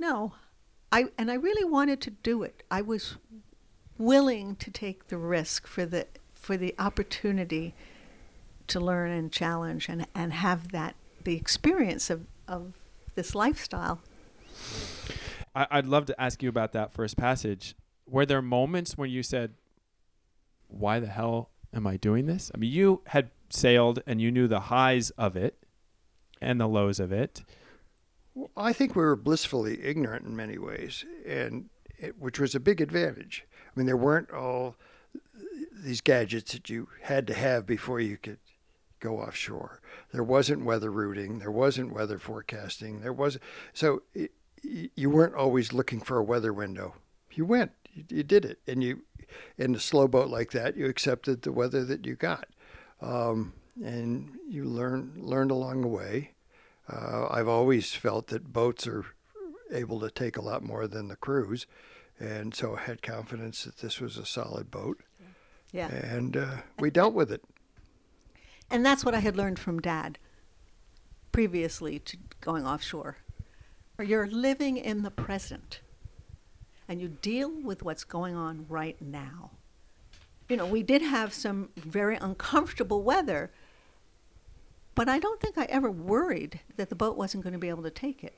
No, 0.00 0.34
I 0.92 1.06
and 1.18 1.30
I 1.30 1.34
really 1.34 1.64
wanted 1.64 2.00
to 2.02 2.10
do 2.10 2.42
it. 2.42 2.62
I 2.70 2.82
was 2.82 3.16
willing 3.98 4.54
to 4.56 4.70
take 4.70 5.08
the 5.08 5.18
risk 5.18 5.66
for 5.66 5.84
the 5.84 6.06
for 6.34 6.56
the 6.56 6.74
opportunity 6.78 7.74
to 8.68 8.78
learn 8.80 9.10
and 9.10 9.32
challenge 9.32 9.88
and, 9.88 10.06
and 10.14 10.32
have 10.32 10.72
that 10.72 10.94
the 11.24 11.36
experience 11.36 12.10
of, 12.10 12.26
of 12.46 12.74
this 13.14 13.34
lifestyle. 13.34 14.00
I, 15.54 15.66
I'd 15.70 15.86
love 15.86 16.06
to 16.06 16.20
ask 16.20 16.42
you 16.42 16.48
about 16.48 16.72
that 16.72 16.92
first 16.92 17.16
passage. 17.16 17.74
Were 18.06 18.24
there 18.24 18.40
moments 18.40 18.96
when 18.96 19.10
you 19.10 19.22
said, 19.22 19.54
"Why 20.68 21.00
the 21.00 21.08
hell 21.08 21.50
am 21.74 21.86
I 21.86 21.96
doing 21.96 22.26
this?" 22.26 22.50
I 22.54 22.58
mean, 22.58 22.72
you 22.72 23.02
had 23.08 23.30
sailed 23.50 24.02
and 24.06 24.20
you 24.20 24.30
knew 24.30 24.48
the 24.48 24.60
highs 24.60 25.10
of 25.10 25.36
it 25.36 25.64
and 26.40 26.60
the 26.60 26.68
lows 26.68 27.00
of 27.00 27.12
it. 27.12 27.42
Well, 28.34 28.50
I 28.56 28.72
think 28.72 28.94
we 28.94 29.02
were 29.02 29.16
blissfully 29.16 29.82
ignorant 29.82 30.24
in 30.24 30.36
many 30.36 30.58
ways, 30.58 31.04
and 31.26 31.70
it, 31.98 32.18
which 32.18 32.38
was 32.38 32.54
a 32.54 32.60
big 32.60 32.80
advantage. 32.80 33.44
I 33.52 33.70
mean, 33.78 33.86
there 33.86 33.96
weren't 33.96 34.30
all 34.30 34.76
these 35.82 36.00
gadgets 36.00 36.52
that 36.52 36.70
you 36.70 36.88
had 37.02 37.26
to 37.26 37.34
have 37.34 37.66
before 37.66 38.00
you 38.00 38.16
could 38.16 38.38
go 39.00 39.18
offshore. 39.18 39.80
There 40.12 40.22
wasn't 40.22 40.64
weather 40.64 40.90
routing. 40.90 41.38
There 41.38 41.50
wasn't 41.50 41.92
weather 41.92 42.18
forecasting. 42.18 43.00
There 43.00 43.12
was 43.12 43.38
so 43.72 44.02
it, 44.14 44.32
you 44.62 45.10
weren't 45.10 45.34
always 45.34 45.72
looking 45.72 46.00
for 46.00 46.16
a 46.16 46.24
weather 46.24 46.52
window. 46.52 46.94
You 47.32 47.44
went, 47.44 47.72
you, 47.92 48.04
you 48.08 48.22
did 48.22 48.44
it, 48.44 48.58
and 48.66 48.82
you 48.82 49.02
in 49.56 49.74
a 49.74 49.80
slow 49.80 50.08
boat 50.08 50.28
like 50.28 50.52
that, 50.52 50.76
you 50.76 50.86
accepted 50.86 51.42
the 51.42 51.52
weather 51.52 51.84
that 51.84 52.06
you 52.06 52.14
got, 52.14 52.48
um, 53.00 53.52
and 53.84 54.30
you 54.48 54.64
learned 54.64 55.16
learned 55.22 55.50
along 55.50 55.82
the 55.82 55.88
way. 55.88 56.32
Uh, 56.90 57.28
I've 57.30 57.48
always 57.48 57.94
felt 57.94 58.28
that 58.28 58.52
boats 58.52 58.86
are 58.86 59.04
able 59.70 60.00
to 60.00 60.10
take 60.10 60.36
a 60.36 60.42
lot 60.42 60.62
more 60.62 60.86
than 60.88 61.08
the 61.08 61.16
crews, 61.16 61.66
and 62.18 62.54
so 62.54 62.76
I 62.76 62.80
had 62.80 63.02
confidence 63.02 63.64
that 63.64 63.78
this 63.78 64.00
was 64.00 64.16
a 64.16 64.24
solid 64.24 64.70
boat, 64.70 65.02
Yeah. 65.72 65.88
and 65.88 66.36
uh, 66.36 66.56
we 66.78 66.90
dealt 66.90 67.12
with 67.14 67.30
it. 67.30 67.44
And 68.70 68.84
that's 68.84 69.04
what 69.04 69.14
I 69.14 69.20
had 69.20 69.36
learned 69.36 69.58
from 69.58 69.80
dad 69.80 70.18
previously 71.32 71.98
to 72.00 72.16
going 72.40 72.66
offshore. 72.66 73.18
You're 74.02 74.26
living 74.28 74.76
in 74.76 75.02
the 75.02 75.10
present 75.10 75.80
and 76.88 77.00
you 77.00 77.08
deal 77.08 77.50
with 77.50 77.82
what's 77.82 78.04
going 78.04 78.34
on 78.34 78.64
right 78.68 79.00
now. 79.00 79.50
You 80.48 80.56
know, 80.56 80.66
we 80.66 80.82
did 80.82 81.02
have 81.02 81.34
some 81.34 81.68
very 81.76 82.16
uncomfortable 82.16 83.02
weather, 83.02 83.50
but 84.94 85.08
I 85.08 85.18
don't 85.18 85.40
think 85.40 85.58
I 85.58 85.64
ever 85.64 85.90
worried 85.90 86.60
that 86.76 86.88
the 86.88 86.94
boat 86.94 87.16
wasn't 87.16 87.44
going 87.44 87.52
to 87.52 87.58
be 87.58 87.68
able 87.68 87.82
to 87.82 87.90
take 87.90 88.24
it. 88.24 88.34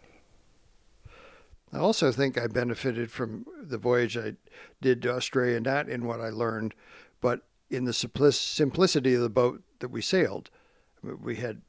I 1.73 1.79
also 1.79 2.11
think 2.11 2.37
I 2.37 2.49
benefited 2.49 3.13
from 3.13 3.47
the 3.63 3.79
voyage 3.79 4.19
I 4.19 4.35
did 4.81 5.03
to 5.03 5.15
Australia, 5.15 5.61
not 5.61 5.89
in 5.89 6.05
what 6.05 6.21
I 6.21 6.31
learned, 6.31 6.75
but 7.21 7.43
in 7.71 7.85
the 7.85 7.93
simplicity 7.93 9.15
of 9.15 9.23
the 9.23 9.29
boat 9.29 9.63
that 9.79 9.91
we 9.91 10.03
sailed. 10.03 10.51
We 11.03 11.37
had 11.37 11.63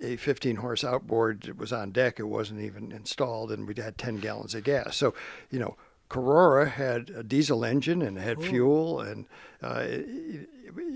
a 0.00 0.16
15 0.16 0.56
horse 0.56 0.82
outboard 0.84 1.42
that 1.42 1.58
was 1.58 1.70
on 1.70 1.90
deck. 1.90 2.18
It 2.18 2.24
wasn't 2.24 2.62
even 2.62 2.92
installed, 2.92 3.52
and 3.52 3.68
we 3.68 3.74
had 3.76 3.98
10 3.98 4.16
gallons 4.16 4.54
of 4.54 4.64
gas. 4.64 4.96
So, 4.96 5.12
you 5.50 5.58
know, 5.58 5.76
Korora 6.08 6.70
had 6.70 7.10
a 7.10 7.22
diesel 7.22 7.64
engine 7.64 8.02
and 8.02 8.18
had 8.18 8.42
fuel, 8.42 9.00
and 9.00 9.26
uh, 9.62 9.82
it, 9.86 10.48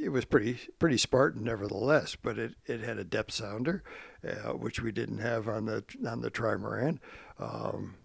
it 0.03 0.09
was 0.11 0.25
pretty 0.25 0.59
pretty 0.79 0.97
Spartan 0.97 1.45
nevertheless. 1.45 2.17
But 2.17 2.39
it, 2.39 2.55
it 2.67 2.81
had 2.81 2.99
a 2.99 3.05
depth 3.05 3.33
sounder, 3.33 3.83
uh, 4.25 4.53
which 4.53 4.81
we 4.81 4.93
didn't 4.93 5.19
have 5.19 5.49
on 5.49 5.67
the 5.67 5.85
on 6.07 6.21
the 6.21 6.31
trimaran. 6.31 6.99
Um, 7.39 7.97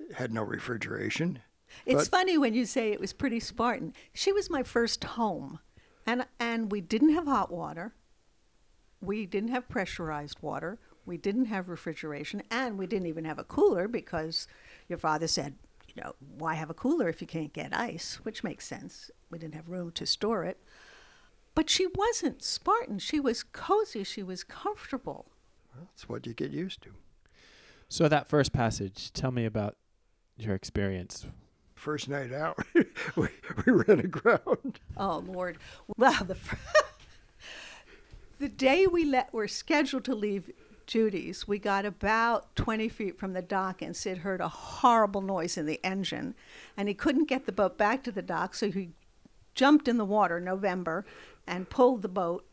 it 0.00 0.14
had 0.16 0.32
no 0.32 0.42
refrigeration. 0.42 1.40
It's 1.86 2.08
But- 2.08 2.18
funny 2.18 2.36
when 2.36 2.54
you 2.54 2.66
say 2.66 2.92
it 2.92 3.00
was 3.00 3.12
pretty 3.12 3.40
Spartan. 3.40 3.94
She 4.12 4.32
was 4.32 4.50
my 4.50 4.62
first 4.62 5.04
home, 5.04 5.60
and 6.06 6.26
and 6.40 6.70
we 6.72 6.80
didn't 6.80 7.14
have 7.14 7.26
hot 7.26 7.50
water. 7.52 7.94
We 9.00 9.26
didn't 9.26 9.50
have 9.50 9.68
pressurized 9.68 10.38
water. 10.42 10.78
We 11.04 11.16
didn't 11.16 11.46
have 11.46 11.68
refrigeration, 11.68 12.42
and 12.50 12.78
we 12.78 12.86
didn't 12.86 13.08
even 13.08 13.24
have 13.24 13.38
a 13.38 13.44
cooler 13.44 13.88
because 13.88 14.46
your 14.88 14.98
father 14.98 15.26
said, 15.26 15.54
you 15.94 16.02
know, 16.02 16.14
why 16.38 16.54
have 16.54 16.70
a 16.70 16.74
cooler 16.74 17.08
if 17.08 17.20
you 17.20 17.26
can't 17.26 17.52
get 17.52 17.76
ice? 17.76 18.18
Which 18.22 18.44
makes 18.44 18.66
sense. 18.66 19.10
We 19.30 19.38
didn't 19.38 19.54
have 19.54 19.68
room 19.68 19.92
to 19.92 20.06
store 20.06 20.44
it. 20.44 20.58
But 21.54 21.68
she 21.68 21.86
wasn't 21.86 22.42
Spartan. 22.42 22.98
She 22.98 23.20
was 23.20 23.42
cozy. 23.42 24.04
She 24.04 24.22
was 24.22 24.42
comfortable. 24.42 25.26
That's 25.78 26.08
what 26.08 26.26
you 26.26 26.32
get 26.32 26.50
used 26.50 26.82
to. 26.82 26.90
So 27.88 28.08
that 28.08 28.28
first 28.28 28.52
passage, 28.52 29.12
tell 29.12 29.30
me 29.30 29.44
about 29.44 29.76
your 30.38 30.54
experience. 30.54 31.26
First 31.74 32.08
night 32.08 32.32
out, 32.32 32.58
we, 33.16 33.28
we 33.66 33.72
ran 33.72 34.00
aground. 34.00 34.80
Oh 34.96 35.18
Lord! 35.26 35.58
Well, 35.96 36.24
the 36.24 36.36
fir- 36.36 36.56
the 38.38 38.48
day 38.48 38.86
we 38.86 39.04
let 39.04 39.32
were 39.34 39.48
scheduled 39.48 40.04
to 40.04 40.14
leave 40.14 40.48
We 40.94 41.58
got 41.58 41.86
about 41.86 42.54
20 42.56 42.88
feet 42.90 43.18
from 43.18 43.32
the 43.32 43.40
dock, 43.40 43.80
and 43.80 43.96
Sid 43.96 44.18
heard 44.18 44.42
a 44.42 44.48
horrible 44.48 45.22
noise 45.22 45.56
in 45.56 45.64
the 45.64 45.80
engine, 45.82 46.34
and 46.76 46.86
he 46.86 46.94
couldn't 46.94 47.28
get 47.28 47.46
the 47.46 47.52
boat 47.52 47.78
back 47.78 48.02
to 48.04 48.12
the 48.12 48.20
dock, 48.20 48.54
so 48.54 48.70
he 48.70 48.90
jumped 49.54 49.88
in 49.88 49.96
the 49.96 50.04
water, 50.04 50.38
November, 50.38 51.06
and 51.46 51.70
pulled 51.70 52.02
the 52.02 52.08
boat 52.08 52.44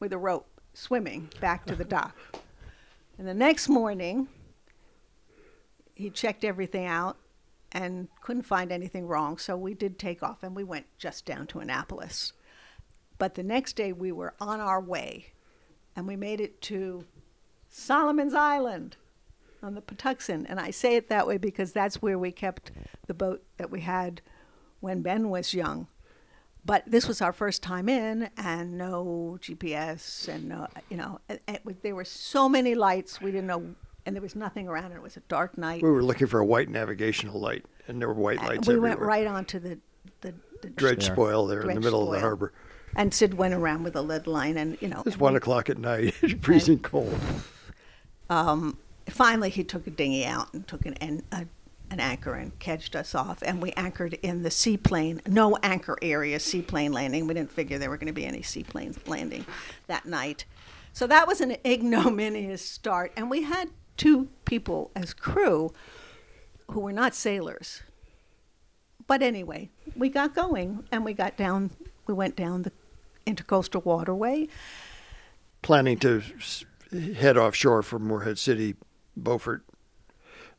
with 0.00 0.12
a 0.12 0.18
rope, 0.18 0.48
swimming 0.72 1.30
back 1.40 1.64
to 1.66 1.76
the 1.76 1.84
dock. 1.84 2.16
And 3.18 3.28
the 3.28 3.34
next 3.34 3.68
morning, 3.68 4.26
he 5.94 6.10
checked 6.10 6.44
everything 6.44 6.86
out 6.86 7.16
and 7.70 8.08
couldn't 8.20 8.42
find 8.42 8.72
anything 8.72 9.06
wrong. 9.06 9.38
So 9.38 9.56
we 9.56 9.74
did 9.74 9.98
take 9.98 10.22
off 10.22 10.42
and 10.42 10.56
we 10.56 10.64
went 10.64 10.86
just 10.98 11.24
down 11.24 11.46
to 11.48 11.60
Annapolis. 11.60 12.32
But 13.18 13.34
the 13.34 13.44
next 13.44 13.76
day 13.76 13.92
we 13.92 14.10
were 14.10 14.34
on 14.40 14.60
our 14.60 14.80
way 14.80 15.26
and 15.94 16.08
we 16.08 16.16
made 16.16 16.40
it 16.40 16.60
to 16.62 17.04
Solomon's 17.84 18.34
Island 18.34 18.96
on 19.60 19.74
the 19.74 19.80
Patuxent. 19.82 20.46
And 20.48 20.60
I 20.60 20.70
say 20.70 20.94
it 20.94 21.08
that 21.08 21.26
way 21.26 21.38
because 21.38 21.72
that's 21.72 22.00
where 22.00 22.16
we 22.16 22.30
kept 22.30 22.70
the 23.08 23.14
boat 23.14 23.42
that 23.56 23.68
we 23.70 23.80
had 23.80 24.20
when 24.78 25.02
Ben 25.02 25.28
was 25.28 25.52
young. 25.54 25.88
But 26.64 26.84
this 26.86 27.08
was 27.08 27.20
our 27.20 27.32
first 27.32 27.62
time 27.64 27.88
in, 27.88 28.30
and 28.38 28.78
no 28.78 29.38
GPS, 29.42 30.28
and 30.28 30.48
no, 30.48 30.66
you 30.88 30.96
know, 30.96 31.18
and, 31.28 31.40
and 31.48 31.58
was- 31.64 31.74
there 31.82 31.94
were 31.96 32.04
so 32.06 32.48
many 32.48 32.74
lights 32.76 33.20
we 33.20 33.32
didn't 33.32 33.48
know, 33.48 33.74
and 34.06 34.14
there 34.16 34.22
was 34.22 34.34
nothing 34.36 34.66
around, 34.68 34.86
and 34.86 34.94
it 34.94 35.02
was 35.02 35.16
a 35.18 35.22
dark 35.28 35.58
night. 35.58 35.82
We 35.82 35.90
were 35.90 36.02
looking 36.02 36.26
for 36.26 36.38
a 36.40 36.44
white 36.46 36.70
navigational 36.70 37.38
light, 37.38 37.66
and 37.88 38.00
there 38.00 38.08
were 38.08 38.14
white 38.14 38.38
And 38.38 38.48
lights 38.48 38.68
we 38.68 38.74
everywhere. 38.74 38.90
went 38.92 39.00
right 39.00 39.26
onto 39.26 39.58
the 39.58 39.78
the, 40.22 40.32
the 40.62 40.70
Dredge 40.70 41.04
spoil 41.04 41.46
there 41.46 41.60
in 41.60 41.66
the 41.66 41.72
dredge 41.74 41.84
middle 41.84 42.06
of 42.06 42.14
the 42.14 42.20
harbor. 42.20 42.52
And 42.96 43.12
Sid 43.12 43.34
went 43.34 43.52
around 43.52 43.82
with 43.82 43.94
a 43.96 44.00
lead 44.02 44.26
line, 44.26 44.56
and 44.56 44.78
you 44.80 44.88
know, 44.88 45.02
It's 45.04 45.18
one 45.18 45.34
we- 45.34 45.38
o'clock 45.38 45.68
at 45.68 45.76
night, 45.76 46.14
freezing 46.40 46.78
cold. 46.78 47.18
Um, 48.34 48.76
finally 49.08 49.48
he 49.48 49.62
took 49.62 49.86
a 49.86 49.90
dinghy 49.90 50.24
out 50.24 50.52
and 50.52 50.66
took 50.66 50.84
an 50.86 50.94
en- 50.94 51.22
a, 51.30 51.46
an 51.90 52.00
anchor 52.00 52.34
and 52.34 52.58
kedged 52.58 52.96
us 52.96 53.14
off. 53.14 53.42
And 53.42 53.62
we 53.62 53.70
anchored 53.72 54.14
in 54.14 54.42
the 54.42 54.50
seaplane, 54.50 55.20
no 55.26 55.56
anchor 55.62 55.96
area, 56.02 56.40
seaplane 56.40 56.92
landing. 56.92 57.28
We 57.28 57.34
didn't 57.34 57.52
figure 57.52 57.78
there 57.78 57.90
were 57.90 57.96
going 57.96 58.08
to 58.08 58.12
be 58.12 58.26
any 58.26 58.42
seaplanes 58.42 58.98
landing 59.06 59.46
that 59.86 60.04
night. 60.04 60.46
So 60.92 61.06
that 61.06 61.28
was 61.28 61.40
an 61.40 61.56
ignominious 61.64 62.64
start. 62.64 63.12
And 63.16 63.30
we 63.30 63.42
had 63.42 63.70
two 63.96 64.28
people 64.44 64.90
as 64.96 65.14
crew 65.14 65.72
who 66.70 66.80
were 66.80 66.92
not 66.92 67.14
sailors. 67.14 67.82
But 69.06 69.22
anyway, 69.22 69.70
we 69.94 70.08
got 70.08 70.34
going 70.34 70.84
and 70.90 71.04
we 71.04 71.12
got 71.12 71.36
down, 71.36 71.70
we 72.06 72.14
went 72.14 72.34
down 72.34 72.62
the 72.62 72.72
intercoastal 73.26 73.84
waterway. 73.84 74.48
Planning 75.62 75.98
to 75.98 76.22
head 77.16 77.36
offshore 77.36 77.82
from 77.82 78.06
Morehead 78.06 78.38
City, 78.38 78.74
Beaufort, 79.16 79.64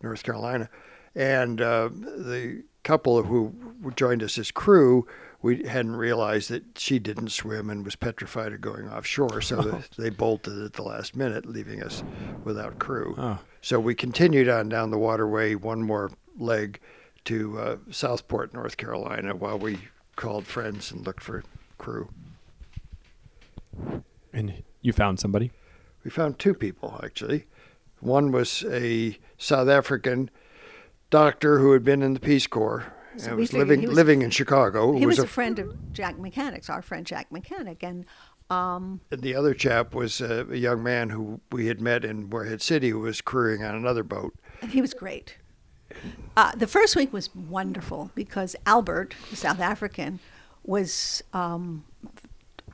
North 0.01 0.23
Carolina. 0.23 0.69
And 1.15 1.61
uh, 1.61 1.89
the 1.89 2.63
couple 2.83 3.23
who 3.23 3.53
joined 3.95 4.21
us 4.21 4.37
as 4.37 4.51
crew, 4.51 5.07
we 5.41 5.63
hadn't 5.63 5.95
realized 5.95 6.49
that 6.49 6.77
she 6.77 6.99
didn't 6.99 7.29
swim 7.29 7.69
and 7.69 7.83
was 7.83 7.95
petrified 7.95 8.53
of 8.53 8.61
going 8.61 8.89
offshore. 8.89 9.41
So 9.41 9.61
the, 9.61 9.87
they 10.01 10.09
bolted 10.09 10.61
at 10.63 10.73
the 10.73 10.83
last 10.83 11.15
minute, 11.15 11.45
leaving 11.45 11.81
us 11.81 12.03
without 12.43 12.79
crew. 12.79 13.15
Oh. 13.17 13.39
So 13.61 13.79
we 13.79 13.95
continued 13.95 14.49
on 14.49 14.69
down 14.69 14.91
the 14.91 14.97
waterway 14.97 15.55
one 15.55 15.81
more 15.81 16.11
leg 16.37 16.79
to 17.25 17.59
uh, 17.59 17.77
Southport, 17.89 18.53
North 18.53 18.77
Carolina, 18.77 19.35
while 19.35 19.57
we 19.57 19.79
called 20.15 20.45
friends 20.45 20.91
and 20.91 21.05
looked 21.05 21.23
for 21.23 21.43
crew. 21.77 22.09
And 24.31 24.63
you 24.81 24.93
found 24.93 25.19
somebody. 25.19 25.51
We 26.05 26.11
found 26.11 26.39
two 26.39 26.53
people 26.53 26.97
actually. 27.03 27.47
One 27.99 28.31
was 28.31 28.63
a 28.69 29.17
South 29.37 29.67
African 29.67 30.29
doctor 31.09 31.59
who 31.59 31.73
had 31.73 31.83
been 31.83 32.01
in 32.03 32.13
the 32.13 32.19
Peace 32.19 32.45
Corps 32.47 32.85
So 33.17 33.29
and 33.29 33.37
was 33.37 33.51
living 33.51 33.81
was- 33.81 33.91
living 33.91 34.21
in 34.21 34.29
Chicago. 34.29 34.93
He 34.97 35.05
was, 35.07 35.19
a 35.19 35.23
a 35.23 35.27
friend 35.27 35.57
of 35.59 35.91
Jack 35.91 36.17
Mechanics, 36.19 36.69
our 36.69 36.83
friend 36.83 37.05
Jack 37.05 37.31
Mechanic. 37.31 37.81
And 37.83 38.05
um, 38.51 39.01
And 39.09 39.21
the 39.23 39.33
other 39.35 39.55
chap 39.55 39.95
was 39.95 40.21
uh, 40.21 40.45
a 40.49 40.55
young 40.55 40.83
man 40.83 41.09
who 41.09 41.41
we 41.51 41.65
had 41.65 41.81
met 41.81 42.05
in 42.05 42.29
Morehead 42.29 42.61
City 42.61 42.89
who 42.91 42.99
was 42.99 43.19
crewing 43.21 43.63
on 43.63 43.73
another 43.73 44.03
boat. 44.03 44.35
And 44.61 44.71
he 44.71 44.81
was 44.81 44.93
great. 44.93 45.37
Uh, 46.37 46.51
the 46.55 46.67
first 46.67 46.95
week 46.95 47.11
was 47.11 47.33
wonderful 47.33 48.11
because 48.13 48.55
Albert, 48.67 49.15
the 49.31 49.35
South 49.35 49.59
African, 49.59 50.19
was 50.63 51.23
um, 51.33 51.85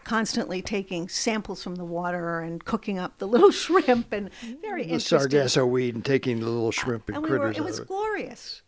constantly 0.04 0.62
taking 0.62 1.08
samples 1.10 1.64
from 1.64 1.76
the 1.76 1.86
water 1.86 2.40
and 2.40 2.64
cooking 2.66 2.98
up 3.00 3.18
the 3.20 3.28
little 3.28 3.52
shrimp 3.64 4.12
and 4.12 4.30
very 4.62 4.84
The 4.84 4.90
interesting. 4.90 5.20
sargasso 5.20 5.66
weed 5.66 5.96
and 5.96 6.04
taking 6.06 6.40
the 6.40 6.48
little 6.48 6.72
shrimp 6.72 7.08
and, 7.10 7.18
and 7.18 7.24
we 7.26 7.32
were, 7.32 7.38
critters 7.40 7.58
it 7.58 7.64
was 7.64 7.80
it. 7.80 7.88
glorious. 7.88 8.62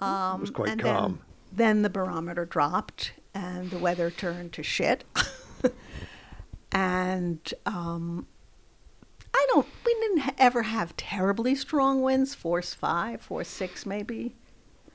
Um, 0.00 0.40
was 0.40 0.50
quite 0.50 0.70
and 0.70 0.80
calm. 0.80 1.20
Then, 1.50 1.56
then 1.76 1.82
the 1.82 1.90
barometer 1.90 2.44
dropped 2.44 3.12
and 3.34 3.70
the 3.70 3.78
weather 3.78 4.10
turned 4.10 4.52
to 4.54 4.62
shit. 4.62 5.04
and 6.72 7.52
um, 7.64 8.26
I 9.34 9.46
don't. 9.50 9.66
We 9.84 9.94
didn't 9.94 10.34
ever 10.38 10.62
have 10.62 10.96
terribly 10.96 11.54
strong 11.54 12.02
winds. 12.02 12.34
Force 12.34 12.74
five, 12.74 13.20
force 13.20 13.48
six, 13.48 13.86
maybe, 13.86 14.34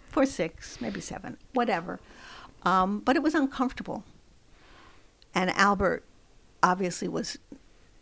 force 0.09 0.31
six, 0.31 0.79
maybe 0.81 1.01
seven, 1.01 1.37
whatever. 1.53 1.99
Um, 2.63 2.99
but 2.99 3.15
it 3.15 3.23
was 3.23 3.33
uncomfortable. 3.33 4.03
And 5.33 5.49
Albert 5.51 6.05
obviously 6.61 7.07
was 7.07 7.37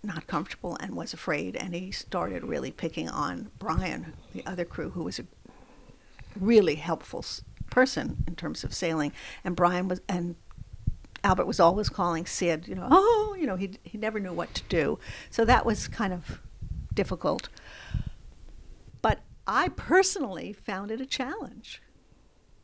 not 0.03 0.27
comfortable 0.27 0.77
and 0.79 0.95
was 0.95 1.13
afraid, 1.13 1.55
and 1.55 1.73
he 1.73 1.91
started 1.91 2.43
really 2.43 2.71
picking 2.71 3.09
on 3.09 3.51
Brian, 3.59 4.13
the 4.33 4.45
other 4.45 4.65
crew, 4.65 4.91
who 4.91 5.03
was 5.03 5.19
a 5.19 5.25
really 6.39 6.75
helpful 6.75 7.25
person 7.69 8.23
in 8.27 8.35
terms 8.35 8.63
of 8.63 8.73
sailing. 8.73 9.11
And 9.43 9.55
Brian 9.55 9.87
was, 9.87 10.01
and 10.07 10.35
Albert 11.23 11.45
was 11.45 11.59
always 11.59 11.89
calling 11.89 12.25
Sid, 12.25 12.67
you 12.67 12.75
know, 12.75 12.87
oh, 12.89 13.35
you 13.37 13.45
know, 13.45 13.55
he 13.55 13.71
he 13.83 13.97
never 13.97 14.19
knew 14.19 14.33
what 14.33 14.53
to 14.53 14.63
do. 14.69 14.99
So 15.29 15.45
that 15.45 15.65
was 15.65 15.87
kind 15.87 16.13
of 16.13 16.41
difficult. 16.93 17.49
But 19.01 19.19
I 19.45 19.69
personally 19.69 20.53
found 20.53 20.91
it 20.91 21.01
a 21.01 21.05
challenge. 21.05 21.81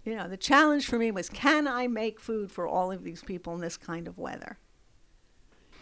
You 0.06 0.16
know, 0.16 0.28
the 0.28 0.38
challenge 0.38 0.86
for 0.86 1.00
me 1.00 1.10
was 1.10 1.30
can 1.30 1.68
I 1.68 1.88
make 1.88 2.20
food 2.20 2.52
for 2.52 2.68
all 2.68 2.92
of 2.92 3.04
these 3.04 3.24
people 3.24 3.56
in 3.56 3.62
this 3.62 3.76
kind 3.76 4.08
of 4.08 4.18
weather? 4.20 4.60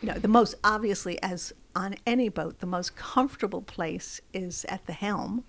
You 0.02 0.10
know, 0.10 0.18
the 0.18 0.30
most 0.30 0.56
obviously, 0.64 1.22
as 1.22 1.54
on 1.76 1.96
any 2.06 2.30
boat, 2.30 2.60
the 2.60 2.66
most 2.66 2.96
comfortable 2.96 3.62
place 3.62 4.22
is 4.34 4.66
at 4.70 4.86
the 4.86 4.94
helm. 4.94 5.44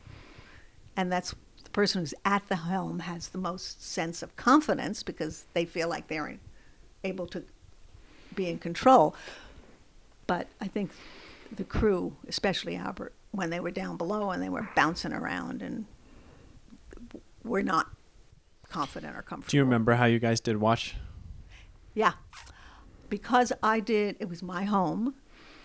And 0.97 1.11
that's 1.11 1.35
the 1.63 1.71
person 1.71 2.03
who's 2.03 2.15
at 2.25 2.49
the 2.49 2.57
helm 2.57 3.01
has 3.01 3.29
the 3.29 3.39
most 3.39 3.85
sense 3.85 4.23
of 4.23 4.35
confidence 4.37 5.03
because 5.03 5.47
they 5.55 5.65
feel 5.65 5.89
like 5.89 6.09
they're 6.09 6.27
in, 6.27 6.41
able 7.05 7.27
to 7.29 7.45
be 8.35 8.49
in 8.49 8.59
control. 8.59 9.15
But 10.27 10.49
I 10.61 10.67
think 10.67 10.91
the 11.55 11.65
crew, 11.65 12.17
especially 12.27 12.77
Albert, 12.77 13.13
when 13.31 13.51
they 13.51 13.61
were 13.61 13.71
down 13.71 13.97
below 13.97 14.31
and 14.31 14.43
they 14.43 14.49
were 14.49 14.69
bouncing 14.75 15.13
around 15.13 15.63
and 15.63 15.87
were 17.45 17.63
not 17.63 17.89
confident 18.75 19.17
or 19.17 19.23
comfortable. 19.23 19.51
Do 19.51 19.57
you 19.57 19.65
remember 19.65 19.95
how 19.95 20.05
you 20.07 20.19
guys 20.19 20.41
did 20.41 20.57
watch? 20.57 20.97
Yeah. 21.95 22.15
Because 23.09 23.53
I 23.63 23.79
did, 23.79 24.17
it 24.19 24.29
was 24.29 24.43
my 24.43 24.65
home 24.65 25.15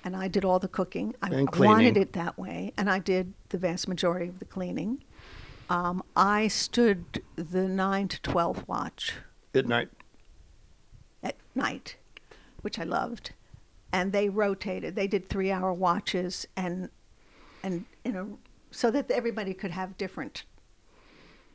and 0.03 0.15
I 0.15 0.27
did 0.27 0.45
all 0.45 0.59
the 0.59 0.67
cooking. 0.67 1.15
I 1.21 1.29
And 1.29 1.49
wanted 1.55 1.97
it 1.97 2.13
that 2.13 2.37
way. 2.37 2.71
And 2.77 2.87
I 2.89 2.99
did 2.99 3.33
the 3.49 3.57
vast 3.57 3.87
majority 3.87 4.27
of 4.29 4.37
the 4.37 4.45
cleaning. 4.45 5.03
Um, 5.71 6.03
I 6.15 6.47
stood 6.49 7.23
the 7.35 7.67
9 7.67 8.07
to 8.09 8.21
12 8.21 8.67
watch 8.67 9.13
At 9.55 9.65
night. 9.67 9.89
at 11.23 11.35
night, 11.55 11.97
which 12.61 12.77
I 12.77 12.83
loved. 12.83 13.31
And 13.91 14.11
they 14.13 14.29
rotated. 14.29 14.95
They 14.95 15.07
did 15.07 15.29
three 15.29 15.51
hour 15.51 15.73
watches 15.73 16.47
and, 16.55 16.89
and, 17.63 17.85
you 18.05 18.11
know, 18.11 18.37
so 18.69 18.91
that 18.91 19.09
everybody 19.09 19.55
could 19.55 19.71
have 19.71 19.97
different 19.97 20.43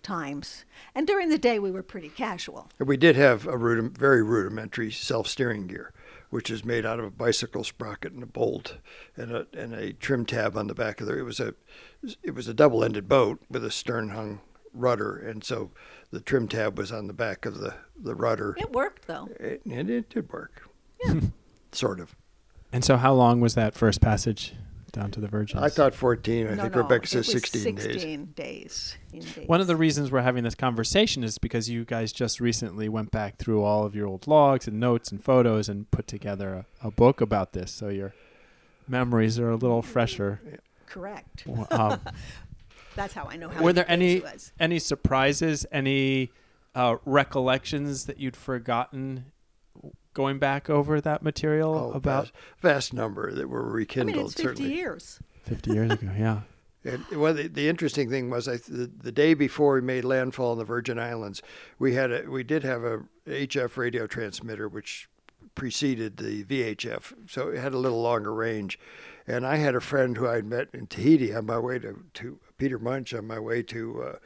times. 0.04 0.64
And 0.94 1.06
during 1.06 1.30
the 1.30 1.38
day, 1.38 1.58
we 1.58 1.70
were 1.70 1.82
pretty 1.82 2.10
casual. 2.10 2.70
We 2.78 2.96
did 2.96 3.16
have 3.16 3.46
a 3.46 3.56
rudiment, 3.56 3.98
very 3.98 4.22
rudimentary 4.22 4.92
self-steering 4.92 5.66
gear, 5.66 5.92
which 6.30 6.50
is 6.50 6.64
made 6.64 6.86
out 6.86 7.00
of 7.00 7.04
a 7.06 7.10
bicycle 7.10 7.64
sprocket 7.64 8.12
and 8.12 8.22
a 8.22 8.26
bolt 8.26 8.76
and 9.16 9.32
a 9.32 9.46
and 9.52 9.72
a 9.74 9.92
trim 9.92 10.26
tab 10.26 10.56
on 10.56 10.68
the 10.68 10.74
back 10.74 11.00
of 11.00 11.06
there. 11.06 11.18
It 11.18 11.24
was 11.24 11.40
a 11.40 11.54
it 12.22 12.34
was 12.34 12.46
a 12.46 12.54
double-ended 12.54 13.08
boat 13.08 13.40
with 13.50 13.64
a 13.64 13.70
stern-hung 13.70 14.40
rudder, 14.72 15.16
and 15.16 15.42
so 15.42 15.70
the 16.10 16.20
trim 16.20 16.46
tab 16.46 16.78
was 16.78 16.92
on 16.92 17.06
the 17.06 17.12
back 17.12 17.46
of 17.46 17.58
the 17.58 17.74
the 17.96 18.14
rudder, 18.14 18.54
It 18.58 18.72
worked, 18.72 19.06
though. 19.06 19.28
And 19.40 19.90
it 19.90 20.10
did 20.10 20.32
work, 20.32 20.68
sort 21.72 22.00
of. 22.00 22.14
And 22.72 22.84
so, 22.84 22.96
how 22.96 23.14
long 23.14 23.40
was 23.40 23.54
that 23.54 23.74
first 23.74 24.00
passage 24.00 24.54
down 24.94 25.10
to 25.10 25.20
the 25.20 25.28
Virgins? 25.28 25.62
I 25.62 25.68
thought 25.68 25.94
14. 25.94 26.46
I 26.46 26.50
No, 26.54 26.62
think 26.62 26.74
no, 26.74 26.80
Rebecca 26.82 27.04
it 27.04 27.08
says 27.08 27.26
was 27.26 27.42
16, 27.42 27.74
days. 27.74 27.82
16 27.84 28.24
days. 28.34 28.96
days. 29.12 29.38
One 29.46 29.60
of 29.60 29.66
the 29.66 29.76
reasons 29.76 30.10
we're 30.10 30.22
having 30.22 30.42
this 30.44 30.54
conversation 30.54 31.22
is 31.22 31.36
because 31.36 31.68
you 31.68 31.84
guys 31.84 32.12
just 32.12 32.40
recently 32.40 32.88
went 32.88 33.10
back 33.10 33.36
through 33.36 33.62
all 33.62 33.84
of 33.84 33.94
your 33.94 34.06
old 34.06 34.26
logs 34.26 34.66
and 34.66 34.80
notes 34.80 35.10
and 35.12 35.22
photos 35.22 35.68
and 35.68 35.90
put 35.90 36.06
together 36.06 36.64
a, 36.82 36.88
a 36.88 36.90
book 36.90 37.20
about 37.20 37.52
this, 37.52 37.70
so 37.70 37.88
your 37.90 38.14
memories 38.88 39.38
are 39.38 39.50
a 39.50 39.56
little 39.56 39.82
fresher. 39.82 40.40
Correct. 40.86 41.44
Um, 41.70 42.00
That's 42.96 43.12
how 43.12 43.24
I 43.28 43.36
know 43.36 43.48
how 43.48 43.62
were 43.62 43.72
there 43.72 43.90
any 43.90 44.20
was. 44.20 44.52
any 44.60 44.78
surprises, 44.78 45.66
any 45.72 46.30
uh, 46.76 46.96
recollections 47.04 48.06
that 48.06 48.18
you'd 48.20 48.36
forgotten 48.36 49.26
going 50.14 50.38
back 50.38 50.70
over 50.70 51.00
that 51.00 51.22
material 51.22 51.74
Oh, 51.74 51.96
about 51.96 52.24
vast, 52.26 52.32
vast 52.60 52.94
number 52.94 53.32
that 53.32 53.48
were 53.48 53.62
rekindled. 53.68 54.16
I 54.16 54.16
rekindled. 54.16 54.16
mean, 54.16 54.26
it's 54.26 54.34
50 54.34 54.42
certainly. 54.42 54.74
years. 54.74 55.20
50 55.44 55.70
years 55.72 55.90
ago? 55.92 56.10
Yeah. 56.18 56.40
And 56.86 57.02
well, 57.16 57.32
the, 57.32 57.48
the 57.48 57.70
interesting 57.70 58.10
thing 58.10 58.28
was, 58.28 58.46
I, 58.46 58.58
the, 58.58 58.90
the 58.94 59.10
day 59.10 59.32
before 59.32 59.72
we 59.76 59.80
made 59.80 60.04
landfall 60.04 60.52
in 60.52 60.58
the 60.58 60.66
Virgin 60.66 60.98
Islands, 60.98 61.40
we 61.78 61.94
had 61.94 62.12
a, 62.12 62.24
we 62.30 62.42
did 62.42 62.62
have 62.62 62.84
a 62.84 63.04
HF 63.26 63.78
radio 63.78 64.06
transmitter 64.06 64.68
which 64.68 65.08
preceded 65.54 66.18
the 66.18 66.44
VHF, 66.44 67.14
so 67.26 67.48
it 67.48 67.58
had 67.58 67.72
a 67.72 67.78
little 67.78 68.02
longer 68.02 68.34
range. 68.34 68.78
And 69.26 69.46
I 69.46 69.56
had 69.56 69.74
a 69.74 69.80
friend 69.80 70.14
who 70.18 70.28
I'd 70.28 70.44
met 70.44 70.68
in 70.74 70.86
Tahiti 70.86 71.34
on 71.34 71.46
my 71.46 71.58
way 71.58 71.78
to, 71.78 72.04
to 72.12 72.38
Peter 72.58 72.78
Munch 72.78 73.14
on 73.14 73.26
my 73.26 73.38
way 73.38 73.62
to 73.62 74.02
uh, 74.02 74.16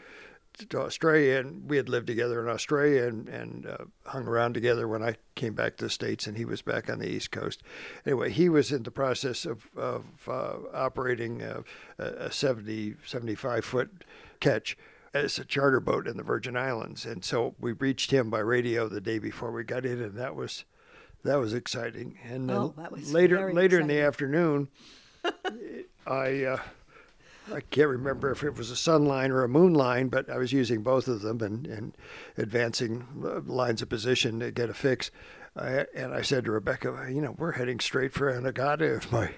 to 0.69 0.81
Australia, 0.81 1.39
and 1.39 1.69
we 1.69 1.77
had 1.77 1.89
lived 1.89 2.07
together 2.07 2.41
in 2.43 2.49
Australia 2.49 3.05
and, 3.05 3.29
and 3.29 3.67
uh, 3.67 3.77
hung 4.07 4.27
around 4.27 4.55
together 4.55 4.89
when 4.89 5.03
I 5.03 5.17
came 5.35 5.55
back 5.55 5.77
to 5.77 5.85
the 5.85 5.91
States, 5.91 6.27
and 6.27 6.37
he 6.37 6.45
was 6.45 6.63
back 6.63 6.91
on 6.91 6.99
the 6.99 7.09
East 7.09 7.31
Coast. 7.31 7.63
Anyway, 8.05 8.31
he 8.31 8.49
was 8.49 8.73
in 8.73 8.83
the 8.83 8.91
process 8.91 9.45
of, 9.47 9.69
of 9.77 10.05
uh, 10.27 10.57
operating 10.75 11.43
a, 11.43 11.63
a 11.99 12.31
70, 12.33 12.97
75 13.05 13.65
foot 13.65 14.05
ketch 14.41 14.77
as 15.15 15.39
a 15.39 15.45
charter 15.45 15.81
boat 15.81 16.07
in 16.07 16.17
the 16.17 16.23
Virgin 16.23 16.57
Islands, 16.57 17.07
and 17.07 17.25
so 17.25 17.55
we 17.59 17.73
reached 17.73 18.11
him 18.11 18.29
by 18.31 18.41
radio 18.41 18.89
the 18.89 19.01
day 19.01 19.19
before 19.19 19.51
we 19.51 19.65
got 19.65 19.87
in, 19.87 20.03
and 20.03 20.17
that 20.17 20.35
was 20.35 20.65
that 21.25 21.37
was 21.37 21.55
exciting. 21.55 22.19
And 22.23 22.49
then 22.49 22.57
Oh, 22.57 22.75
that 22.77 22.93
was 22.93 23.13
later 23.13 23.53
later 23.53 23.81
in 23.81 23.87
the 23.87 24.01
afternoon, 24.01 24.69
I. 26.07 26.45
Uh, 26.45 26.59
I 27.53 27.61
can't 27.61 27.89
remember 27.89 28.31
if 28.31 28.43
it 28.43 28.57
was 28.57 28.71
a 28.71 28.77
sun 28.77 29.07
line 29.07 29.31
or 29.31 29.43
a 29.43 29.49
moon 29.49 29.75
line, 29.75 30.09
but 30.09 30.29
I 30.31 30.37
was 30.39 30.53
using 30.53 30.83
both 30.83 31.09
of 31.09 31.23
them 31.23 31.41
and, 31.41 31.67
and 31.67 31.97
advancing 32.37 33.07
uh, 33.25 33.41
lines 33.41 33.83
of 33.83 33.89
position 33.89 34.41
to 34.41 34.51
get 34.51 34.71
a 34.71 34.75
fix. 34.75 35.11
I, 35.57 35.87
and 35.95 36.15
I 36.15 36.23
said 36.23 36.45
to 36.45 36.53
Rebecca, 36.53 37.09
you 37.11 37.21
know, 37.21 37.35
we're 37.37 37.53
heading 37.53 37.81
straight 37.81 38.13
for 38.13 38.33
Anegada 38.33 38.97
if 38.97 39.11
my 39.11 39.31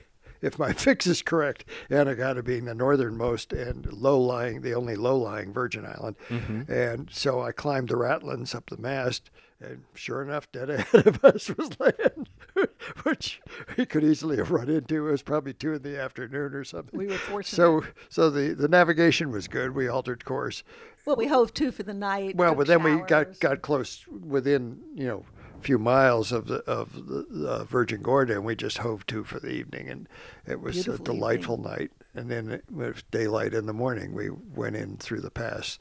if 0.42 0.59
my 0.59 0.73
fix 0.75 1.07
is 1.07 1.23
correct. 1.23 1.64
Anegada 1.90 2.44
being 2.44 2.64
the 2.64 2.75
northernmost 2.75 3.53
and 3.53 3.90
low 3.92 4.20
lying, 4.20 4.62
the 4.62 4.75
only 4.75 4.96
low 4.96 5.16
lying 5.16 5.53
Virgin 5.53 5.87
Island. 5.87 6.16
Mm-hmm. 6.29 6.73
And 6.73 7.11
so 7.11 7.42
I 7.42 7.53
climbed 7.53 7.88
the 7.88 7.96
ratlins 7.96 8.55
up 8.55 8.70
the 8.70 8.79
mast, 8.79 9.31
and 9.61 9.83
sure 9.94 10.23
enough, 10.23 10.51
dead 10.53 10.70
ahead 10.70 11.07
of 11.07 11.25
us 11.25 11.49
was 11.57 11.79
land, 11.79 12.29
which 13.03 13.40
we 13.77 13.85
could 13.87 14.05
easily 14.05 14.37
have 14.38 14.51
run 14.51 14.68
into. 14.68 15.09
It 15.09 15.11
was 15.11 15.23
probably 15.23 15.53
two 15.53 15.75
in 15.75 15.83
the 15.83 16.01
afternoon 16.01 16.55
or 16.55 16.64
something. 16.64 16.99
We 16.99 17.07
were 17.07 17.18
fortunate. 17.18 17.57
So, 17.57 17.85
so 18.09 18.31
the, 18.31 18.55
the 18.55 18.68
navigation 18.68 19.31
was 19.31 19.49
good. 19.49 19.75
We 19.75 19.88
altered 19.88 20.25
course. 20.25 20.62
well, 21.05 21.16
we 21.16 21.27
hove 21.27 21.53
to 21.55 21.70
for 21.73 21.83
the 21.83 21.94
night. 21.94 22.37
Well, 22.37 22.55
but 22.55 22.66
then 22.66 22.83
we 22.83 22.96
got 23.03 23.38
got 23.40 23.62
close 23.62 24.07
within 24.09 24.81
you 24.94 25.07
know 25.07 25.25
a 25.59 25.62
few 25.62 25.79
miles 25.79 26.33
of 26.33 26.46
the 26.46 26.59
of 26.64 27.07
the, 27.07 27.27
the 27.29 27.64
Virgin 27.64 28.01
Gorda, 28.03 28.35
and 28.35 28.44
we 28.44 28.57
just 28.57 28.79
hove 28.79 29.07
to 29.07 29.25
for 29.25 29.40
the 29.40 29.51
evening, 29.51 29.88
and 29.88 30.09
it 30.46 30.61
was 30.61 30.77
Beautiful 30.77 31.03
a 31.03 31.05
delightful 31.05 31.57
night. 31.59 31.90
And 32.12 32.29
then 32.29 32.51
it 32.51 32.64
was 32.73 33.05
daylight 33.12 33.55
in 33.55 33.66
the 33.66 33.73
morning. 33.73 34.14
We 34.14 34.31
went 34.31 34.75
in 34.75 34.96
through 34.96 35.20
the 35.20 35.31
pass 35.31 35.79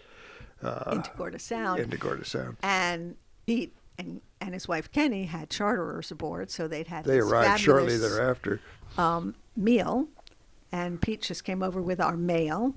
uh, 0.62 0.84
into 0.92 1.12
Gorda 1.18 1.40
Sound. 1.40 1.80
into 1.80 1.98
Gorda 1.98 2.24
Sound. 2.26 2.58
and 2.62 3.16
Pete 3.50 3.76
and, 3.98 4.22
and 4.40 4.54
his 4.54 4.68
wife 4.68 4.92
Kenny 4.92 5.24
had 5.24 5.50
charterers 5.50 6.12
aboard, 6.12 6.52
so 6.52 6.68
they'd 6.68 6.86
had 6.86 7.04
They 7.04 7.16
this 7.18 7.26
arrived 7.26 7.60
shortly 7.60 7.98
thereafter. 7.98 8.62
um, 8.96 9.34
meal, 9.56 10.08
and 10.72 11.02
Pete 11.02 11.24
just 11.24 11.44
came 11.44 11.64
over 11.64 11.82
with 11.82 12.00
our 12.00 12.16
mail 12.16 12.76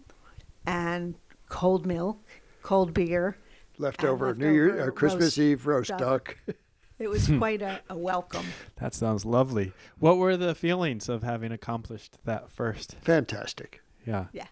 and 0.66 1.14
cold 1.50 1.84
milk, 1.84 2.18
cold 2.62 2.94
beer. 2.94 3.36
Leftover 3.76 4.34
New 4.34 4.50
Year, 4.50 4.68
leftover 4.68 4.90
uh, 4.90 4.94
Christmas 4.94 5.24
roast 5.24 5.38
Eve 5.38 5.66
roast 5.66 5.90
duck. 5.90 6.38
duck. 6.46 6.56
It 6.98 7.10
was 7.10 7.28
quite 7.38 7.60
a, 7.60 7.82
a 7.90 7.96
welcome. 7.98 8.46
That 8.76 8.94
sounds 8.94 9.26
lovely. 9.26 9.74
What 9.98 10.16
were 10.16 10.38
the 10.38 10.54
feelings 10.54 11.06
of 11.06 11.22
having 11.22 11.52
accomplished 11.52 12.16
that 12.24 12.50
first? 12.50 12.96
Fantastic. 13.02 13.82
Yeah. 14.06 14.26
Yeah, 14.32 14.46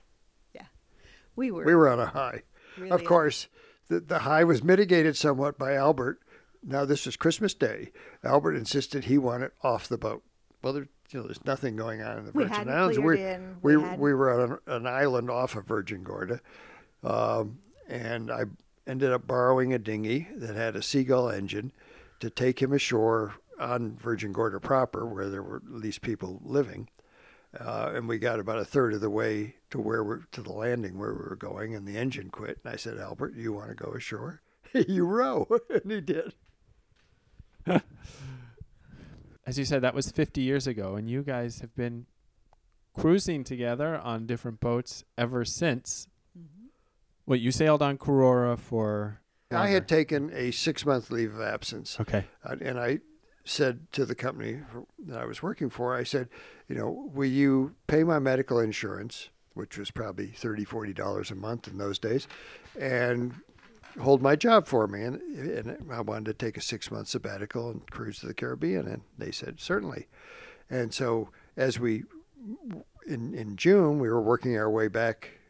yeah. 0.54 0.66
We 1.34 1.50
were. 1.50 1.64
We 1.64 1.74
were 1.74 1.88
on 1.88 1.98
a 1.98 2.06
high. 2.06 2.42
really 2.76 2.90
Of 2.90 3.04
course, 3.04 3.48
the, 3.90 4.00
the 4.00 4.18
high 4.20 4.44
was 4.44 4.64
mitigated 4.64 5.16
somewhat 5.16 5.58
by 5.58 5.74
Albert. 5.74 6.20
Now, 6.62 6.84
this 6.84 7.04
was 7.06 7.16
Christmas 7.16 7.52
Day. 7.54 7.90
Albert 8.24 8.54
insisted 8.54 9.04
he 9.04 9.18
wanted 9.18 9.50
off 9.62 9.88
the 9.88 9.98
boat. 9.98 10.22
Well, 10.62 10.72
there, 10.72 10.88
you 11.10 11.20
know, 11.20 11.26
there's 11.26 11.44
nothing 11.44 11.76
going 11.76 12.00
on 12.02 12.18
in 12.18 12.24
the 12.26 12.32
Virgin 12.32 12.68
Islands. 12.68 12.98
we, 12.98 13.22
in. 13.22 13.56
we, 13.62 13.76
We 13.76 13.82
we, 13.82 13.88
hadn't- 13.88 14.00
were 14.00 14.40
on 14.42 14.58
an, 14.66 14.74
an 14.74 14.86
island 14.86 15.30
off 15.30 15.56
of 15.56 15.66
Virgin 15.66 16.02
Gorda. 16.02 16.40
Um, 17.02 17.58
and 17.88 18.30
I 18.30 18.44
ended 18.86 19.12
up 19.12 19.26
borrowing 19.26 19.72
a 19.72 19.78
dinghy 19.78 20.28
that 20.36 20.54
had 20.54 20.76
a 20.76 20.82
seagull 20.82 21.28
engine 21.30 21.72
to 22.20 22.30
take 22.30 22.60
him 22.60 22.72
ashore 22.72 23.34
on 23.58 23.96
Virgin 23.96 24.32
Gorda 24.32 24.60
proper, 24.60 25.06
where 25.06 25.28
there 25.28 25.42
were 25.42 25.56
at 25.56 25.72
least 25.72 26.02
people 26.02 26.40
living. 26.44 26.88
Uh, 27.58 27.92
and 27.94 28.06
we 28.06 28.18
got 28.18 28.38
about 28.38 28.58
a 28.58 28.64
third 28.64 28.94
of 28.94 29.00
the 29.00 29.10
way 29.10 29.56
to 29.70 29.80
where 29.80 30.04
we're 30.04 30.22
to 30.32 30.40
the 30.42 30.52
landing 30.52 30.98
where 30.98 31.12
we 31.12 31.18
were 31.18 31.36
going, 31.36 31.74
and 31.74 31.86
the 31.86 31.96
engine 31.96 32.30
quit. 32.30 32.60
And 32.64 32.72
I 32.72 32.76
said, 32.76 32.98
Albert, 32.98 33.34
you 33.34 33.52
want 33.52 33.70
to 33.70 33.74
go 33.74 33.92
ashore? 33.92 34.40
you 34.72 35.04
row, 35.04 35.48
and 35.70 35.90
he 35.90 36.00
did. 36.00 36.34
As 39.46 39.58
you 39.58 39.64
said, 39.64 39.82
that 39.82 39.94
was 39.94 40.10
50 40.12 40.40
years 40.42 40.66
ago, 40.68 40.94
and 40.94 41.10
you 41.10 41.22
guys 41.22 41.60
have 41.60 41.74
been 41.74 42.06
cruising 42.96 43.42
together 43.42 43.98
on 43.98 44.26
different 44.26 44.60
boats 44.60 45.02
ever 45.18 45.44
since. 45.44 46.06
Mm-hmm. 46.38 46.66
What 47.24 47.40
you 47.40 47.50
sailed 47.50 47.82
on 47.82 47.98
Korora 47.98 48.58
for? 48.58 49.20
I 49.50 49.68
had 49.68 49.88
taken 49.88 50.30
a 50.32 50.52
six 50.52 50.86
month 50.86 51.10
leave 51.10 51.34
of 51.34 51.40
absence, 51.40 51.98
Okay. 51.98 52.26
uh, 52.44 52.56
and 52.60 52.78
I 52.78 53.00
said 53.44 53.90
to 53.92 54.04
the 54.04 54.14
company 54.14 54.60
that 55.06 55.20
I 55.20 55.24
was 55.24 55.42
working 55.42 55.70
for, 55.70 55.96
I 55.96 56.04
said, 56.04 56.28
you 56.70 56.76
know, 56.76 57.10
will 57.12 57.28
you 57.28 57.74
pay 57.88 58.04
my 58.04 58.20
medical 58.20 58.60
insurance, 58.60 59.28
which 59.54 59.76
was 59.76 59.90
probably 59.90 60.28
$30, 60.28 60.68
$40 60.68 61.30
a 61.30 61.34
month 61.34 61.66
in 61.66 61.78
those 61.78 61.98
days, 61.98 62.28
and 62.78 63.34
hold 64.00 64.22
my 64.22 64.36
job 64.36 64.68
for 64.68 64.86
me? 64.86 65.02
And, 65.02 65.20
and 65.20 65.92
I 65.92 66.00
wanted 66.00 66.26
to 66.26 66.32
take 66.34 66.56
a 66.56 66.60
six 66.60 66.88
month 66.88 67.08
sabbatical 67.08 67.70
and 67.70 67.90
cruise 67.90 68.20
to 68.20 68.28
the 68.28 68.34
Caribbean, 68.34 68.86
and 68.86 69.02
they 69.18 69.32
said, 69.32 69.58
certainly. 69.58 70.06
And 70.70 70.94
so 70.94 71.30
as 71.56 71.80
we, 71.80 72.04
in, 73.04 73.34
in 73.34 73.56
June, 73.56 73.98
we 73.98 74.08
were 74.08 74.22
working 74.22 74.56
our 74.56 74.70
way 74.70 74.86
back 74.86 75.40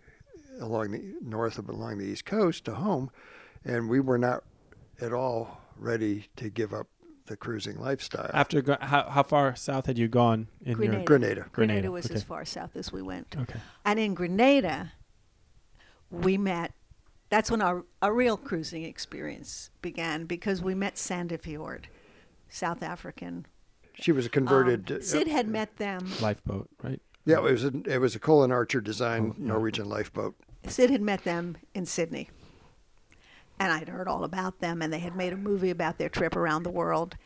along 0.59 0.93
the 0.93 1.17
north 1.21 1.59
of 1.59 1.69
along 1.69 1.99
the 1.99 2.07
east 2.07 2.25
coast 2.25 2.65
to 2.65 2.77
home, 2.77 3.11
and 3.63 3.91
we 3.91 4.01
were 4.01 4.17
not 4.17 4.43
at 5.03 5.13
all 5.13 5.61
ready 5.77 6.29
to 6.37 6.49
give 6.49 6.73
up 6.73 6.87
the 7.31 7.37
cruising 7.37 7.81
lifestyle. 7.81 8.31
After 8.35 8.61
go- 8.61 8.77
how 8.81 9.09
how 9.09 9.23
far 9.23 9.57
south 9.57 9.87
had 9.87 9.97
you 9.97 10.09
gone 10.09 10.49
in 10.63 10.75
Grenada. 10.75 10.99
your? 10.99 11.05
Grenada. 11.05 11.47
Grenada 11.53 11.81
Grenada, 11.81 11.91
was 11.91 12.07
okay. 12.07 12.15
as 12.17 12.23
far 12.23 12.45
south 12.45 12.77
as 12.77 12.93
we 12.93 13.01
went. 13.01 13.37
Okay. 13.39 13.59
And 13.87 13.99
in 13.99 14.13
Grenada, 14.15 14.93
we 16.11 16.37
met. 16.37 16.73
That's 17.31 17.49
when 17.49 17.63
our, 17.63 17.85
our 18.03 18.13
real 18.13 18.37
cruising 18.37 18.83
experience 18.83 19.71
began 19.81 20.25
because 20.25 20.61
we 20.61 20.75
met 20.75 20.97
Sandefjord, 20.97 21.85
South 22.49 22.83
African. 22.83 23.47
She 23.95 24.11
was 24.11 24.27
a 24.27 24.29
converted. 24.29 24.91
Um, 24.91 24.97
uh, 24.99 25.01
Sid 25.01 25.29
had 25.29 25.47
met 25.47 25.77
them. 25.77 26.11
Lifeboat, 26.21 26.69
right? 26.83 27.01
Yeah, 27.25 27.37
it 27.37 27.43
was 27.43 27.65
a, 27.65 27.73
it 27.87 27.99
was 27.99 28.17
a 28.17 28.19
Colin 28.19 28.51
Archer 28.51 28.81
designed 28.81 29.35
Oh, 29.37 29.37
yeah. 29.39 29.47
Norwegian 29.47 29.89
lifeboat. 29.89 30.35
Sid 30.67 30.91
had 30.91 31.03
met 31.03 31.23
them 31.23 31.57
in 31.75 31.87
Sydney. 31.87 32.29
And 33.61 33.71
I'd 33.73 33.89
heard 33.91 34.09
all 34.09 34.25
about 34.25 34.61
them, 34.61 34.81
and 34.81 34.93
they 34.93 34.99
had 34.99 35.15
made 35.15 35.33
a 35.35 35.37
movie 35.37 35.71
about 35.71 35.99
their 35.99 36.09
trip 36.09 36.35
around 36.35 36.63
the 36.63 36.71
world. 36.71 37.17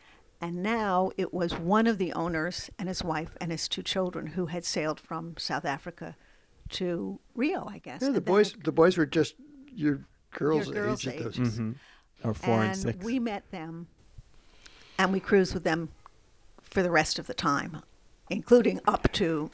And 0.41 0.61
now 0.61 1.11
it 1.17 1.33
was 1.33 1.53
one 1.57 1.87
of 1.87 1.97
the 1.97 2.11
owners 2.11 2.69
and 2.77 2.89
his 2.89 3.03
wife 3.03 3.37
and 3.39 3.51
his 3.51 3.69
two 3.69 3.81
children 3.81 4.27
who 4.27 4.47
had 4.47 4.65
sailed 4.65 4.99
from 4.99 5.35
South 5.37 5.63
Africa 5.63 6.17
to 6.71 7.19
Rio, 7.35 7.65
I 7.67 7.77
guess. 7.77 8.01
Yeah, 8.01 8.09
the 8.09 8.21
boys 8.21 8.51
they- 8.51 8.59
the 8.63 8.71
boys 8.73 8.97
were 8.97 9.05
just 9.05 9.35
your 9.73 10.01
girls' 10.31 10.69
girls' 10.69 11.07
age 11.07 11.15
at 11.15 11.23
those. 11.23 11.39
ages. 11.39 11.53
Mm-hmm. 11.59 12.27
Or 12.27 12.33
four 12.33 12.55
and, 12.55 12.63
and 12.71 12.77
six. 12.77 13.03
we 13.05 13.17
met 13.19 13.49
them, 13.51 13.87
and 14.97 15.13
we 15.13 15.19
cruised 15.19 15.53
with 15.53 15.63
them 15.63 15.89
for 16.61 16.83
the 16.83 16.91
rest 16.91 17.17
of 17.17 17.27
the 17.27 17.33
time, 17.33 17.81
including 18.29 18.81
up 18.85 19.11
to 19.13 19.51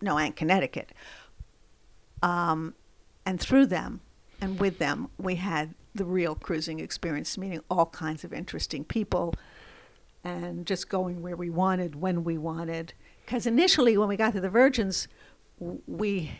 no, 0.00 0.14
Noank, 0.14 0.36
Connecticut. 0.36 0.92
Um, 2.22 2.74
and 3.26 3.40
through 3.40 3.66
them 3.66 4.00
and 4.40 4.60
with 4.60 4.78
them, 4.78 5.08
we 5.18 5.36
had 5.36 5.74
the 5.94 6.04
real 6.04 6.34
cruising 6.34 6.80
experience, 6.80 7.38
meeting 7.38 7.60
all 7.70 7.86
kinds 7.86 8.24
of 8.24 8.32
interesting 8.32 8.84
people, 8.84 9.34
and 10.24 10.66
just 10.66 10.88
going 10.88 11.22
where 11.22 11.36
we 11.36 11.50
wanted 11.50 11.94
when 11.94 12.24
we 12.24 12.36
wanted. 12.36 12.92
Because 13.24 13.46
initially, 13.46 13.96
when 13.96 14.08
we 14.08 14.16
got 14.16 14.32
to 14.32 14.40
the 14.40 14.50
Virgins, 14.50 15.08
we 15.86 16.32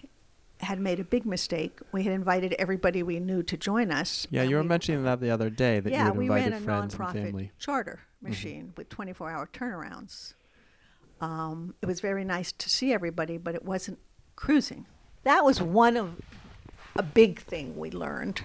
had 0.61 0.81
made 0.81 0.99
a 0.99 1.05
big 1.05 1.25
mistake. 1.25 1.79
We 1.93 2.03
had 2.05 2.13
invited 2.13 2.55
everybody 2.59 3.03
we 3.03 3.21
knew 3.21 3.43
to 3.45 3.57
join 3.57 3.91
us. 3.91 4.27
yeah, 4.31 4.43
you 4.43 4.57
were 4.57 4.63
we- 4.63 4.69
mentioning 4.69 5.05
that 5.05 5.21
the 5.21 5.31
other 5.31 5.51
day 5.51 5.81
that 5.81 5.91
you 5.91 5.97
yeah, 5.97 6.05
had 6.05 6.17
we 6.17 6.29
ran 6.29 6.53
a 6.53 6.61
friends 6.61 6.95
and 6.95 7.03
nonprofit 7.03 7.13
family. 7.13 7.45
Mm-hmm. 7.45 7.59
charter 7.59 8.01
machine 8.23 8.73
with 8.77 8.89
24-hour 8.89 9.51
turnarounds. 9.53 10.33
Um, 11.21 11.75
it 11.83 11.87
was 11.87 12.01
very 12.01 12.25
nice 12.25 12.53
to 12.53 12.71
see 12.71 12.93
everybody, 12.93 13.37
but 13.37 13.55
it 13.55 13.65
wasn't 13.65 13.99
cruising. 14.35 14.87
That 15.25 15.45
was 15.45 15.61
one 15.61 15.97
of 15.97 16.21
a 16.97 17.03
big 17.03 17.41
thing 17.41 17.77
we 17.77 17.91
learned 17.91 18.43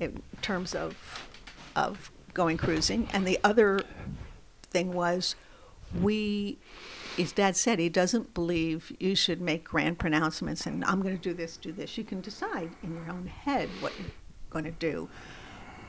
in 0.00 0.22
terms 0.42 0.74
of 0.74 1.28
of 1.76 2.10
going 2.34 2.56
cruising, 2.56 3.08
and 3.12 3.26
the 3.26 3.38
other 3.44 3.80
thing 4.70 4.92
was 4.92 5.36
we. 6.00 6.58
His 7.16 7.32
dad 7.32 7.56
said 7.56 7.78
he 7.80 7.88
doesn't 7.88 8.32
believe 8.34 8.92
you 8.98 9.14
should 9.14 9.40
make 9.40 9.64
grand 9.64 9.98
pronouncements 9.98 10.64
and 10.64 10.84
I'm 10.84 11.02
going 11.02 11.14
to 11.14 11.20
do 11.20 11.34
this, 11.34 11.56
do 11.56 11.72
this. 11.72 11.98
You 11.98 12.04
can 12.04 12.20
decide 12.20 12.70
in 12.84 12.94
your 12.94 13.10
own 13.10 13.26
head 13.26 13.68
what 13.80 13.92
you're 13.98 14.12
going 14.48 14.64
to 14.64 14.70
do 14.70 15.10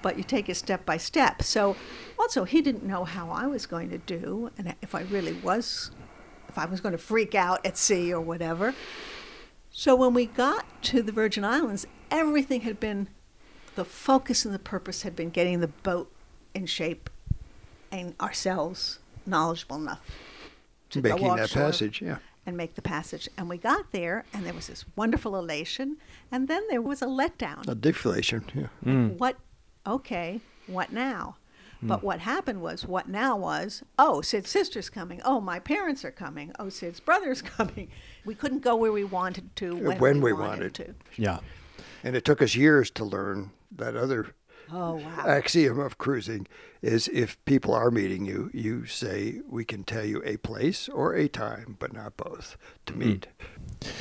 but 0.01 0.17
you 0.17 0.23
take 0.23 0.49
it 0.49 0.55
step 0.55 0.85
by 0.85 0.97
step. 0.97 1.43
So, 1.43 1.75
also, 2.17 2.43
he 2.43 2.61
didn't 2.61 2.83
know 2.83 3.03
how 3.03 3.29
I 3.29 3.47
was 3.47 3.65
going 3.65 3.89
to 3.89 3.97
do, 3.97 4.51
and 4.57 4.75
if 4.81 4.95
I 4.95 5.01
really 5.03 5.33
was, 5.33 5.91
if 6.47 6.57
I 6.57 6.65
was 6.65 6.81
going 6.81 6.93
to 6.93 6.97
freak 6.97 7.35
out 7.35 7.65
at 7.65 7.77
sea 7.77 8.13
or 8.13 8.21
whatever. 8.21 8.73
So, 9.71 9.95
when 9.95 10.13
we 10.13 10.25
got 10.25 10.65
to 10.83 11.01
the 11.01 11.11
Virgin 11.11 11.43
Islands, 11.43 11.85
everything 12.09 12.61
had 12.61 12.79
been, 12.79 13.09
the 13.75 13.85
focus 13.85 14.45
and 14.45 14.53
the 14.53 14.59
purpose 14.59 15.03
had 15.03 15.15
been 15.15 15.29
getting 15.29 15.59
the 15.59 15.67
boat 15.67 16.11
in 16.53 16.65
shape 16.65 17.09
and 17.91 18.13
ourselves 18.19 18.99
knowledgeable 19.25 19.77
enough 19.77 20.01
to 20.89 21.01
go 21.01 21.09
Making 21.15 21.35
that 21.35 21.51
passage, 21.51 22.01
yeah. 22.01 22.17
and 22.45 22.57
make 22.57 22.75
the 22.75 22.81
passage. 22.81 23.29
And 23.37 23.47
we 23.49 23.57
got 23.57 23.91
there, 23.91 24.25
and 24.33 24.45
there 24.45 24.53
was 24.53 24.67
this 24.67 24.83
wonderful 24.95 25.37
elation, 25.37 25.97
and 26.31 26.47
then 26.47 26.63
there 26.69 26.81
was 26.81 27.01
a 27.01 27.05
letdown 27.05 27.67
A 27.67 27.75
deflation, 27.75 28.43
yeah. 28.53 28.67
Mm. 28.85 29.17
what 29.17 29.37
okay 29.87 30.41
what 30.67 30.91
now 30.91 31.37
But 31.83 32.03
what 32.03 32.19
happened 32.19 32.61
was, 32.61 32.85
what 32.85 33.09
now 33.09 33.35
was, 33.35 33.81
oh, 33.97 34.21
Sid's 34.21 34.51
sister's 34.51 34.87
coming. 34.89 35.19
Oh, 35.25 35.41
my 35.41 35.57
parents 35.59 36.05
are 36.05 36.11
coming. 36.11 36.51
Oh, 36.59 36.69
Sid's 36.69 36.99
brother's 36.99 37.41
coming. 37.57 37.87
We 38.23 38.35
couldn't 38.35 38.59
go 38.61 38.75
where 38.75 38.91
we 38.91 39.03
wanted 39.03 39.55
to 39.55 39.75
when, 39.75 39.97
When 39.97 40.21
we, 40.21 40.31
we 40.31 40.39
wanted, 40.39 40.59
wanted. 40.59 40.75
to. 40.75 40.93
Yeah. 41.19 41.39
And 42.03 42.15
it 42.15 42.23
took 42.23 42.39
us 42.39 42.53
years 42.55 42.91
to 42.91 43.03
learn 43.03 43.49
that 43.71 43.95
other 43.95 44.33
Oh, 44.71 44.95
wow. 44.95 45.25
axiom 45.27 45.79
of 45.79 45.97
cruising 45.97 46.47
is 46.81 47.09
if 47.09 47.43
people 47.45 47.73
are 47.73 47.91
meeting 47.91 48.25
you, 48.25 48.49
you 48.53 48.85
say, 48.85 49.41
we 49.47 49.65
can 49.65 49.83
tell 49.83 50.05
you 50.05 50.21
a 50.25 50.37
place 50.37 50.87
or 50.87 51.13
a 51.13 51.27
time, 51.27 51.75
but 51.79 51.91
not 51.91 52.15
both 52.15 52.57
to 52.85 52.93
hmm. 52.93 52.99
meet. 52.99 53.27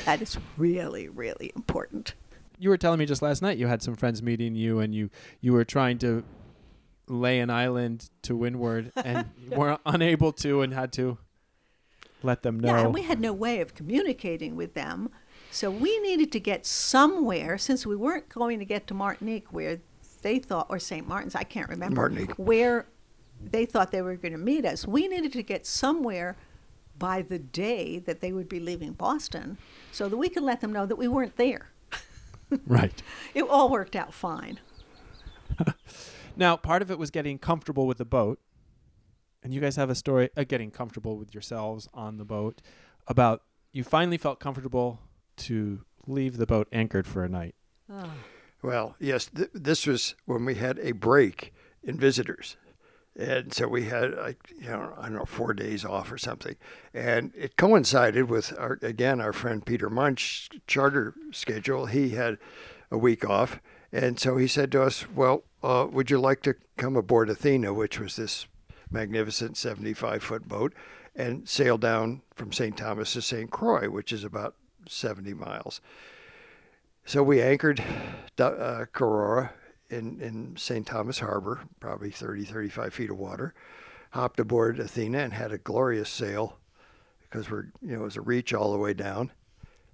that 0.05 0.21
is 0.21 0.37
really, 0.57 1.09
really 1.09 1.51
important. 1.55 2.13
You 2.57 2.69
were 2.69 2.77
telling 2.77 2.99
me 2.99 3.05
just 3.05 3.21
last 3.21 3.41
night 3.41 3.57
you 3.57 3.67
had 3.67 3.81
some 3.81 3.95
friends 3.95 4.21
meeting 4.21 4.55
you 4.55 4.79
and 4.79 4.93
you 4.93 5.09
you 5.41 5.51
were 5.51 5.65
trying 5.65 5.97
to 5.99 6.23
lay 7.07 7.39
an 7.39 7.49
island 7.49 8.09
to 8.21 8.35
windward 8.35 8.91
and 9.03 9.29
you 9.41 9.57
were 9.57 9.79
unable 9.85 10.31
to 10.31 10.61
and 10.61 10.73
had 10.73 10.93
to 10.93 11.17
let 12.23 12.43
them 12.43 12.59
know. 12.59 12.69
Yeah, 12.69 12.81
and 12.81 12.93
we 12.93 13.01
had 13.01 13.19
no 13.19 13.33
way 13.33 13.61
of 13.61 13.73
communicating 13.73 14.55
with 14.55 14.75
them. 14.75 15.09
So 15.51 15.69
we 15.69 15.99
needed 15.99 16.31
to 16.31 16.39
get 16.39 16.65
somewhere, 16.65 17.57
since 17.57 17.85
we 17.85 17.95
weren't 17.95 18.29
going 18.29 18.59
to 18.59 18.65
get 18.65 18.87
to 18.87 18.93
Martinique 18.93 19.47
where 19.51 19.79
they 20.21 20.39
thought, 20.39 20.67
or 20.69 20.79
St. 20.79 21.07
Martin's, 21.07 21.35
I 21.35 21.43
can't 21.43 21.69
remember, 21.69 22.01
Martinique. 22.09 22.33
where 22.35 22.87
they 23.43 23.65
thought 23.65 23.91
they 23.91 24.01
were 24.01 24.15
going 24.15 24.31
to 24.31 24.37
meet 24.37 24.65
us. 24.65 24.87
We 24.87 25.07
needed 25.07 25.33
to 25.33 25.43
get 25.43 25.65
somewhere 25.65 26.37
by 26.97 27.21
the 27.21 27.39
day 27.39 27.99
that 27.99 28.21
they 28.21 28.31
would 28.31 28.47
be 28.47 28.59
leaving 28.59 28.93
Boston 28.93 29.57
so 29.91 30.07
that 30.07 30.17
we 30.17 30.29
could 30.29 30.43
let 30.43 30.61
them 30.61 30.71
know 30.71 30.85
that 30.85 30.95
we 30.95 31.07
weren't 31.07 31.35
there. 31.35 31.69
right. 32.67 33.01
It 33.33 33.43
all 33.43 33.69
worked 33.69 33.95
out 33.95 34.13
fine. 34.13 34.59
Now, 36.35 36.55
part 36.55 36.81
of 36.81 36.89
it 36.89 36.97
was 36.97 37.11
getting 37.11 37.37
comfortable 37.37 37.85
with 37.85 37.97
the 37.97 38.05
boat. 38.05 38.39
And 39.43 39.53
you 39.53 39.59
guys 39.59 39.75
have 39.75 39.89
a 39.89 39.95
story 39.95 40.29
uh, 40.37 40.43
getting 40.43 40.71
comfortable 40.71 41.17
with 41.17 41.33
yourselves 41.33 41.87
on 41.93 42.17
the 42.17 42.25
boat 42.25 42.61
about 43.07 43.41
you 43.73 43.83
finally 43.83 44.17
felt 44.17 44.39
comfortable 44.39 44.99
to 45.37 45.81
leave 46.07 46.37
the 46.37 46.45
boat 46.45 46.67
anchored 46.71 47.07
for 47.07 47.23
a 47.23 47.29
night. 47.29 47.55
Well, 48.61 48.95
yes, 48.99 49.25
th- 49.25 49.49
this 49.53 49.87
was 49.87 50.15
when 50.25 50.45
we 50.45 50.55
had 50.55 50.79
a 50.79 50.91
break 50.91 51.53
in 51.83 51.97
visitors. 51.97 52.57
And 53.17 53.53
so 53.53 53.67
we 53.67 53.85
had, 53.85 54.15
like, 54.15 54.53
you 54.57 54.69
know, 54.69 54.93
I 54.97 55.03
don't 55.03 55.15
know, 55.15 55.25
four 55.25 55.53
days 55.53 55.83
off 55.83 56.11
or 56.11 56.17
something. 56.17 56.55
And 56.93 57.33
it 57.35 57.57
coincided 57.57 58.29
with, 58.29 58.53
our, 58.57 58.79
again, 58.81 59.19
our 59.19 59.33
friend 59.33 59.65
Peter 59.65 59.89
Munch 59.89 60.49
charter 60.65 61.13
schedule. 61.31 61.87
He 61.87 62.11
had 62.11 62.37
a 62.89 62.97
week 62.97 63.27
off. 63.27 63.59
And 63.91 64.17
so 64.17 64.37
he 64.37 64.47
said 64.47 64.71
to 64.71 64.83
us, 64.83 65.09
Well, 65.09 65.43
uh, 65.61 65.87
would 65.91 66.09
you 66.09 66.19
like 66.19 66.41
to 66.43 66.55
come 66.77 66.95
aboard 66.95 67.29
Athena, 67.29 67.73
which 67.73 67.99
was 67.99 68.15
this 68.15 68.47
magnificent 68.89 69.57
75 69.57 70.23
foot 70.23 70.47
boat, 70.47 70.73
and 71.13 71.47
sail 71.49 71.77
down 71.77 72.21
from 72.33 72.53
St. 72.53 72.77
Thomas 72.77 73.13
to 73.13 73.21
St. 73.21 73.51
Croix, 73.51 73.89
which 73.89 74.13
is 74.13 74.23
about 74.23 74.55
70 74.87 75.33
miles? 75.33 75.81
So 77.05 77.23
we 77.23 77.41
anchored 77.41 77.79
uh, 78.37 78.85
Korora 78.93 79.51
in, 79.89 80.19
in 80.21 80.55
St. 80.57 80.85
Thomas 80.85 81.19
Harbor, 81.19 81.61
probably 81.79 82.11
30, 82.11 82.45
35 82.45 82.93
feet 82.93 83.09
of 83.09 83.17
water, 83.17 83.53
hopped 84.11 84.39
aboard 84.39 84.79
Athena 84.79 85.17
and 85.19 85.33
had 85.33 85.51
a 85.51 85.57
glorious 85.57 86.09
sail 86.09 86.57
because 87.21 87.49
we're, 87.49 87.65
you 87.81 87.95
know, 87.95 88.01
it 88.01 88.05
was 88.05 88.17
a 88.17 88.21
reach 88.21 88.53
all 88.53 88.71
the 88.71 88.77
way 88.77 88.93
down. 88.93 89.31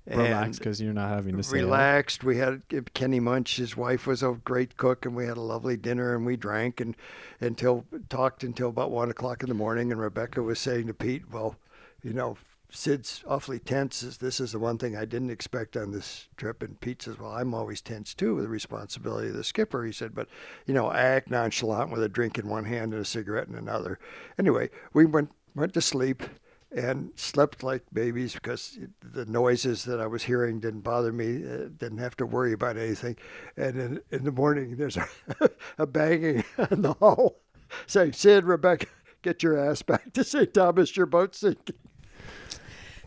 Relax 0.05 0.45
And 0.45 0.59
because 0.59 0.81
you're 0.81 0.93
not 0.93 1.09
having 1.09 1.35
to 1.35 1.43
sail. 1.43 1.53
relaxed. 1.65 2.23
We 2.23 2.37
had 2.37 2.61
Kenny 2.93 3.19
Munch. 3.19 3.57
His 3.57 3.75
wife 3.75 4.07
was 4.07 4.23
a 4.23 4.39
great 4.45 4.77
cook, 4.77 5.05
and 5.05 5.13
we 5.15 5.25
had 5.25 5.35
a 5.35 5.41
lovely 5.41 5.75
dinner, 5.75 6.15
and 6.15 6.25
we 6.25 6.37
drank 6.37 6.79
and 6.79 6.95
until 7.41 7.83
talked 8.07 8.41
until 8.43 8.69
about 8.69 8.89
one 8.89 9.09
o'clock 9.09 9.43
in 9.43 9.49
the 9.49 9.55
morning. 9.55 9.91
And 9.91 9.99
Rebecca 9.99 10.41
was 10.41 10.59
saying 10.59 10.87
to 10.87 10.93
Pete, 10.93 11.29
"Well, 11.29 11.57
you 12.01 12.13
know, 12.13 12.37
Sid's 12.69 13.23
awfully 13.27 13.59
tense. 13.59 14.01
This 14.17 14.39
is 14.39 14.51
the 14.51 14.59
one 14.59 14.77
thing 14.77 14.95
I 14.95 15.05
didn't 15.05 15.29
expect 15.29 15.77
on 15.77 15.91
this 15.91 16.27
trip." 16.37 16.61
And 16.61 16.79
Pete 16.79 17.01
says, 17.01 17.19
"Well, 17.19 17.31
I'm 17.31 17.53
always 17.53 17.81
tense 17.81 18.13
too 18.13 18.35
with 18.35 18.43
the 18.45 18.49
responsibility 18.49 19.29
of 19.29 19.35
the 19.35 19.43
skipper." 19.43 19.83
He 19.85 19.91
said, 19.91 20.13
"But 20.13 20.27
you 20.65 20.73
know, 20.73 20.87
I 20.87 20.99
act 21.01 21.29
nonchalant 21.29 21.91
with 21.91 22.03
a 22.03 22.09
drink 22.09 22.37
in 22.37 22.47
one 22.47 22.65
hand 22.65 22.93
and 22.93 23.01
a 23.01 23.05
cigarette 23.05 23.47
in 23.47 23.55
another." 23.55 23.99
Anyway, 24.37 24.69
we 24.93 25.05
went 25.05 25.31
went 25.55 25.73
to 25.73 25.81
sleep 25.81 26.23
and 26.71 27.11
slept 27.15 27.63
like 27.63 27.83
babies 27.93 28.33
because 28.33 28.77
the 29.01 29.25
noises 29.25 29.85
that 29.85 30.01
I 30.01 30.07
was 30.07 30.23
hearing 30.23 30.59
didn't 30.59 30.81
bother 30.81 31.13
me. 31.13 31.43
Uh, 31.45 31.69
didn't 31.77 31.99
have 31.99 32.17
to 32.17 32.25
worry 32.25 32.53
about 32.53 32.77
anything. 32.77 33.15
And 33.55 33.79
in, 33.79 34.01
in 34.11 34.23
the 34.25 34.31
morning, 34.31 34.75
there's 34.75 34.97
a, 34.97 35.07
a 35.77 35.87
banging 35.87 36.43
in 36.71 36.81
the 36.81 36.93
hull 36.93 37.37
saying, 37.87 38.13
Sid, 38.13 38.45
Rebecca, 38.45 38.87
get 39.21 39.43
your 39.43 39.57
ass 39.57 39.81
back 39.81 40.13
to 40.13 40.23
St. 40.23 40.53
Thomas. 40.53 40.95
Your 40.95 41.05
boat's 41.05 41.39
sinking. 41.39 41.75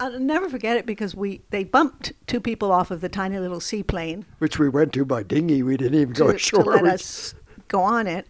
I'll 0.00 0.18
never 0.18 0.48
forget 0.48 0.76
it 0.78 0.86
because 0.86 1.14
we 1.14 1.42
they 1.50 1.62
bumped 1.62 2.12
two 2.26 2.40
people 2.40 2.72
off 2.72 2.90
of 2.90 3.00
the 3.02 3.08
tiny 3.08 3.38
little 3.38 3.60
seaplane 3.60 4.24
Which 4.38 4.58
we 4.58 4.68
went 4.68 4.92
to 4.94 5.04
by 5.04 5.22
dinghy. 5.22 5.62
We 5.62 5.76
didn't 5.76 6.00
even 6.00 6.14
go 6.14 6.28
to, 6.28 6.34
ashore. 6.36 6.64
to 6.64 6.70
let 6.70 6.82
We- 6.82 6.88
us 6.90 7.34
go 7.68 7.80
on 7.82 8.06
it. 8.06 8.26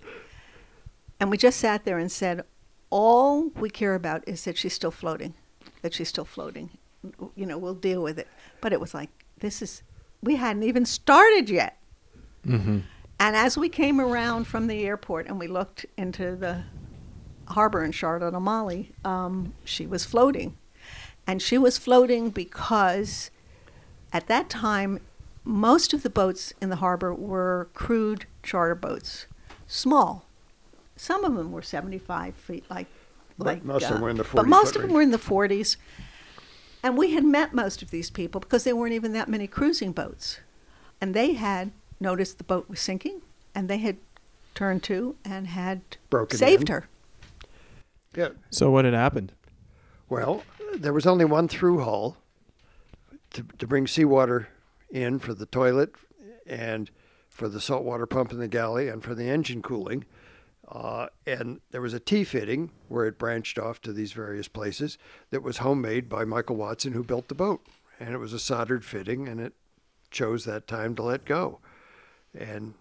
And 1.21 1.31
we 1.31 1.37
just 1.37 1.59
sat 1.61 1.85
there 1.85 1.99
and 1.99 2.11
said, 2.11 2.43
all 2.91 3.49
we 3.51 3.71
care 3.71 3.95
about 3.95 4.27
is 4.27 4.45
that 4.45 4.57
she's 4.59 4.73
still 4.73 4.91
floating, 4.91 5.35
that 5.83 5.95
she's 5.95 6.09
still 6.09 6.25
floating. 6.25 6.71
You 7.37 7.47
know, 7.47 7.57
we'll 7.59 7.75
deal 7.75 8.03
with 8.03 8.19
it. 8.19 8.27
But 8.61 8.73
it 8.73 8.81
was 8.81 8.95
like, 8.95 9.11
this 9.39 9.61
is, 9.63 9.83
we 10.23 10.37
hadn't 10.37 10.63
even 10.65 10.85
started 10.87 11.49
yet. 11.51 11.79
Mm-hmm. 12.47 12.79
And 13.21 13.37
as 13.37 13.57
we 13.59 13.69
came 13.69 14.01
around 14.01 14.47
from 14.47 14.67
the 14.67 14.83
airport 14.87 15.27
and 15.27 15.39
we 15.39 15.47
looked 15.47 15.85
into 15.99 16.37
the 16.37 16.63
harbor 17.49 17.85
in 17.85 17.93
Charlotte 17.93 18.35
Amalie, 18.35 18.93
um, 19.05 19.53
she 19.65 19.87
was 19.87 20.05
floating. 20.07 20.57
And 21.31 21.41
she 21.41 21.57
was 21.57 21.79
floating 21.79 22.31
because 22.31 23.31
at 24.13 24.27
that 24.27 24.51
time, 24.51 24.99
most 25.45 25.95
of 25.95 26.03
the 26.03 26.11
boats 26.11 26.53
in 26.61 26.71
the 26.71 26.77
harbor 26.77 27.15
were 27.15 27.69
crude 27.73 28.27
charter 28.43 28.75
boats, 28.75 29.27
small. 29.69 30.27
Some 30.97 31.23
of 31.25 31.37
them 31.37 31.53
were 31.53 31.63
75 31.63 32.35
feet, 32.35 32.65
like. 32.69 32.89
But 33.39 33.47
like 33.47 33.65
most 33.65 33.85
of 33.85 33.91
them 33.91 33.99
uh, 33.99 34.03
were 34.03 34.11
in 34.11 34.17
the 34.17 34.25
40s. 34.25 34.35
But 34.35 34.49
most 34.49 34.75
of 34.75 34.83
them 34.83 34.93
were 34.93 35.03
in 35.03 35.13
the 35.13 35.19
40s. 35.19 35.77
And 36.83 36.99
we 36.99 37.13
had 37.13 37.25
met 37.25 37.55
most 37.55 37.81
of 37.81 37.93
these 37.93 38.11
people 38.11 38.41
because 38.41 38.65
there 38.65 38.75
weren't 38.75 38.95
even 38.95 39.13
that 39.13 39.29
many 39.29 39.47
cruising 39.47 39.93
boats. 39.93 40.41
And 41.01 41.15
they 41.15 41.35
had 41.35 41.71
noticed 42.01 42.39
the 42.39 42.45
boat 42.45 42.69
was 42.69 42.81
sinking 42.81 43.23
and 43.55 43.69
they 43.69 43.79
had 43.79 43.99
turned 44.57 44.83
to 44.83 45.15
and 45.25 45.47
had 45.47 45.83
Broken 46.11 46.37
saved 46.37 46.71
in. 46.71 46.75
her. 46.75 46.89
yeah. 48.17 48.31
So 48.51 48.69
what 48.73 48.85
had 48.85 48.95
happened? 48.95 49.31
Well, 50.09 50.43
there 50.79 50.93
was 50.93 51.07
only 51.07 51.25
one 51.25 51.49
through 51.49 51.81
hull 51.81 52.17
to, 53.31 53.45
to 53.59 53.67
bring 53.67 53.87
seawater 53.87 54.49
in 54.91 55.19
for 55.19 55.35
the 55.35 55.47
toilet 55.47 55.95
and 56.47 56.91
for 57.29 57.49
the 57.49 57.61
saltwater 57.61 58.07
pump 58.07 58.33
in 58.33 58.39
the 58.39 58.49
galley 58.49 58.89
and 58.89 59.03
for 59.03 59.15
the 59.15 59.29
engine 59.29 59.63
cooling. 59.63 60.05
Uh, 60.69 61.07
and 61.27 61.61
there 61.71 61.81
was 61.81 61.95
a 61.95 62.01
T 62.01 62.23
fitting 62.23 62.71
where 62.89 63.07
it 63.07 63.19
branched 63.19 63.59
off 63.59 63.81
to 63.83 63.93
these 63.93 64.13
various 64.13 64.49
places 64.49 64.99
that 65.31 65.43
was 65.43 65.59
homemade 65.59 66.09
by 66.09 66.25
Michael 66.25 66.57
Watson, 66.57 66.93
who 66.93 67.03
built 67.03 67.29
the 67.29 67.35
boat. 67.35 67.67
And 67.99 68.15
it 68.15 68.19
was 68.19 68.33
a 68.33 68.39
soldered 68.39 68.85
fitting, 68.85 69.29
and 69.29 69.41
it 69.41 69.53
chose 70.11 70.45
that 70.45 70.67
time 70.67 70.95
to 70.97 71.03
let 71.03 71.25
go. 71.25 71.61
And 72.39 72.75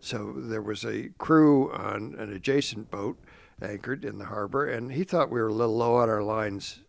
so 0.00 0.34
there 0.36 0.62
was 0.62 0.84
a 0.84 1.10
crew 1.18 1.72
on 1.72 2.14
an 2.16 2.32
adjacent 2.32 2.90
boat 2.90 3.18
anchored 3.60 4.04
in 4.04 4.18
the 4.18 4.26
harbor, 4.26 4.68
and 4.68 4.92
he 4.92 5.02
thought 5.02 5.30
we 5.30 5.40
were 5.40 5.48
a 5.48 5.54
little 5.54 5.76
low 5.76 5.96
on 5.96 6.08
our 6.08 6.22
lines 6.22 6.80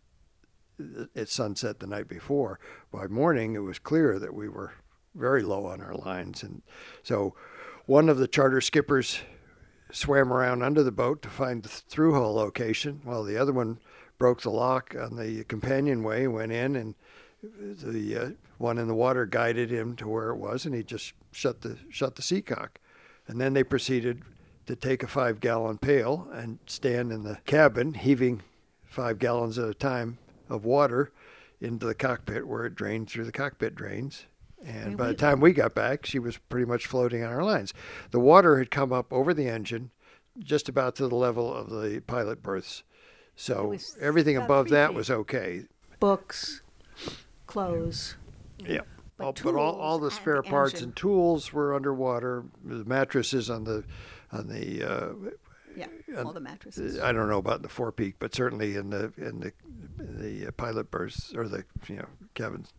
at 1.14 1.28
sunset 1.28 1.80
the 1.80 1.86
night 1.86 2.08
before. 2.08 2.58
By 2.92 3.06
morning, 3.06 3.54
it 3.54 3.60
was 3.60 3.78
clear 3.78 4.18
that 4.18 4.34
we 4.34 4.48
were 4.48 4.72
very 5.14 5.42
low 5.42 5.66
on 5.66 5.80
our 5.80 5.94
lines. 5.94 6.42
And 6.42 6.62
so 7.02 7.34
one 7.86 8.08
of 8.08 8.18
the 8.18 8.28
charter 8.28 8.60
skippers 8.60 9.20
swam 9.90 10.32
around 10.32 10.62
under 10.62 10.82
the 10.82 10.92
boat 10.92 11.22
to 11.22 11.28
find 11.28 11.62
the 11.62 11.68
through 11.68 12.14
hull 12.14 12.34
location, 12.34 13.00
while 13.04 13.24
the 13.24 13.36
other 13.36 13.52
one 13.52 13.78
broke 14.18 14.42
the 14.42 14.50
lock 14.50 14.94
on 14.98 15.16
the 15.16 15.44
companionway, 15.44 16.26
went 16.26 16.52
in, 16.52 16.76
and 16.76 16.94
the 17.42 18.16
uh, 18.16 18.30
one 18.58 18.78
in 18.78 18.88
the 18.88 18.94
water 18.94 19.24
guided 19.26 19.70
him 19.70 19.96
to 19.96 20.08
where 20.08 20.30
it 20.30 20.36
was, 20.36 20.66
and 20.66 20.74
he 20.74 20.82
just 20.82 21.12
shut 21.30 21.62
the 21.62 21.78
shut 21.88 22.16
the 22.16 22.22
seacock. 22.22 22.80
And 23.26 23.40
then 23.40 23.54
they 23.54 23.64
proceeded 23.64 24.22
to 24.66 24.74
take 24.74 25.02
a 25.02 25.06
five 25.06 25.40
gallon 25.40 25.78
pail 25.78 26.28
and 26.32 26.58
stand 26.66 27.12
in 27.12 27.22
the 27.22 27.38
cabin, 27.46 27.94
heaving 27.94 28.42
five 28.84 29.18
gallons 29.18 29.58
at 29.58 29.68
a 29.68 29.74
time 29.74 30.18
of 30.48 30.64
water 30.64 31.12
into 31.60 31.86
the 31.86 31.94
cockpit 31.94 32.46
where 32.46 32.64
it 32.66 32.74
drained 32.74 33.08
through 33.10 33.24
the 33.24 33.32
cockpit 33.32 33.74
drains. 33.74 34.26
And 34.64 34.96
by 34.96 35.06
the 35.08 35.14
time 35.14 35.40
we 35.40 35.52
got 35.52 35.74
back, 35.74 36.04
she 36.04 36.18
was 36.18 36.36
pretty 36.36 36.66
much 36.66 36.86
floating 36.86 37.22
on 37.22 37.32
our 37.32 37.44
lines. 37.44 37.72
The 38.10 38.18
water 38.20 38.58
had 38.58 38.70
come 38.72 38.92
up 38.92 39.12
over 39.12 39.32
the 39.32 39.48
engine, 39.48 39.90
just 40.38 40.68
about 40.68 40.96
to 40.96 41.06
the 41.08 41.14
level 41.14 41.54
of 41.54 41.70
the 41.70 42.02
pilot 42.06 42.42
berths. 42.42 42.82
So 43.36 43.76
everything 44.00 44.36
above 44.36 44.66
three 44.66 44.76
that 44.76 44.94
was 44.94 45.10
okay. 45.10 45.64
Books, 46.00 46.62
clothes. 47.46 48.16
Yeah. 48.58 48.80
But 49.16 49.24
All, 49.24 49.32
but 49.44 49.54
all, 49.54 49.74
all 49.76 49.98
the 49.98 50.10
spare 50.10 50.42
parts 50.42 50.74
engine. 50.74 50.88
and 50.88 50.96
tools 50.96 51.52
were 51.52 51.74
underwater. 51.74 52.44
The 52.64 52.84
mattresses 52.84 53.48
on 53.50 53.64
the 53.64 53.84
on 54.32 54.48
the 54.48 54.82
uh, 54.84 55.12
Yeah, 55.76 55.86
all 56.24 56.32
the 56.32 56.40
mattresses. 56.40 56.98
I 56.98 57.12
don't 57.12 57.28
know 57.28 57.38
about 57.38 57.62
the 57.62 57.68
forepeak, 57.68 58.14
but 58.18 58.34
certainly 58.34 58.76
in 58.76 58.90
the 58.90 59.12
in 59.16 59.40
the 59.40 59.52
the 59.98 60.48
uh, 60.48 60.50
pilot 60.52 60.90
berths 60.90 61.34
or 61.34 61.48
the 61.48 61.64
you 61.88 61.96
know 61.96 62.06
cabins. 62.34 62.72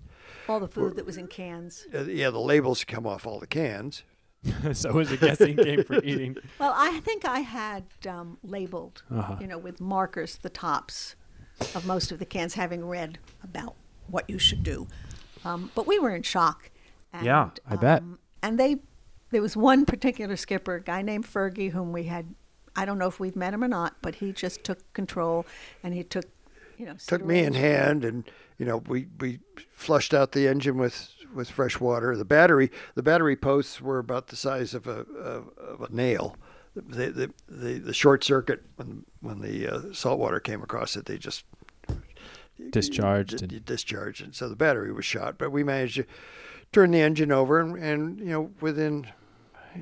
all 0.48 0.60
the 0.60 0.68
food 0.68 0.96
that 0.96 1.06
was 1.06 1.18
in 1.18 1.28
cans. 1.28 1.86
Uh, 1.94 2.04
yeah, 2.04 2.30
the 2.30 2.40
labels 2.40 2.84
come 2.84 3.06
off 3.08 3.26
all 3.26 3.40
the 3.40 3.48
cans. 3.48 4.04
so 4.74 4.90
it 4.90 4.96
was 4.96 5.12
a 5.12 5.18
guessing 5.18 5.56
game 5.58 5.84
for 5.84 6.02
eating. 6.04 6.38
Well, 6.60 6.74
I 6.76 7.02
think 7.02 7.26
I 7.26 7.40
had 7.42 7.84
um, 8.08 8.38
labeled, 8.44 9.04
Uh-huh. 9.12 9.36
you 9.42 9.48
know, 9.48 9.58
with 9.58 9.82
markers 9.82 10.38
the 10.38 10.50
tops 10.50 11.16
of 11.76 11.86
most 11.86 12.12
of 12.14 12.20
the 12.20 12.26
cans, 12.26 12.54
having 12.54 12.86
read 12.88 13.20
about 13.44 13.76
what 14.08 14.30
you 14.30 14.40
should 14.40 14.64
do. 14.64 14.88
Um, 15.44 15.72
but 15.76 15.86
we 15.88 16.00
were 16.00 16.16
in 16.16 16.24
shock. 16.24 16.72
And, 17.12 17.26
Yeah, 17.26 17.50
I 17.70 17.76
bet. 17.76 18.02
um, 18.02 18.18
And 18.42 18.58
they, 18.58 18.78
there 19.32 19.42
was 19.42 19.58
one 19.58 19.86
particular 19.86 20.38
skipper, 20.38 20.76
a 20.76 20.82
guy 20.82 21.02
named 21.02 21.26
Fergie, 21.26 21.72
whom 21.72 21.92
we 21.92 22.04
had. 22.06 22.34
I 22.76 22.86
don't 22.86 22.98
know 22.98 23.08
if 23.08 23.20
we've 23.20 23.36
met 23.36 23.54
him 23.54 23.64
or 23.64 23.68
not, 23.68 23.96
but 24.02 24.16
he 24.16 24.32
just 24.32 24.64
took 24.64 24.92
control, 24.94 25.46
and 25.84 25.94
he 25.94 26.04
took, 26.04 26.26
you 26.78 26.86
know, 26.86 26.96
Took 27.08 27.26
me 27.26 27.40
in 27.40 27.54
hand, 27.54 28.06
and 28.06 28.24
you 28.58 28.66
know 28.66 28.78
we 28.78 29.08
we 29.20 29.40
flushed 29.70 30.14
out 30.14 30.32
the 30.32 30.48
engine 30.48 30.78
with 30.78 31.12
with 31.34 31.50
fresh 31.50 31.80
water. 31.80 32.16
The 32.16 32.26
battery 32.26 32.72
the 32.96 33.04
battery 33.04 33.36
posts 33.36 33.82
were 33.82 34.00
about 34.00 34.28
the 34.28 34.36
size 34.36 34.74
of 34.74 34.88
a 34.88 35.02
of, 35.02 35.50
of 35.58 35.82
a 35.82 35.94
nail. 35.94 36.36
The, 36.76 37.12
the 37.12 37.34
the 37.48 37.80
the 37.80 37.94
short 37.94 38.24
circuit 38.24 38.64
when 38.76 39.06
when 39.22 39.42
the 39.42 39.68
uh, 39.68 39.94
salt 39.94 40.20
water 40.20 40.40
came 40.40 40.62
across 40.62 40.96
it, 40.96 41.06
they 41.06 41.18
just 41.18 41.44
Discharged 42.72 43.38
d- 43.38 43.56
and- 43.56 43.66
discharged, 43.66 44.22
and 44.22 44.36
so 44.36 44.50
the 44.50 44.56
battery 44.56 44.92
was 44.92 45.06
shot. 45.06 45.38
But 45.38 45.52
we 45.52 45.64
managed 45.64 45.96
to 45.96 46.06
turn 46.72 46.92
the 46.92 47.00
engine 47.02 47.32
over, 47.32 47.60
and, 47.60 47.78
and 47.78 48.20
you 48.20 48.26
know 48.26 48.52
within 48.60 49.08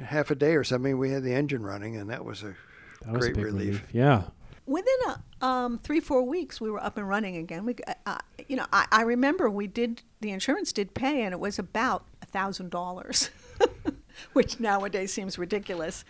half 0.06 0.30
a 0.30 0.36
day 0.36 0.56
or 0.56 0.64
something, 0.64 0.98
we 0.98 1.10
had 1.10 1.24
the 1.24 1.34
engine 1.34 1.64
running, 1.64 1.98
and 1.98 2.10
that 2.10 2.24
was 2.24 2.44
a 2.44 2.56
That 3.04 3.14
was 3.14 3.20
great 3.22 3.32
a 3.34 3.36
big 3.36 3.46
relief. 3.46 3.66
relief. 3.68 3.84
Yeah. 3.94 4.24
Within 4.66 4.96
a, 5.42 5.46
um, 5.46 5.80
three, 5.80 6.00
four 6.02 6.24
weeks, 6.24 6.60
we 6.60 6.70
were 6.70 6.84
up 6.84 6.98
and 6.98 7.08
running 7.08 7.38
again. 7.38 7.64
We, 7.66 7.76
uh, 7.88 7.94
uh, 8.06 8.18
you 8.50 8.56
know, 8.58 8.66
I, 8.74 8.86
I 8.92 9.02
remember 9.04 9.50
we 9.50 9.66
did 9.68 10.02
the 10.20 10.32
insurance 10.32 10.74
did 10.74 10.94
pay, 10.94 11.22
and 11.24 11.32
it 11.34 11.40
was 11.40 11.58
about 11.58 12.06
a 12.22 12.26
thousand 12.26 12.72
dollars, 12.72 13.30
which 14.34 14.60
nowadays 14.60 15.14
seems 15.14 15.38
ridiculous, 15.38 16.04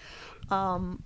um, 0.49 1.03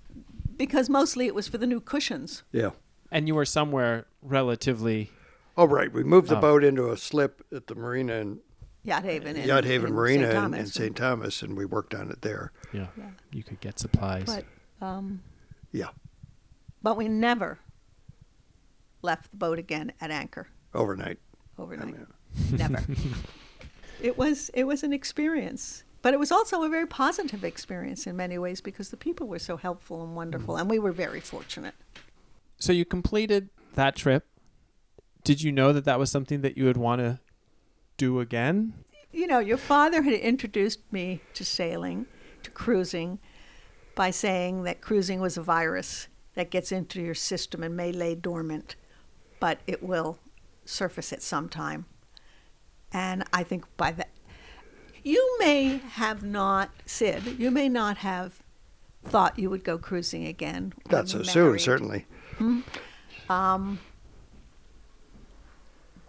because 0.56 0.88
mostly 0.88 1.26
it 1.26 1.34
was 1.34 1.46
for 1.48 1.58
the 1.58 1.66
new 1.66 1.80
cushions. 1.80 2.42
Yeah. 2.52 2.70
And 3.10 3.28
you 3.28 3.34
were 3.34 3.44
somewhere 3.44 4.06
relatively. 4.22 5.10
Oh, 5.56 5.66
right. 5.66 5.92
We 5.92 6.02
moved 6.04 6.28
the 6.28 6.38
Oh. 6.38 6.40
boat 6.40 6.64
into 6.64 6.90
a 6.90 6.96
slip 6.96 7.44
at 7.54 7.66
the 7.66 7.74
marina 7.74 8.14
in 8.14 8.40
Yacht 8.84 9.04
Haven, 9.04 9.36
in, 9.36 9.46
Yacht 9.46 9.64
Haven 9.64 9.88
in 9.88 9.94
Marina 9.94 10.24
St. 10.24 10.34
in, 10.36 10.40
Thomas. 10.42 10.60
in 10.60 10.66
St. 10.66 10.96
Thomas, 10.96 11.42
and 11.42 11.56
we 11.56 11.66
worked 11.66 11.94
on 11.94 12.10
it 12.10 12.22
there. 12.22 12.50
Yeah. 12.72 12.86
Yeah. 12.96 13.10
You 13.30 13.42
could 13.42 13.60
get 13.60 13.78
supplies. 13.78 14.24
But, 14.24 14.44
um, 14.84 15.20
Yeah, 15.72 15.88
but 16.82 16.96
we 16.96 17.08
never 17.08 17.58
left 19.02 19.30
the 19.30 19.36
boat 19.36 19.58
again 19.58 19.92
at 20.00 20.10
anchor 20.10 20.48
overnight. 20.74 21.18
overnight. 21.58 21.94
mean- 21.94 22.06
Never. 22.50 22.84
it 24.00 24.16
was 24.16 24.50
it 24.54 24.64
was 24.64 24.82
an 24.82 24.92
experience, 24.92 25.84
but 26.00 26.14
it 26.14 26.20
was 26.20 26.32
also 26.32 26.62
a 26.62 26.68
very 26.68 26.86
positive 26.86 27.44
experience 27.44 28.06
in 28.06 28.16
many 28.16 28.38
ways 28.38 28.60
because 28.60 28.90
the 28.90 28.96
people 28.96 29.26
were 29.26 29.38
so 29.38 29.56
helpful 29.56 30.02
and 30.02 30.16
wonderful, 30.16 30.54
mm. 30.54 30.60
and 30.60 30.70
we 30.70 30.78
were 30.78 30.92
very 30.92 31.20
fortunate. 31.20 31.74
so 32.58 32.72
you 32.72 32.84
completed 32.84 33.50
that 33.74 33.96
trip. 33.96 34.26
Did 35.24 35.42
you 35.42 35.52
know 35.52 35.72
that 35.72 35.84
that 35.84 35.98
was 35.98 36.10
something 36.10 36.40
that 36.40 36.56
you 36.56 36.64
would 36.64 36.76
want 36.76 37.00
to 37.00 37.20
do 37.96 38.18
again? 38.18 38.74
You 39.12 39.26
know, 39.26 39.38
your 39.38 39.58
father 39.58 40.02
had 40.02 40.14
introduced 40.14 40.80
me 40.90 41.20
to 41.34 41.44
sailing, 41.44 42.06
to 42.42 42.50
cruising, 42.50 43.18
by 43.94 44.10
saying 44.10 44.62
that 44.64 44.80
cruising 44.80 45.20
was 45.20 45.36
a 45.36 45.42
virus 45.42 46.08
that 46.34 46.50
gets 46.50 46.72
into 46.72 47.00
your 47.00 47.14
system 47.14 47.62
and 47.62 47.76
may 47.76 47.92
lay 47.92 48.14
dormant, 48.14 48.74
but 49.38 49.58
it 49.66 49.82
will 49.82 50.18
surface 50.64 51.12
at 51.12 51.22
some 51.22 51.48
time. 51.48 51.84
And 52.92 53.24
I 53.32 53.42
think 53.42 53.64
by 53.76 53.92
that, 53.92 54.08
you 55.02 55.36
may 55.40 55.78
have 55.78 56.22
not, 56.22 56.70
Sid, 56.86 57.38
you 57.38 57.50
may 57.50 57.68
not 57.68 57.98
have 57.98 58.42
thought 59.04 59.38
you 59.38 59.50
would 59.50 59.64
go 59.64 59.78
cruising 59.78 60.26
again. 60.26 60.72
Not 60.90 61.08
so 61.08 61.22
soon, 61.22 61.58
certainly. 61.58 62.06
Um, 63.28 63.80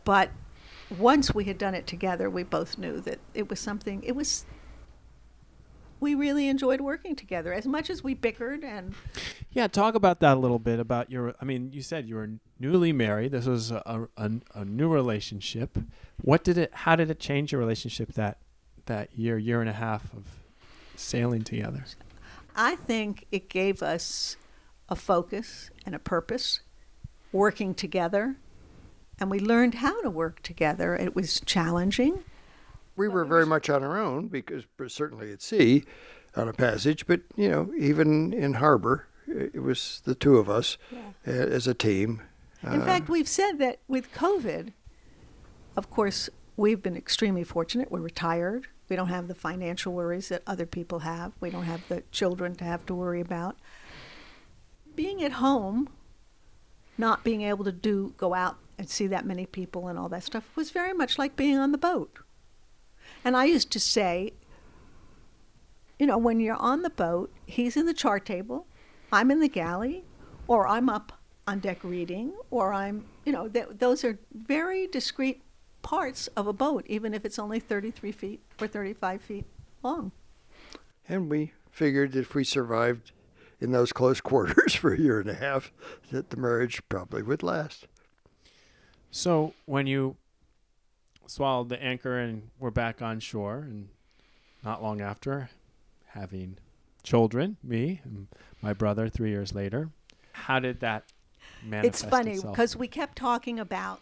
but 0.04 0.30
once 0.98 1.34
we 1.34 1.46
had 1.46 1.58
done 1.58 1.74
it 1.74 1.88
together, 1.88 2.30
we 2.30 2.44
both 2.44 2.78
knew 2.78 3.00
that 3.02 3.20
it 3.34 3.50
was 3.50 3.60
something. 3.60 4.04
It 4.04 4.16
was. 4.16 4.46
We 6.04 6.16
really 6.16 6.50
enjoyed 6.50 6.82
working 6.82 7.16
together 7.16 7.54
as 7.54 7.66
much 7.66 7.90
as 7.90 8.04
we 8.04 8.14
bickered 8.14 8.66
and 8.66 8.94
Yeah, 9.52 9.68
talk 9.68 9.96
about 9.96 10.20
that 10.20 10.36
a 10.36 10.40
little 10.40 10.60
bit 10.60 10.78
about 10.78 11.10
your. 11.10 11.34
I 11.40 11.46
mean, 11.46 11.72
you 11.72 11.82
said 11.82 12.10
you 12.10 12.16
were 12.16 12.30
newly 12.60 12.92
married. 12.92 13.32
This 13.32 13.46
was 13.46 13.72
a, 13.72 14.10
a, 14.18 14.32
a 14.54 14.66
new 14.66 14.90
relationship. 14.90 15.78
What 16.22 16.44
did 16.44 16.58
it? 16.58 16.74
How 16.74 16.98
did 16.98 17.10
it 17.10 17.22
change 17.22 17.54
your 17.54 17.60
relationship 17.62 18.12
that 18.16 18.40
that 18.88 19.18
year, 19.18 19.38
year 19.38 19.62
and 19.62 19.70
a 19.70 19.74
half 19.74 20.14
of 20.14 20.26
sailing 20.98 21.44
together? 21.44 21.86
I 22.54 22.76
think 22.76 23.26
it 23.32 23.48
gave 23.48 23.82
us 23.82 24.36
a 24.90 24.98
focus 24.98 25.70
and 25.86 25.96
a 25.96 26.00
purpose, 26.00 26.60
working 27.32 27.74
together, 27.74 28.36
and 29.22 29.32
we 29.32 29.40
learned 29.40 29.76
how 29.76 30.02
to 30.02 30.10
work 30.10 30.42
together. 30.42 30.98
It 30.98 31.16
was 31.16 31.40
challenging. 31.46 32.26
We 32.96 33.08
were 33.08 33.26
very 33.26 33.46
much 33.46 33.70
on 33.70 33.84
our 33.84 33.98
own 33.98 34.28
because 34.28 34.64
certainly 34.88 35.32
at 35.32 35.42
sea 35.42 35.84
on 36.36 36.48
a 36.48 36.54
passage, 36.54 37.06
but 37.08 37.22
you 37.36 37.50
know, 37.50 37.72
even 37.78 38.34
in 38.34 38.54
harbor, 38.56 39.08
it 39.28 39.62
was 39.62 40.02
the 40.06 40.16
two 40.16 40.38
of 40.38 40.50
us 40.50 40.78
uh, 41.28 41.32
as 41.32 41.68
a 41.68 41.74
team. 41.74 42.22
In 42.64 42.82
Uh, 42.82 42.86
fact, 42.86 43.10
we've 43.10 43.28
said 43.28 43.54
that 43.60 43.80
with 43.88 44.12
COVID, 44.14 44.74
of 45.76 45.90
course, 45.90 46.30
we've 46.56 46.82
been 46.84 46.96
extremely 46.98 47.44
fortunate. 47.44 47.92
We're 47.92 48.00
retired. 48.02 48.68
We 48.90 48.96
don't 48.96 49.08
have 49.08 49.28
the 49.28 49.36
financial 49.36 49.94
worries 49.94 50.30
that 50.30 50.44
other 50.46 50.66
people 50.66 51.00
have. 51.00 51.34
We 51.40 51.50
don't 51.50 51.64
have 51.64 51.88
the 51.88 52.04
children 52.12 52.56
to 52.56 52.64
have 52.64 52.86
to 52.86 52.94
worry 52.94 53.22
about. 53.22 53.58
Being 54.96 55.24
at 55.24 55.34
home, 55.34 55.90
not 56.98 57.24
being 57.24 57.42
able 57.42 57.64
to 57.66 57.72
do 57.72 58.14
go 58.18 58.34
out 58.34 58.58
and 58.78 58.88
see 58.90 59.08
that 59.08 59.26
many 59.26 59.46
people 59.46 59.88
and 59.88 59.98
all 59.98 60.10
that 60.10 60.24
stuff 60.24 60.48
was 60.56 60.70
very 60.72 60.94
much 60.94 61.18
like 61.18 61.36
being 61.36 61.58
on 61.58 61.72
the 61.72 61.78
boat. 61.78 62.20
And 63.24 63.38
I 63.38 63.46
used 63.46 63.72
to 63.72 63.80
say, 63.80 64.34
you 66.00 66.06
know, 66.06 66.18
when 66.18 66.40
you're 66.40 66.56
on 66.56 66.82
the 66.82 66.90
boat, 66.90 67.32
he's 67.46 67.78
in 67.78 67.86
the 67.86 67.94
chart 67.94 68.26
table, 68.26 68.68
I'm 69.12 69.32
in 69.32 69.40
the 69.40 69.48
galley, 69.48 70.04
or 70.48 70.68
I'm 70.68 70.90
up 70.90 71.14
on 71.48 71.60
deck 71.60 71.80
reading, 71.84 72.34
or 72.52 72.74
I'm, 72.74 73.06
you 73.26 73.32
know, 73.32 73.48
th- 73.48 73.68
those 73.78 74.04
are 74.04 74.18
very 74.34 74.88
discrete 74.88 75.42
parts 75.82 76.28
of 76.28 76.48
a 76.48 76.54
boat, 76.54 76.86
even 76.88 77.14
if 77.14 77.26
it's 77.26 77.38
only 77.38 77.60
33 77.60 78.12
feet 78.12 78.42
or 78.60 78.68
35 78.68 79.22
feet 79.22 79.46
long. 79.84 80.12
and 81.08 81.30
we 81.30 81.52
figured 81.70 82.16
if 82.16 82.34
we 82.34 82.44
survived 82.44 83.12
in 83.60 83.72
those 83.72 83.92
close 83.92 84.22
quarters 84.30 84.74
for 84.74 84.94
a 84.94 85.00
year 85.00 85.20
and 85.20 85.30
a 85.30 85.34
half, 85.34 85.72
that 86.12 86.30
the 86.30 86.38
marriage 86.38 86.82
probably 86.90 87.22
would 87.22 87.44
last. 87.44 87.88
So 89.12 89.54
when 89.66 89.86
you 89.88 90.16
swallowed 91.28 91.70
the 91.70 91.82
anchor 91.82 92.20
and 92.20 92.50
were 92.60 92.72
back 92.72 93.02
on 93.02 93.20
shore, 93.20 93.58
and 93.58 93.90
not 94.64 94.82
long 94.82 95.02
after, 95.02 95.50
having 96.08 96.58
children, 97.04 97.58
me 97.64 98.02
and 98.04 98.28
my 98.62 98.74
brother, 98.74 99.10
three 99.10 99.30
years 99.30 99.54
later, 99.54 99.90
how 100.32 100.60
did 100.60 100.80
that 100.80 101.04
manifest 101.64 102.04
it's 102.04 102.10
funny 102.10 102.40
because 102.40 102.76
we 102.76 102.88
kept 102.88 103.18
talking 103.18 103.60
about 103.60 104.02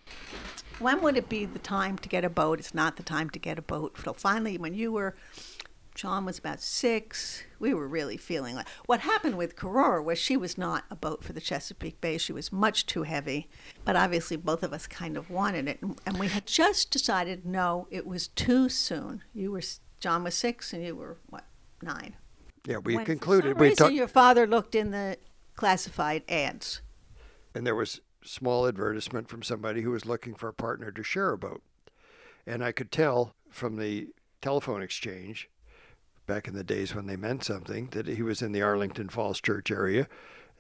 when 0.79 1.01
would 1.01 1.15
it 1.15 1.29
be 1.29 1.45
the 1.45 1.59
time 1.59 1.97
to 1.99 2.09
get 2.09 2.23
a 2.25 2.29
boat? 2.29 2.59
It's 2.59 2.73
not 2.73 2.97
the 2.97 3.03
time 3.03 3.29
to 3.31 3.39
get 3.39 3.59
a 3.59 3.61
boat. 3.61 3.97
So 4.03 4.13
finally, 4.13 4.57
when 4.57 4.73
you 4.73 4.91
were, 4.91 5.15
John 5.93 6.25
was 6.25 6.39
about 6.39 6.61
six, 6.61 7.43
we 7.61 7.73
were 7.73 7.87
really 7.87 8.17
feeling 8.17 8.55
like 8.55 8.67
what 8.87 8.99
happened 9.01 9.37
with 9.37 9.55
Korora 9.55 10.03
was 10.03 10.17
she 10.19 10.35
was 10.35 10.57
not 10.57 10.83
a 10.89 10.95
boat 10.95 11.23
for 11.23 11.31
the 11.31 11.39
Chesapeake 11.39 12.01
Bay. 12.01 12.17
She 12.17 12.33
was 12.33 12.51
much 12.51 12.85
too 12.85 13.03
heavy, 13.03 13.47
but 13.85 13.95
obviously 13.95 14.35
both 14.35 14.63
of 14.63 14.73
us 14.73 14.87
kind 14.87 15.15
of 15.15 15.29
wanted 15.29 15.67
it, 15.69 15.81
and, 15.81 15.99
and 16.05 16.19
we 16.19 16.27
had 16.27 16.45
just 16.45 16.91
decided 16.91 17.45
no, 17.45 17.87
it 17.91 18.05
was 18.05 18.27
too 18.27 18.67
soon. 18.67 19.23
You 19.33 19.51
were 19.51 19.61
John 19.99 20.23
was 20.23 20.35
six, 20.35 20.73
and 20.73 20.83
you 20.83 20.95
were 20.95 21.17
what 21.29 21.45
nine. 21.81 22.15
Yeah, 22.65 22.77
we 22.77 22.95
When 22.95 23.05
concluded 23.05 23.53
For 23.53 23.53
some 23.53 23.59
we 23.59 23.67
reason, 23.69 23.77
talked, 23.85 23.93
your 23.95 24.07
father 24.07 24.45
looked 24.47 24.75
in 24.75 24.91
the 24.91 25.17
classified 25.55 26.23
ads. 26.29 26.81
and 27.55 27.65
there 27.65 27.75
was 27.75 28.01
small 28.23 28.67
advertisement 28.67 29.27
from 29.29 29.41
somebody 29.43 29.81
who 29.81 29.91
was 29.91 30.05
looking 30.05 30.35
for 30.35 30.47
a 30.49 30.53
partner 30.53 30.91
to 30.91 31.03
share 31.03 31.31
a 31.31 31.37
boat. 31.37 31.61
And 32.45 32.63
I 32.63 32.71
could 32.71 32.91
tell 32.91 33.35
from 33.49 33.77
the 33.77 34.09
telephone 34.41 34.81
exchange 34.81 35.49
back 36.31 36.47
in 36.47 36.55
the 36.55 36.63
days 36.63 36.95
when 36.95 37.07
they 37.07 37.17
meant 37.17 37.43
something 37.43 37.89
that 37.91 38.07
he 38.07 38.21
was 38.21 38.41
in 38.41 38.53
the 38.53 38.61
Arlington 38.61 39.09
Falls 39.09 39.41
Church 39.41 39.69
area. 39.69 40.07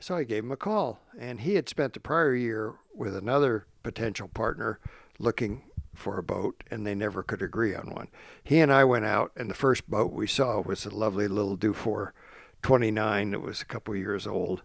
So 0.01 0.17
I 0.17 0.25
gave 0.25 0.43
him 0.43 0.51
a 0.51 0.57
call. 0.57 0.99
And 1.17 1.39
he 1.39 1.55
had 1.55 1.69
spent 1.69 1.93
the 1.93 2.01
prior 2.01 2.35
year 2.35 2.73
with 2.93 3.15
another 3.15 3.67
potential 3.81 4.27
partner 4.27 4.81
looking 5.17 5.63
for 5.95 6.17
a 6.17 6.23
boat, 6.23 6.61
and 6.69 6.85
they 6.85 6.93
never 6.93 7.23
could 7.23 7.41
agree 7.41 7.73
on 7.73 7.89
one. 7.89 8.09
He 8.43 8.59
and 8.59 8.69
I 8.69 8.83
went 8.83 9.05
out, 9.05 9.31
and 9.37 9.49
the 9.49 9.53
first 9.55 9.89
boat 9.89 10.11
we 10.11 10.27
saw 10.27 10.59
was 10.59 10.85
a 10.85 10.89
lovely 10.89 11.29
little 11.29 11.55
Dufour 11.55 12.13
29 12.63 13.31
that 13.31 13.39
was 13.39 13.61
a 13.61 13.65
couple 13.65 13.95
years 13.95 14.27
old. 14.27 14.63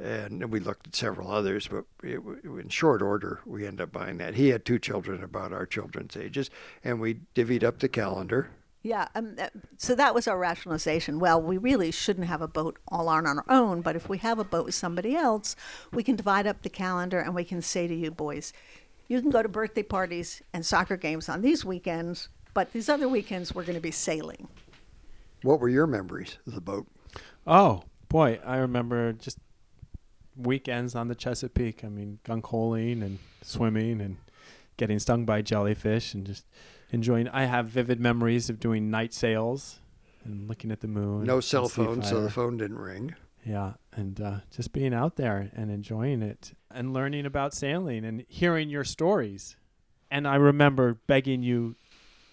and 0.00 0.52
we 0.52 0.60
looked 0.60 0.86
at 0.86 0.94
several 0.94 1.32
others, 1.32 1.66
but 1.66 1.86
it, 2.04 2.20
in 2.44 2.68
short 2.68 3.02
order, 3.02 3.40
we 3.44 3.66
ended 3.66 3.80
up 3.80 3.90
buying 3.92 4.18
that. 4.18 4.36
He 4.36 4.50
had 4.50 4.64
two 4.64 4.78
children 4.78 5.24
about 5.24 5.52
our 5.52 5.66
children's 5.66 6.16
ages, 6.16 6.50
and 6.84 7.00
we 7.00 7.22
divvied 7.34 7.64
up 7.64 7.80
the 7.80 7.88
calendar. 7.88 8.50
Yeah, 8.82 9.08
um, 9.14 9.34
uh, 9.38 9.48
so 9.76 9.94
that 9.94 10.14
was 10.14 10.26
our 10.26 10.38
rationalization. 10.38 11.18
Well, 11.18 11.40
we 11.40 11.58
really 11.58 11.90
shouldn't 11.90 12.26
have 12.28 12.40
a 12.40 12.48
boat 12.48 12.78
all 12.88 13.08
on 13.08 13.26
our 13.26 13.44
own, 13.48 13.82
but 13.82 13.94
if 13.94 14.08
we 14.08 14.18
have 14.18 14.38
a 14.38 14.44
boat 14.44 14.64
with 14.64 14.74
somebody 14.74 15.14
else, 15.14 15.54
we 15.92 16.02
can 16.02 16.16
divide 16.16 16.46
up 16.46 16.62
the 16.62 16.70
calendar 16.70 17.18
and 17.18 17.34
we 17.34 17.44
can 17.44 17.60
say 17.60 17.86
to 17.86 17.94
you 17.94 18.10
boys, 18.10 18.54
you 19.06 19.20
can 19.20 19.30
go 19.30 19.42
to 19.42 19.48
birthday 19.48 19.82
parties 19.82 20.40
and 20.54 20.64
soccer 20.64 20.96
games 20.96 21.28
on 21.28 21.42
these 21.42 21.64
weekends, 21.64 22.28
but 22.54 22.72
these 22.72 22.88
other 22.88 23.08
weekends 23.08 23.54
we're 23.54 23.64
going 23.64 23.74
to 23.74 23.82
be 23.82 23.90
sailing. 23.90 24.48
What 25.42 25.60
were 25.60 25.68
your 25.68 25.86
memories 25.86 26.38
of 26.46 26.54
the 26.54 26.60
boat? 26.62 26.86
Oh 27.46 27.82
boy, 28.08 28.40
I 28.44 28.56
remember 28.56 29.12
just 29.12 29.38
weekends 30.36 30.94
on 30.94 31.08
the 31.08 31.14
Chesapeake. 31.14 31.84
I 31.84 31.88
mean, 31.88 32.18
gunkholing 32.24 33.02
and 33.02 33.18
swimming 33.42 34.00
and 34.00 34.16
getting 34.76 34.98
stung 34.98 35.26
by 35.26 35.42
jellyfish 35.42 36.14
and 36.14 36.26
just 36.26 36.46
enjoying. 36.92 37.28
I 37.28 37.44
have 37.44 37.66
vivid 37.66 38.00
memories 38.00 38.50
of 38.50 38.60
doing 38.60 38.90
night 38.90 39.12
sails 39.14 39.80
and 40.24 40.48
looking 40.48 40.70
at 40.70 40.80
the 40.80 40.88
moon. 40.88 41.24
No 41.24 41.40
cell 41.40 41.68
phone, 41.68 42.02
so 42.02 42.20
the 42.22 42.30
phone 42.30 42.56
didn't 42.56 42.78
ring. 42.78 43.14
Yeah, 43.44 43.74
and 43.92 44.20
uh, 44.20 44.36
just 44.54 44.72
being 44.72 44.92
out 44.92 45.16
there 45.16 45.50
and 45.54 45.70
enjoying 45.70 46.22
it 46.22 46.52
and 46.70 46.92
learning 46.92 47.26
about 47.26 47.54
sailing 47.54 48.04
and 48.04 48.24
hearing 48.28 48.68
your 48.68 48.84
stories. 48.84 49.56
And 50.10 50.28
I 50.28 50.36
remember 50.36 50.94
begging 51.06 51.42
you 51.42 51.76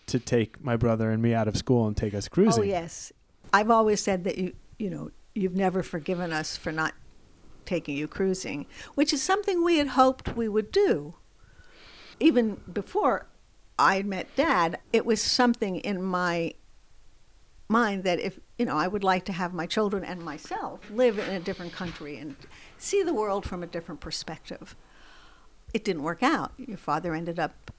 to 0.07 0.19
take 0.19 0.61
my 0.61 0.75
brother 0.75 1.11
and 1.11 1.21
me 1.21 1.33
out 1.33 1.47
of 1.47 1.55
school 1.57 1.87
and 1.87 1.95
take 1.95 2.13
us 2.13 2.27
cruising. 2.27 2.63
Oh 2.63 2.65
yes, 2.65 3.11
I've 3.53 3.69
always 3.71 4.01
said 4.01 4.23
that 4.25 4.37
you 4.37 4.53
you 4.77 4.89
know 4.89 5.11
you've 5.35 5.55
never 5.55 5.83
forgiven 5.83 6.33
us 6.33 6.57
for 6.57 6.71
not 6.71 6.93
taking 7.65 7.95
you 7.95 8.07
cruising, 8.07 8.65
which 8.95 9.13
is 9.13 9.21
something 9.21 9.63
we 9.63 9.77
had 9.77 9.89
hoped 9.89 10.35
we 10.35 10.47
would 10.47 10.71
do. 10.71 11.15
Even 12.19 12.61
before 12.71 13.27
I 13.79 14.03
met 14.03 14.35
Dad, 14.35 14.79
it 14.91 15.05
was 15.05 15.21
something 15.21 15.77
in 15.77 16.01
my 16.01 16.53
mind 17.69 18.03
that 18.03 18.19
if 18.19 18.39
you 18.57 18.65
know 18.65 18.77
I 18.77 18.87
would 18.87 19.03
like 19.03 19.25
to 19.25 19.33
have 19.33 19.53
my 19.53 19.65
children 19.65 20.03
and 20.03 20.21
myself 20.21 20.79
live 20.89 21.19
in 21.19 21.29
a 21.29 21.39
different 21.39 21.73
country 21.73 22.17
and 22.17 22.35
see 22.77 23.03
the 23.03 23.13
world 23.13 23.45
from 23.45 23.61
a 23.61 23.67
different 23.67 24.01
perspective. 24.01 24.75
It 25.73 25.83
didn't 25.83 26.03
work 26.03 26.23
out. 26.23 26.53
Your 26.57 26.77
father 26.77 27.13
ended 27.13 27.39
up 27.39 27.71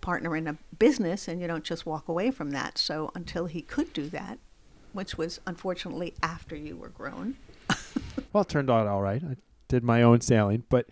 partner 0.00 0.36
in 0.36 0.46
a 0.48 0.56
business 0.78 1.28
and 1.28 1.40
you 1.40 1.46
don't 1.46 1.64
just 1.64 1.86
walk 1.86 2.08
away 2.08 2.30
from 2.30 2.50
that. 2.50 2.76
So 2.76 3.12
until 3.14 3.46
he 3.46 3.62
could 3.62 3.92
do 3.92 4.08
that, 4.08 4.38
which 4.92 5.16
was 5.16 5.40
unfortunately 5.46 6.14
after 6.22 6.56
you 6.56 6.76
were 6.76 6.88
grown. 6.88 7.36
Well, 8.32 8.42
it 8.42 8.48
turned 8.48 8.70
out 8.70 8.86
all 8.86 9.02
right. 9.02 9.20
I 9.24 9.36
did 9.66 9.82
my 9.82 10.02
own 10.02 10.20
sailing, 10.20 10.62
but 10.68 10.86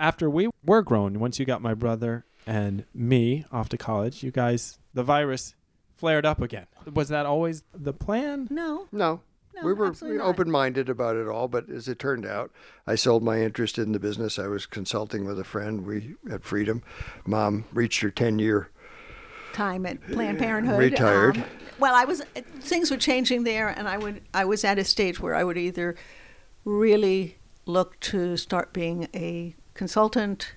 after 0.00 0.28
we 0.28 0.48
were 0.64 0.82
grown, 0.82 1.20
once 1.20 1.38
you 1.38 1.44
got 1.44 1.62
my 1.62 1.72
brother 1.72 2.24
and 2.46 2.84
me 2.94 3.44
off 3.52 3.68
to 3.70 3.76
college, 3.76 4.22
you 4.22 4.30
guys, 4.30 4.78
the 4.94 5.02
virus 5.02 5.54
flared 5.96 6.24
up 6.26 6.40
again. 6.40 6.66
Was 6.92 7.08
that 7.08 7.26
always 7.26 7.62
the 7.74 7.92
plan? 7.92 8.48
No, 8.50 8.86
No. 8.92 9.20
No, 9.52 9.66
we 9.66 9.72
were 9.72 9.88
absolutely 9.88 10.18
not. 10.18 10.28
open 10.28 10.48
minded 10.48 10.88
about 10.88 11.16
it 11.16 11.26
all, 11.26 11.48
but 11.48 11.68
as 11.68 11.88
it 11.88 11.98
turned 11.98 12.24
out, 12.24 12.52
I 12.86 12.94
sold 12.94 13.24
my 13.24 13.40
interest 13.42 13.78
in 13.78 13.90
the 13.90 13.98
business. 13.98 14.38
I 14.38 14.46
was 14.46 14.64
consulting 14.64 15.24
with 15.24 15.40
a 15.40 15.44
friend. 15.44 15.84
We 15.84 16.14
at 16.30 16.44
freedom. 16.44 16.84
Mom 17.26 17.64
reached 17.72 18.00
her 18.02 18.10
10 18.10 18.38
year 18.38 18.70
time 19.52 19.86
at 19.86 20.00
Planned 20.06 20.38
Parenthood. 20.38 20.78
Retired. 20.78 21.38
um, 21.38 21.44
well, 21.80 21.94
I 21.96 22.04
was 22.04 22.22
things 22.60 22.92
were 22.92 22.96
changing 22.96 23.42
there, 23.42 23.68
and 23.68 23.88
I 23.88 23.98
would 23.98 24.22
I 24.32 24.44
was 24.44 24.64
at 24.64 24.78
a 24.78 24.84
stage 24.84 25.18
where 25.18 25.34
I 25.34 25.42
would 25.42 25.58
either 25.58 25.96
really 26.64 27.36
look 27.66 27.98
to 28.00 28.36
start 28.36 28.72
being 28.72 29.08
a 29.14 29.56
consultant, 29.74 30.54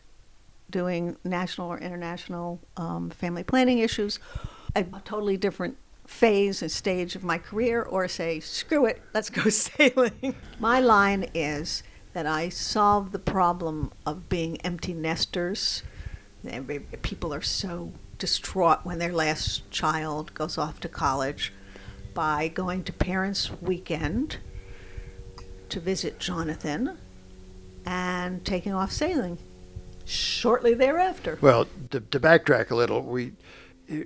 doing 0.73 1.15
national 1.23 1.69
or 1.69 1.77
international 1.77 2.59
um, 2.75 3.11
family 3.11 3.43
planning 3.43 3.77
issues, 3.77 4.19
a 4.75 4.83
totally 5.05 5.37
different 5.37 5.77
phase 6.05 6.61
and 6.61 6.71
stage 6.71 7.15
of 7.15 7.23
my 7.23 7.37
career, 7.37 7.81
or 7.81 8.07
say 8.09 8.41
screw 8.41 8.85
it, 8.85 9.01
let's 9.13 9.29
go 9.29 9.49
sailing. 9.49 10.35
my 10.59 10.81
line 10.81 11.29
is 11.33 11.83
that 12.11 12.25
I 12.25 12.49
solve 12.49 13.11
the 13.11 13.19
problem 13.19 13.91
of 14.05 14.27
being 14.27 14.59
empty 14.61 14.93
nesters. 14.93 15.83
People 17.03 17.33
are 17.33 17.41
so 17.41 17.93
distraught 18.17 18.79
when 18.83 18.97
their 18.97 19.13
last 19.13 19.69
child 19.71 20.33
goes 20.33 20.57
off 20.57 20.79
to 20.81 20.89
college 20.89 21.53
by 22.13 22.47
going 22.47 22.83
to 22.83 22.93
Parents' 22.93 23.49
Weekend 23.61 24.37
to 25.69 25.79
visit 25.79 26.19
Jonathan 26.19 26.97
and 27.85 28.43
taking 28.43 28.73
off 28.73 28.91
sailing 28.91 29.37
shortly 30.05 30.73
thereafter. 30.73 31.37
Well, 31.41 31.67
to, 31.91 31.99
to 31.99 32.19
backtrack 32.19 32.71
a 32.71 32.75
little, 32.75 33.01
we 33.01 33.33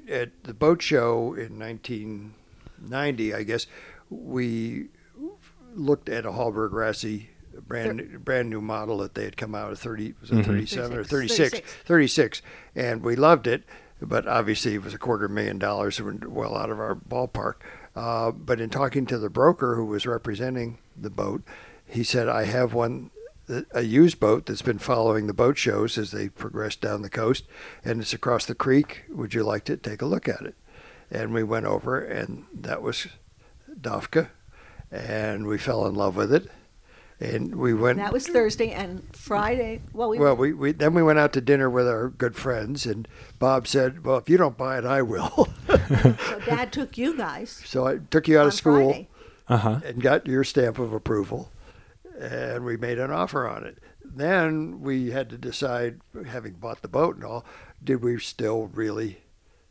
at 0.09 0.43
the 0.43 0.53
boat 0.53 0.81
show 0.81 1.33
in 1.33 1.59
1990, 1.59 3.33
I 3.33 3.43
guess, 3.43 3.67
we 4.09 4.87
looked 5.73 6.09
at 6.09 6.25
a 6.25 6.31
Hallberg-Rassy 6.31 7.27
brand 7.67 8.23
brand 8.23 8.49
new 8.49 8.61
model 8.61 8.99
that 8.99 9.15
they 9.15 9.23
had 9.23 9.35
come 9.35 9.55
out 9.55 9.71
of 9.71 9.79
30 9.79 10.13
was 10.21 10.29
it 10.29 10.45
37 10.45 10.95
or 10.95 11.03
36, 11.03 11.49
36. 11.49 11.73
36 11.85 12.41
and 12.75 13.03
we 13.03 13.15
loved 13.15 13.47
it 13.47 13.63
but 13.99 14.27
obviously 14.27 14.75
it 14.75 14.83
was 14.83 14.93
a 14.93 14.97
quarter 14.97 15.27
million 15.27 15.57
dollars 15.57 15.97
and 15.99 16.23
well 16.25 16.55
out 16.55 16.69
of 16.69 16.79
our 16.79 16.93
ballpark. 16.95 17.55
Uh, 17.95 18.29
but 18.29 18.61
in 18.61 18.69
talking 18.69 19.07
to 19.07 19.17
the 19.17 19.29
broker 19.29 19.75
who 19.75 19.85
was 19.85 20.05
representing 20.05 20.77
the 20.95 21.09
boat 21.09 21.41
he 21.87 22.03
said 22.03 22.29
i 22.29 22.43
have 22.43 22.75
one 22.75 23.09
a 23.71 23.81
used 23.81 24.19
boat 24.19 24.45
that's 24.45 24.61
been 24.61 24.79
following 24.79 25.27
the 25.27 25.33
boat 25.33 25.57
shows 25.57 25.97
as 25.97 26.11
they 26.11 26.29
progress 26.29 26.75
down 26.75 27.01
the 27.01 27.09
coast, 27.09 27.45
and 27.83 28.01
it's 28.01 28.13
across 28.13 28.45
the 28.45 28.55
creek. 28.55 29.03
Would 29.09 29.33
you 29.33 29.43
like 29.43 29.63
to 29.65 29.77
take 29.77 30.01
a 30.01 30.05
look 30.05 30.27
at 30.27 30.41
it? 30.41 30.55
And 31.09 31.33
we 31.33 31.43
went 31.43 31.65
over, 31.65 31.99
and 31.99 32.45
that 32.53 32.81
was 32.81 33.07
Dafka, 33.79 34.29
and 34.91 35.47
we 35.47 35.57
fell 35.57 35.85
in 35.87 35.95
love 35.95 36.15
with 36.15 36.33
it. 36.33 36.49
And 37.19 37.55
we 37.55 37.73
went. 37.73 37.97
That 37.97 38.13
was 38.13 38.27
Thursday 38.27 38.69
and 38.71 39.01
Friday. 39.15 39.81
Well, 39.91 40.09
we 40.09 40.19
well, 40.19 40.35
we, 40.35 40.53
we 40.53 40.71
then 40.71 40.93
we 40.93 41.01
went 41.01 41.17
out 41.17 41.33
to 41.33 41.41
dinner 41.41 41.67
with 41.67 41.87
our 41.87 42.09
good 42.09 42.35
friends, 42.35 42.85
and 42.85 43.07
Bob 43.39 43.65
said, 43.67 44.05
"Well, 44.05 44.17
if 44.17 44.29
you 44.29 44.37
don't 44.37 44.55
buy 44.55 44.77
it, 44.77 44.85
I 44.85 45.01
will." 45.01 45.47
so 45.67 46.15
Dad 46.45 46.71
took 46.71 46.95
you 46.95 47.17
guys 47.17 47.49
so 47.65 47.87
I 47.87 47.97
took 48.11 48.27
you 48.27 48.37
out 48.39 48.45
of 48.45 48.53
school 48.53 49.07
Uh 49.47 49.57
huh. 49.57 49.79
and 49.83 49.99
got 49.99 50.27
your 50.27 50.43
stamp 50.43 50.77
of 50.77 50.93
approval, 50.93 51.49
and 52.19 52.65
we 52.65 52.77
made 52.77 52.99
an 52.99 53.11
offer 53.11 53.47
on 53.47 53.63
it. 53.63 53.77
Then 54.03 54.81
we 54.81 55.11
had 55.11 55.29
to 55.29 55.37
decide, 55.37 56.01
having 56.25 56.53
bought 56.53 56.81
the 56.81 56.87
boat 56.87 57.15
and 57.15 57.25
all, 57.25 57.45
did 57.83 58.03
we 58.03 58.19
still 58.19 58.67
really 58.73 59.21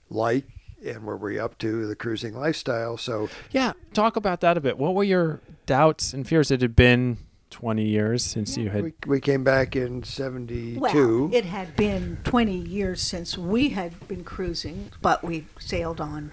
like 0.08 0.44
and 0.84 1.04
were 1.04 1.16
we 1.16 1.38
up 1.38 1.58
to 1.58 1.86
the 1.86 1.96
cruising 1.96 2.34
lifestyle? 2.34 2.96
So 2.96 3.28
Yeah, 3.50 3.72
talk 3.92 4.16
about 4.16 4.40
that 4.40 4.56
a 4.56 4.60
bit. 4.60 4.78
What 4.78 4.94
were 4.94 5.04
your 5.04 5.40
doubts 5.64 6.12
and 6.12 6.26
fears? 6.26 6.50
It 6.50 6.62
had 6.62 6.76
been 6.76 7.18
20 7.50 7.84
years 7.84 8.24
since 8.24 8.56
you 8.56 8.68
had. 8.68 8.82
we, 8.82 8.92
we 9.06 9.20
came 9.20 9.44
back 9.44 9.76
in 9.76 10.02
'72. 10.02 10.78
Well, 10.80 11.34
it 11.34 11.44
had 11.44 11.76
been 11.76 12.18
20 12.24 12.52
years 12.52 13.00
since 13.00 13.38
we 13.38 13.70
had 13.70 14.06
been 14.08 14.24
cruising, 14.24 14.90
but 15.00 15.24
we 15.24 15.46
sailed 15.58 16.00
on 16.00 16.32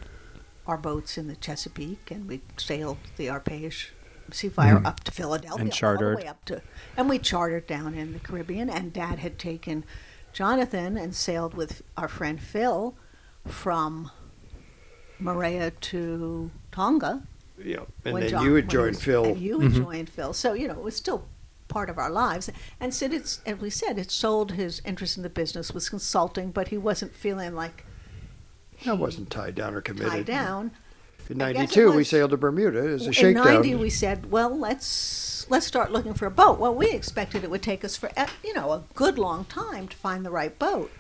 our 0.68 0.78
boats 0.78 1.18
in 1.18 1.28
the 1.28 1.36
Chesapeake 1.36 2.10
and 2.10 2.28
we 2.28 2.42
sailed 2.58 2.98
the 3.18 3.28
Arpege 3.28 3.90
Seafire 4.34 4.82
Mhm. 4.82 4.86
up 4.86 5.00
to 5.06 5.12
Philadelphia. 5.12 5.62
And 5.62 5.70
All 5.70 5.76
chartered. 5.76 6.18
the 6.18 6.22
way 6.24 6.28
up 6.28 6.44
to, 6.46 6.62
and 6.98 7.08
we 7.10 7.20
chartered 7.20 7.68
down 7.68 7.94
in 7.94 8.14
the 8.14 8.20
Caribbean. 8.20 8.70
And 8.70 8.92
Dad 8.92 9.20
had 9.20 9.40
taken 9.40 9.86
Jonathan 10.34 10.98
and 10.98 11.16
sailed 11.16 11.54
with 11.54 11.84
our 11.96 12.08
friend 12.08 12.42
Phil 12.42 12.96
from 13.48 14.12
Maria 15.20 15.72
to 15.72 16.52
Tonga. 16.72 17.24
yeah, 17.64 17.78
and 18.04 18.18
then 18.18 18.30
John- 18.30 18.46
you 18.46 18.54
when 18.54 18.64
had 18.64 18.70
joined 18.70 18.96
was- 18.96 19.04
Phil. 19.04 19.26
And 19.26 19.38
you 19.38 19.60
had 19.60 19.72
Mhm. 19.72 19.76
joined 19.76 20.10
Phil. 20.10 20.34
So, 20.34 20.54
you 20.54 20.68
know, 20.68 20.74
it 20.74 20.84
was 20.84 20.96
still 20.96 21.28
part 21.68 21.90
of 21.90 21.98
our 21.98 22.10
lives. 22.10 22.50
And 22.80 22.94
Sid, 22.94 23.14
it's, 23.14 23.40
as 23.46 23.58
we 23.60 23.70
said, 23.70 23.98
it 23.98 24.12
sold 24.12 24.54
his 24.54 24.82
interest 24.84 25.16
in 25.18 25.24
the 25.24 25.30
business, 25.30 25.72
was 25.72 25.88
consulting, 25.90 26.52
but 26.52 26.70
he 26.70 26.78
wasn't 26.78 27.14
feeling 27.16 27.54
like 27.56 27.86
I 28.86 28.94
wasn't 28.94 29.30
tied 29.30 29.56
down 29.56 29.76
or 29.76 29.82
committed. 29.82 30.12
tied 30.12 30.26
down. 30.26 30.72
In 31.30 31.42
I 31.42 31.54
'92, 31.54 31.92
we 31.94 32.04
sailed 32.04 32.32
to 32.32 32.38
Bermuda 32.38 32.80
as 32.80 33.04
a 33.04 33.08
In 33.08 33.12
shakedown. 33.12 33.46
90, 33.46 33.76
we 33.76 33.90
said, 33.90 34.32
well, 34.32 34.56
let's 34.58 35.50
let's 35.50 35.66
start 35.66 35.92
looking 35.92 36.14
for 36.14 36.26
a 36.26 36.32
boat. 36.32 36.60
Well, 36.60 36.74
we 36.74 36.90
expected 36.92 37.44
it 37.44 37.50
would 37.50 37.62
take 37.64 37.84
us 37.84 37.96
for, 37.96 38.10
eh, 38.16 38.28
you 38.44 38.54
know, 38.54 38.72
a 38.72 38.84
good 38.94 39.18
long 39.18 39.46
time 39.46 39.88
to 39.88 39.98
find 39.98 40.26
the 40.26 40.32
right 40.32 40.58
boat. 40.58 40.92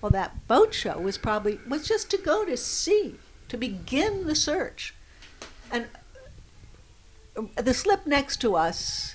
Well, 0.00 0.10
that 0.10 0.46
boat 0.46 0.74
show 0.74 0.98
was 0.98 1.16
probably, 1.16 1.58
was 1.66 1.88
just 1.88 2.10
to 2.10 2.18
go 2.18 2.44
to 2.44 2.56
sea, 2.58 3.16
to 3.48 3.56
begin 3.56 4.26
the 4.26 4.34
search. 4.34 4.94
And 5.70 5.86
uh, 7.36 7.62
the 7.62 7.72
slip 7.72 8.06
next 8.06 8.36
to 8.42 8.54
us 8.54 9.14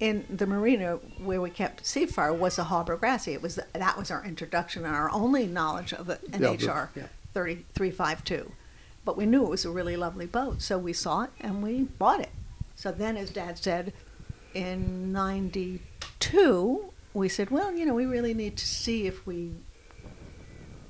in 0.00 0.24
the 0.28 0.46
marina 0.46 0.96
where 1.22 1.40
we 1.40 1.50
kept 1.50 1.84
Seafire 1.84 2.36
was 2.36 2.58
a 2.58 2.64
Hallberg-Rassy. 2.64 3.32
It 3.34 3.42
was 3.42 3.58
that 3.72 3.98
was 3.98 4.10
our 4.10 4.24
introduction 4.24 4.84
and 4.84 4.94
our 4.94 5.10
only 5.10 5.46
knowledge 5.46 5.92
of 5.92 6.08
an 6.08 6.18
Yeah, 6.38 6.50
HR 6.52 6.90
yeah. 6.96 7.06
3352. 7.34 8.52
But 9.08 9.16
we 9.16 9.24
knew 9.24 9.42
it 9.42 9.48
was 9.48 9.64
a 9.64 9.70
really 9.70 9.96
lovely 9.96 10.26
boat, 10.26 10.60
so 10.60 10.76
we 10.76 10.92
saw 10.92 11.22
it 11.22 11.30
and 11.40 11.62
we 11.62 11.84
bought 11.84 12.20
it. 12.20 12.28
So 12.76 12.92
then, 12.92 13.16
as 13.16 13.30
Dad 13.30 13.56
said, 13.56 13.94
in 14.52 15.14
92, 15.14 16.92
we 17.14 17.28
said, 17.30 17.50
well, 17.50 17.72
you 17.72 17.86
know, 17.86 17.94
we 17.94 18.04
really 18.04 18.34
need 18.34 18.58
to 18.58 18.66
see 18.66 19.06
if 19.06 19.26
we 19.26 19.52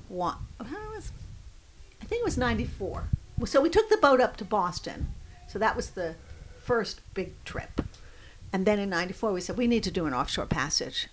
want. 0.09 0.39
Uh, 0.59 0.65
how 0.65 0.91
was, 0.93 1.13
I 2.01 2.05
think 2.07 2.19
it 2.19 2.25
was 2.25 2.37
94. 2.37 3.05
So 3.45 3.61
we 3.61 3.69
took 3.69 3.89
the 3.89 3.95
boat 3.95 4.19
up 4.19 4.35
to 4.35 4.43
Boston. 4.43 5.13
So 5.47 5.57
that 5.57 5.77
was 5.77 5.91
the 5.91 6.15
first 6.61 6.99
big 7.13 7.41
trip. 7.45 7.79
And 8.51 8.65
then 8.65 8.79
in 8.79 8.89
94, 8.89 9.31
we 9.31 9.39
said, 9.39 9.55
we 9.55 9.65
need 9.65 9.83
to 9.83 9.91
do 9.91 10.07
an 10.07 10.13
offshore 10.13 10.45
passage 10.45 11.07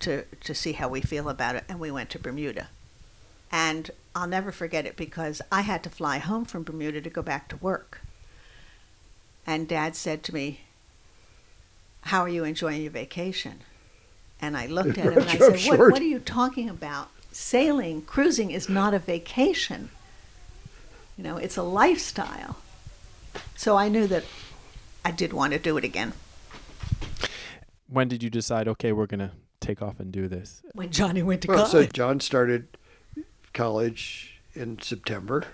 to, 0.00 0.24
to 0.24 0.54
see 0.54 0.72
how 0.72 0.90
we 0.90 1.00
feel 1.00 1.30
about 1.30 1.56
it. 1.56 1.64
And 1.66 1.80
we 1.80 1.90
went 1.90 2.10
to 2.10 2.18
Bermuda. 2.18 2.68
And 3.50 3.90
I'll 4.14 4.28
never 4.28 4.52
forget 4.52 4.86
it 4.86 4.96
because 4.96 5.40
I 5.50 5.62
had 5.62 5.82
to 5.84 5.90
fly 5.90 6.18
home 6.18 6.44
from 6.44 6.64
Bermuda 6.64 7.00
to 7.00 7.10
go 7.10 7.22
back 7.22 7.48
to 7.48 7.56
work. 7.56 8.02
And 9.46 9.66
dad 9.66 9.96
said 9.96 10.22
to 10.24 10.34
me, 10.34 10.60
How 12.02 12.20
are 12.20 12.28
you 12.28 12.44
enjoying 12.44 12.82
your 12.82 12.90
vacation? 12.90 13.60
And 14.40 14.56
I 14.56 14.66
looked 14.66 14.98
at 14.98 15.04
him 15.04 15.18
and 15.18 15.28
I 15.28 15.36
said, 15.56 15.78
what, 15.78 15.92
what 15.92 16.02
are 16.02 16.04
you 16.04 16.18
talking 16.18 16.68
about? 16.68 17.10
Sailing, 17.30 18.02
cruising 18.02 18.50
is 18.50 18.68
not 18.68 18.92
a 18.92 18.98
vacation. 18.98 19.90
You 21.16 21.24
know, 21.24 21.36
it's 21.36 21.56
a 21.56 21.62
lifestyle. 21.62 22.56
So 23.54 23.76
I 23.76 23.88
knew 23.88 24.06
that 24.08 24.24
I 25.04 25.12
did 25.12 25.32
want 25.32 25.52
to 25.52 25.58
do 25.58 25.76
it 25.76 25.84
again. 25.84 26.12
When 27.88 28.08
did 28.08 28.22
you 28.22 28.30
decide? 28.30 28.66
Okay, 28.68 28.92
we're 28.92 29.06
gonna 29.06 29.32
take 29.60 29.80
off 29.80 30.00
and 30.00 30.10
do 30.10 30.26
this. 30.26 30.62
When 30.72 30.90
Johnny 30.90 31.22
went 31.22 31.42
to 31.42 31.48
Well, 31.48 31.66
so. 31.66 31.84
John 31.86 32.20
started 32.20 32.76
college 33.52 34.40
in 34.54 34.80
September, 34.80 35.44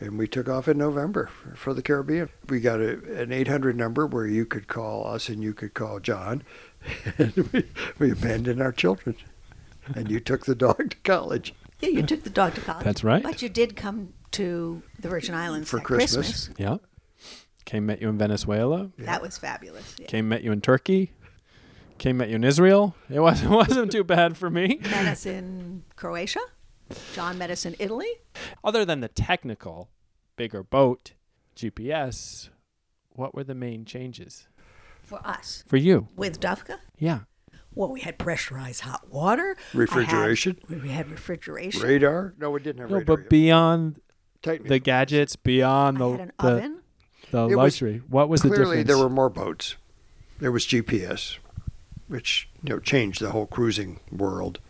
and 0.00 0.18
we 0.18 0.26
took 0.28 0.48
off 0.48 0.68
in 0.68 0.78
November 0.78 1.26
for, 1.26 1.56
for 1.56 1.74
the 1.74 1.82
Caribbean. 1.82 2.28
We 2.48 2.60
got 2.60 2.80
a, 2.80 2.98
an 3.20 3.32
800 3.32 3.76
number 3.76 4.06
where 4.06 4.26
you 4.26 4.44
could 4.46 4.68
call 4.68 5.06
us 5.06 5.28
and 5.28 5.42
you 5.42 5.54
could 5.54 5.74
call 5.74 6.00
John, 6.00 6.42
and 7.18 7.34
we, 7.52 7.64
we 7.98 8.10
abandoned 8.12 8.60
our 8.60 8.72
children. 8.72 9.16
And 9.94 10.10
you 10.10 10.18
took 10.20 10.46
the 10.46 10.54
dog 10.54 10.90
to 10.90 10.96
college. 11.04 11.54
yeah, 11.80 11.90
you 11.90 12.02
took 12.02 12.24
the 12.24 12.30
dog 12.30 12.54
to 12.54 12.60
college. 12.60 12.84
That's 12.84 13.04
right. 13.04 13.22
But 13.22 13.40
you 13.40 13.48
did 13.48 13.76
come 13.76 14.14
to 14.32 14.82
the 14.98 15.08
Virgin 15.08 15.34
Islands 15.34 15.70
For 15.70 15.78
at 15.78 15.84
Christmas. 15.84 16.50
Yeah. 16.58 16.78
Came 17.64 17.86
met 17.86 18.00
you 18.00 18.08
in 18.08 18.18
Venezuela. 18.18 18.90
That 18.98 19.22
was 19.22 19.38
fabulous. 19.38 19.94
Yeah. 19.98 20.06
Came 20.06 20.28
met 20.28 20.42
you 20.42 20.52
in 20.52 20.60
Turkey. 20.60 21.12
Came 21.98 22.18
met 22.18 22.28
you 22.28 22.36
in 22.36 22.44
Israel. 22.44 22.94
It 23.08 23.20
wasn't 23.20 23.50
wasn't 23.62 23.92
too 23.92 24.04
bad 24.04 24.36
for 24.36 24.50
me. 24.50 24.78
met 24.82 25.06
us 25.06 25.24
in 25.24 25.82
Croatia. 25.96 26.40
John 27.14 27.38
Medicine, 27.38 27.74
Italy. 27.78 28.08
Other 28.62 28.84
than 28.84 29.00
the 29.00 29.08
technical, 29.08 29.88
bigger 30.36 30.62
boat, 30.62 31.12
GPS, 31.56 32.50
what 33.10 33.34
were 33.34 33.44
the 33.44 33.54
main 33.54 33.84
changes 33.84 34.46
For 35.02 35.20
us. 35.26 35.64
for 35.66 35.76
you? 35.76 36.08
With 36.16 36.40
Dufka? 36.40 36.78
Yeah. 36.98 37.20
Well, 37.74 37.90
we 37.90 38.00
had 38.00 38.18
pressurized 38.18 38.82
hot 38.82 39.10
water. 39.10 39.56
I 39.58 39.62
had- 39.72 39.78
Refrigeration? 39.78 40.58
we 40.68 40.88
had 40.88 41.10
refrigeration. 41.10 41.82
Radar? 41.82 42.34
No, 42.38 42.50
we 42.50 42.60
didn't 42.60 42.80
have 42.80 42.90
No, 42.90 42.98
radar. 42.98 43.16
but 43.16 43.28
beyond 43.30 44.00
Tighten 44.42 44.68
the 44.68 44.78
gadgets, 44.78 45.36
beyond 45.36 45.96
I 45.98 46.00
the 46.00 46.10
had 46.10 46.20
an 46.20 46.32
the, 46.38 46.48
oven. 46.48 46.82
the 47.32 47.38
It 47.42 47.44
was- 47.48 47.56
luxury, 47.56 48.02
what 48.08 48.28
was 48.28 48.42
the 48.42 48.48
Clearly, 48.48 48.76
difference? 48.78 48.86
there 48.88 48.98
were 48.98 49.10
more 49.10 49.28
boats. 49.30 49.76
There 50.38 50.52
was 50.52 50.64
GPS, 50.66 51.38
which 52.08 52.48
you 52.62 52.70
know 52.74 52.78
changed 52.78 53.20
the 53.20 53.30
whole 53.32 53.46
cruising 53.46 54.00
world. 54.12 54.60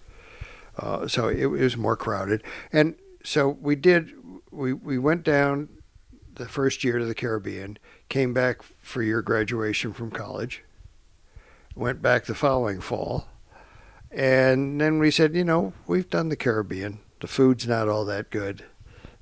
Uh, 0.78 1.08
so 1.08 1.28
it, 1.28 1.38
it 1.40 1.46
was 1.46 1.76
more 1.76 1.96
crowded, 1.96 2.42
and 2.72 2.96
so 3.24 3.48
we 3.48 3.74
did. 3.76 4.12
We 4.50 4.72
we 4.72 4.98
went 4.98 5.22
down 5.24 5.68
the 6.34 6.46
first 6.48 6.84
year 6.84 6.98
to 6.98 7.04
the 7.06 7.14
Caribbean, 7.14 7.78
came 8.08 8.34
back 8.34 8.62
for 8.62 9.02
your 9.02 9.22
graduation 9.22 9.92
from 9.94 10.10
college, 10.10 10.62
went 11.74 12.02
back 12.02 12.26
the 12.26 12.34
following 12.34 12.80
fall, 12.80 13.26
and 14.10 14.80
then 14.80 14.98
we 14.98 15.10
said, 15.10 15.34
you 15.34 15.44
know, 15.44 15.72
we've 15.86 16.10
done 16.10 16.28
the 16.28 16.36
Caribbean. 16.36 17.00
The 17.20 17.26
food's 17.26 17.66
not 17.66 17.88
all 17.88 18.04
that 18.04 18.30
good. 18.30 18.64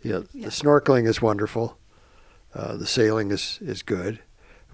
You 0.02 0.12
know, 0.12 0.24
Yeah. 0.32 0.46
the 0.46 0.50
snorkeling 0.50 1.06
is 1.06 1.22
wonderful. 1.22 1.78
Uh, 2.54 2.76
the 2.76 2.86
sailing 2.86 3.30
is, 3.30 3.58
is 3.62 3.82
good, 3.82 4.18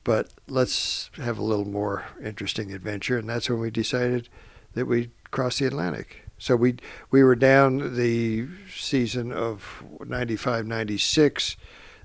but 0.05 0.33
let's 0.49 1.11
have 1.17 1.39
a 1.39 1.43
little 1.43 1.65
more 1.67 2.07
interesting 2.23 2.73
adventure. 2.73 3.19
And 3.19 3.29
that's 3.29 3.49
when 3.49 3.61
we 3.61 3.71
decided 3.71 4.29
that 4.75 4.87
we'd 4.87 5.11
cross 5.31 5.59
the 5.59 5.67
Atlantic. 5.67 6.23
So 6.41 6.57
we 6.57 6.77
we 7.11 7.23
were 7.23 7.37
down 7.37 7.97
the 7.97 8.49
season 8.75 9.31
of 9.31 9.85
95, 10.05 10.67
96 10.67 11.57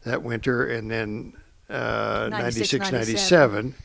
that 0.04 0.24
winter, 0.24 0.68
and 0.68 0.92
then 0.92 1.34
uh, 1.70 2.28
96, 2.30 2.92
96, 2.92 2.92
97. 2.92 3.76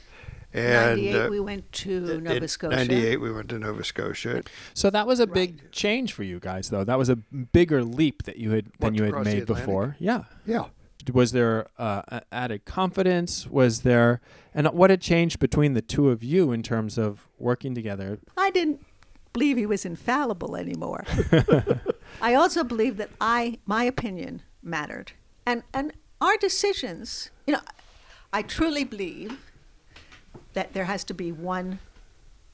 And 0.52 1.02
98, 1.02 1.14
uh, 1.14 1.28
we 1.30 1.38
went 1.38 1.70
to 1.70 2.10
in 2.10 2.24
Nova 2.24 2.48
Scotia. 2.48 2.76
98, 2.76 3.16
we 3.18 3.32
went 3.32 3.48
to 3.50 3.58
Nova 3.60 3.84
Scotia. 3.84 4.42
so 4.74 4.90
that 4.90 5.06
was 5.06 5.20
a 5.20 5.26
big 5.26 5.70
change 5.70 6.12
for 6.12 6.24
you 6.24 6.40
guys, 6.40 6.70
though. 6.70 6.82
That 6.82 6.98
was 6.98 7.08
a 7.08 7.16
bigger 7.16 7.84
leap 7.84 8.24
that 8.24 8.36
you 8.36 8.50
had 8.50 8.66
What, 8.78 8.88
than 8.88 8.94
you 8.94 9.04
had 9.04 9.24
made 9.24 9.46
before. 9.46 9.96
Yeah. 10.00 10.24
Yeah. 10.44 10.66
Was 11.12 11.30
there 11.30 11.68
uh, 11.78 12.20
added 12.32 12.64
confidence? 12.64 13.46
Was 13.46 13.82
there, 13.82 14.20
and 14.52 14.66
what 14.68 14.90
had 14.90 15.00
changed 15.00 15.38
between 15.38 15.74
the 15.74 15.80
two 15.80 16.10
of 16.10 16.24
you 16.24 16.50
in 16.50 16.64
terms 16.64 16.98
of 16.98 17.28
working 17.38 17.72
together? 17.72 18.18
I 18.36 18.50
didn't 18.50 18.84
believe 19.32 19.56
he 19.56 19.66
was 19.66 19.84
infallible 19.84 20.56
anymore. 20.56 21.04
I 22.22 22.34
also 22.34 22.64
believed 22.64 22.98
that 22.98 23.10
I 23.20 23.58
my 23.66 23.84
opinion 23.84 24.42
mattered. 24.62 25.12
And 25.46 25.62
and 25.72 25.92
our 26.20 26.36
decisions, 26.36 27.30
you 27.46 27.54
know, 27.54 27.60
I 28.32 28.42
truly 28.42 28.84
believe 28.84 29.50
that 30.52 30.72
there 30.72 30.84
has 30.84 31.04
to 31.04 31.14
be 31.14 31.32
one 31.32 31.78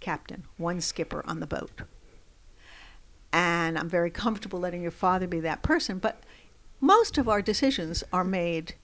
captain, 0.01 0.45
one 0.57 0.81
skipper 0.81 1.25
on 1.27 1.41
the 1.41 1.47
boat. 1.47 1.83
And 3.33 3.79
I'm 3.79 3.89
very 3.89 4.11
comfortable 4.11 4.61
letting 4.61 4.83
your 4.83 4.91
father 4.91 5.27
be 5.27 5.41
that 5.41 5.63
person, 5.63 5.99
but 5.99 6.23
most 6.81 7.19
of 7.19 7.29
our 7.29 7.43
decisions 7.43 8.05
are 8.13 8.25
made 8.25 8.75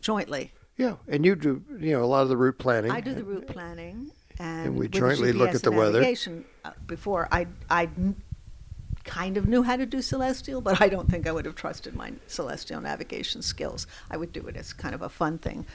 jointly. 0.00 0.52
Yeah, 0.76 0.96
and 1.06 1.24
you 1.24 1.36
do, 1.36 1.62
you 1.78 1.92
know, 1.92 2.02
a 2.02 2.06
lot 2.06 2.22
of 2.22 2.28
the 2.28 2.36
route 2.36 2.58
planning. 2.58 2.90
I 2.90 3.00
do 3.00 3.14
the 3.14 3.24
route 3.24 3.46
planning, 3.46 4.10
and, 4.38 4.76
we 4.76 4.88
jointly 4.88 5.32
look 5.32 5.54
at 5.54 5.62
the 5.62 5.70
weather. 5.72 6.00
navigation, 6.00 6.44
uh, 6.64 6.72
before 6.86 7.28
I, 7.30 7.46
I 7.70 7.84
n- 7.84 8.16
kind 9.04 9.36
of 9.36 9.46
knew 9.46 9.62
how 9.62 9.76
to 9.76 9.86
do 9.86 10.02
celestial, 10.02 10.60
but 10.60 10.80
I 10.80 10.88
don't 10.88 11.10
think 11.10 11.26
I 11.26 11.32
would 11.32 11.44
have 11.44 11.54
trusted 11.54 11.94
my 11.94 12.12
celestial 12.26 12.80
navigation 12.80 13.42
skills. 13.42 13.86
I 14.10 14.16
would 14.16 14.32
do 14.32 14.46
it 14.46 14.56
as 14.56 14.72
kind 14.72 14.94
of 14.94 15.02
a 15.02 15.08
fun 15.08 15.38
thing. 15.38 15.66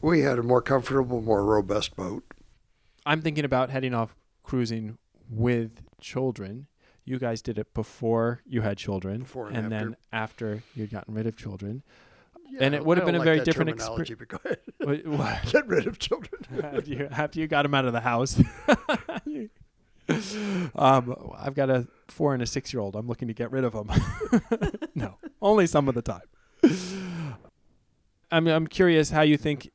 We 0.00 0.20
had 0.20 0.38
a 0.38 0.42
more 0.42 0.62
comfortable, 0.62 1.20
more 1.20 1.44
robust 1.44 1.96
boat. 1.96 2.24
I'm 3.06 3.20
thinking 3.20 3.44
about 3.44 3.70
heading 3.70 3.94
off 3.94 4.14
cruising 4.42 4.98
with 5.30 5.82
children. 6.00 6.66
You 7.04 7.18
guys 7.18 7.42
did 7.42 7.58
it 7.58 7.74
before 7.74 8.40
you 8.46 8.62
had 8.62 8.78
children, 8.78 9.20
Before 9.20 9.48
and 9.48 9.70
then 9.70 9.96
after 10.12 10.62
you'd 10.74 10.90
gotten 10.90 11.14
rid 11.14 11.26
of 11.26 11.36
children. 11.36 11.82
Yeah, 12.50 12.58
And 12.64 12.74
it 12.74 12.84
would 12.84 12.98
have 12.98 13.06
been 13.06 13.14
a 13.16 13.20
very 13.22 13.38
like 13.38 13.44
that 13.46 13.50
different 13.50 13.70
experience. 13.70 14.10
but 14.18 14.28
go 14.28 14.38
ahead. 14.44 14.58
What- 14.78 15.06
what- 15.18 15.42
Get 15.52 15.66
rid 15.66 15.86
of 15.86 15.98
children. 15.98 16.42
after, 16.62 16.90
you, 16.90 17.08
after 17.10 17.40
you 17.40 17.46
got 17.48 17.62
them 17.62 17.74
out 17.74 17.84
of 17.86 17.92
the 17.92 18.00
house. 18.00 18.38
um, 20.76 21.32
I've 21.38 21.54
got 21.54 21.70
a 21.70 21.86
four 22.08 22.34
and 22.34 22.42
a 22.42 22.46
six 22.46 22.72
year 22.72 22.80
old. 22.80 22.94
I'm 22.96 23.06
looking 23.06 23.28
to 23.28 23.34
get 23.34 23.50
rid 23.50 23.64
of 23.64 23.72
them. 23.72 23.90
no, 24.94 25.16
only 25.40 25.66
some 25.66 25.88
of 25.88 25.94
the 25.94 26.02
time. 26.02 26.20
I'm 28.30 28.46
I'm 28.46 28.66
curious 28.66 29.10
how 29.10 29.22
you 29.22 29.36
think 29.36 29.70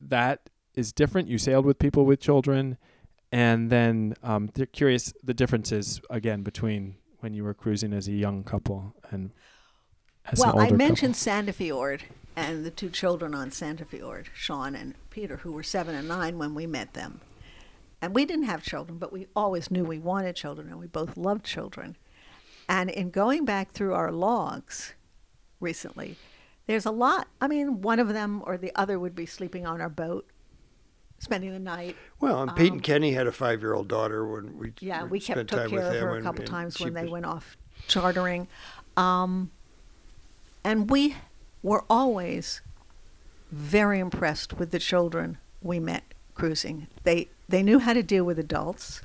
that 0.00 0.48
is 0.74 0.92
different. 0.92 1.28
You 1.28 1.38
sailed 1.38 1.66
with 1.66 1.78
people 1.78 2.04
with 2.06 2.20
children, 2.20 2.78
and 3.32 3.70
then 3.70 4.14
um, 4.22 4.48
curious 4.72 5.12
the 5.22 5.34
differences 5.34 6.00
again 6.08 6.42
between 6.42 6.96
when 7.20 7.34
you 7.34 7.44
were 7.44 7.54
cruising 7.54 7.92
as 7.92 8.08
a 8.08 8.12
young 8.12 8.44
couple 8.44 8.94
and 9.10 9.32
as 10.32 10.38
well, 10.38 10.50
an 10.58 10.60
older 10.60 10.74
I 10.74 10.76
mentioned 10.76 11.14
couple. 11.14 11.52
Sandefjord 11.52 12.00
and 12.36 12.64
the 12.64 12.70
two 12.70 12.90
children 12.90 13.34
on 13.34 13.50
Sandefjord, 13.50 14.26
Sean 14.34 14.74
and 14.74 14.94
Peter, 15.10 15.38
who 15.38 15.52
were 15.52 15.62
seven 15.62 15.94
and 15.94 16.06
nine 16.08 16.38
when 16.38 16.54
we 16.54 16.66
met 16.66 16.94
them. 16.94 17.20
And 18.00 18.14
we 18.14 18.24
didn't 18.24 18.44
have 18.44 18.62
children, 18.62 18.98
but 18.98 19.12
we 19.12 19.26
always 19.34 19.70
knew 19.70 19.84
we 19.84 19.98
wanted 19.98 20.36
children, 20.36 20.68
and 20.68 20.78
we 20.78 20.86
both 20.86 21.16
loved 21.16 21.44
children. 21.44 21.96
And 22.68 22.90
in 22.90 23.10
going 23.10 23.44
back 23.44 23.72
through 23.72 23.94
our 23.94 24.12
logs 24.12 24.94
recently, 25.58 26.16
there's 26.66 26.86
a 26.86 26.90
lot. 26.92 27.26
I 27.40 27.48
mean, 27.48 27.80
one 27.80 27.98
of 27.98 28.08
them 28.08 28.42
or 28.46 28.56
the 28.56 28.70
other 28.76 28.98
would 29.00 29.16
be 29.16 29.26
sleeping 29.26 29.66
on 29.66 29.80
our 29.80 29.88
boat, 29.88 30.30
spending 31.18 31.50
the 31.50 31.58
night. 31.58 31.96
Well, 32.20 32.42
and 32.42 32.54
Pete 32.54 32.68
Um, 32.70 32.74
and 32.74 32.82
Kenny 32.84 33.12
had 33.14 33.26
a 33.26 33.32
five-year-old 33.32 33.88
daughter 33.88 34.24
when 34.24 34.56
we 34.58 34.72
Yeah, 34.80 35.04
we 35.04 35.18
kept 35.18 35.48
took 35.48 35.68
care 35.70 35.80
of 35.80 35.94
her 35.96 36.18
a 36.18 36.22
couple 36.22 36.42
and 36.42 36.48
times 36.50 36.76
she 36.76 36.84
when 36.84 36.92
they 36.94 37.02
was- 37.02 37.10
went 37.10 37.24
off 37.26 37.56
chartering, 37.88 38.46
um, 38.96 39.50
and 40.64 40.90
we 40.90 41.16
were 41.62 41.84
always 41.88 42.60
very 43.50 43.98
impressed 43.98 44.58
with 44.58 44.70
the 44.70 44.78
children 44.78 45.38
we 45.62 45.80
met 45.80 46.04
cruising. 46.34 46.86
They 47.04 47.28
they 47.48 47.62
knew 47.62 47.78
how 47.78 47.92
to 47.92 48.02
deal 48.02 48.24
with 48.24 48.38
adults. 48.38 49.02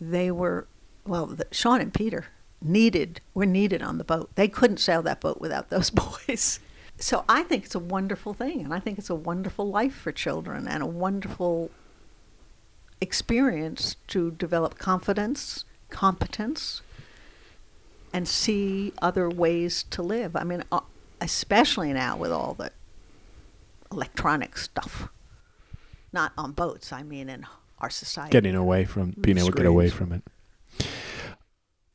They 0.00 0.30
were 0.30 0.66
well, 1.06 1.26
the, 1.26 1.46
Sean 1.50 1.80
and 1.80 1.92
Peter 1.92 2.26
needed 2.62 3.20
were 3.34 3.46
needed 3.46 3.82
on 3.82 3.98
the 3.98 4.04
boat. 4.04 4.30
They 4.34 4.48
couldn't 4.48 4.78
sail 4.78 5.02
that 5.02 5.20
boat 5.20 5.40
without 5.40 5.70
those 5.70 5.90
boys. 5.90 6.60
So 6.98 7.24
I 7.28 7.44
think 7.44 7.64
it's 7.64 7.74
a 7.74 7.78
wonderful 7.78 8.34
thing, 8.34 8.62
and 8.62 8.74
I 8.74 8.78
think 8.78 8.98
it's 8.98 9.08
a 9.08 9.14
wonderful 9.14 9.68
life 9.70 9.94
for 9.94 10.12
children 10.12 10.68
and 10.68 10.82
a 10.82 10.86
wonderful 10.86 11.70
experience 13.00 13.96
to 14.08 14.32
develop 14.32 14.78
confidence, 14.78 15.64
competence, 15.88 16.82
and 18.12 18.26
see 18.26 18.92
other 19.00 19.28
ways 19.28 19.84
to 19.90 20.02
live. 20.02 20.36
I 20.36 20.44
mean, 20.44 20.64
uh, 20.72 20.80
especially 21.20 21.92
now 21.92 22.16
with 22.16 22.32
all 22.32 22.54
the 22.54 22.72
electronic 23.92 24.56
stuff. 24.56 25.08
Not 26.12 26.32
on 26.36 26.52
boats, 26.52 26.92
I 26.92 27.02
mean 27.02 27.28
in 27.28 27.46
our 27.78 27.90
society. 27.90 28.32
Getting 28.32 28.56
away 28.56 28.84
from 28.84 29.14
being 29.20 29.38
able 29.38 29.50
to 29.50 29.56
get 29.56 29.66
away 29.66 29.90
from 29.90 30.12
it. 30.12 30.24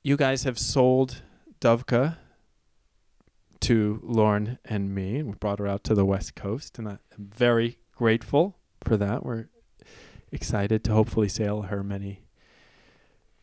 You 0.04 0.18
guys 0.18 0.44
have 0.44 0.58
sold 0.60 1.22
Dovka 1.60 2.18
to 3.62 4.00
Lauren 4.04 4.60
and 4.64 4.94
me. 4.94 5.24
We 5.24 5.34
brought 5.34 5.60
her 5.60 5.68
out 5.68 5.84
to 5.86 5.96
the 5.96 6.06
West 6.06 6.36
Coast, 6.36 6.78
and 6.78 6.88
I'm 6.88 7.00
very 7.18 7.80
grateful 7.96 8.58
for 8.84 8.98
that. 8.98 9.26
We're 9.26 9.48
excited 10.32 10.84
to 10.86 10.94
hopefully 10.94 11.30
sail 11.30 11.64
her 11.64 11.84
many 11.84 12.22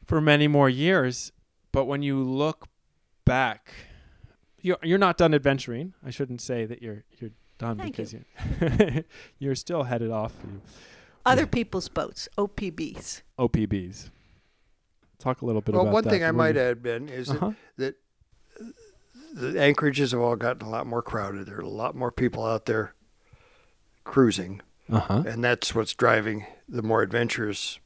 for 0.06 0.20
many 0.20 0.46
more 0.46 0.68
years. 0.68 1.32
But 1.72 1.86
when 1.86 2.02
you 2.02 2.22
look 2.22 2.68
back, 3.24 3.72
you're 4.60 4.78
you're 4.82 4.98
not 4.98 5.16
done 5.16 5.34
adventuring. 5.34 5.94
I 6.04 6.10
shouldn't 6.10 6.40
say 6.40 6.66
that 6.66 6.82
you're 6.82 7.04
you're 7.18 7.30
done 7.58 7.78
Thank 7.78 7.96
because 7.96 8.12
you. 8.12 8.24
are 8.60 9.04
you're 9.38 9.54
still 9.54 9.84
headed 9.84 10.10
off 10.10 10.32
to 10.42 10.48
Other 11.24 11.42
Yeah. 11.42 11.46
people's 11.46 11.88
boats, 11.88 12.28
OPBs. 12.36 13.22
OPBs. 13.38 14.10
Talk 15.18 15.40
a 15.42 15.46
little 15.46 15.60
bit 15.60 15.74
about 15.74 15.78
that. 15.78 15.84
Well, 15.84 15.86
about 15.88 15.92
one 15.94 16.04
that. 16.04 16.10
thing 16.10 16.24
I 16.24 16.28
What 16.32 16.36
might 16.36 16.54
you- 16.56 16.60
add, 16.62 16.82
Ben, 16.82 17.08
is 17.08 17.28
that 17.28 17.36
Uh-huh. 17.42 17.52
that 17.76 17.94
the 19.34 19.60
anchorages 19.60 20.10
have 20.12 20.20
all 20.20 20.36
gotten 20.36 20.66
a 20.66 20.70
lot 20.70 20.86
more 20.86 21.00
crowded. 21.02 21.46
There 21.46 21.56
are 21.58 21.60
a 21.60 21.68
lot 21.68 21.94
more 21.94 22.10
people 22.12 22.44
out 22.44 22.66
there 22.66 22.94
cruising, 24.04 24.60
Uh-huh. 24.90 25.22
and 25.26 25.42
that's 25.44 25.74
what's 25.74 25.94
driving 25.94 26.44
the 26.68 26.82
more 26.82 27.02
adventurous 27.02 27.78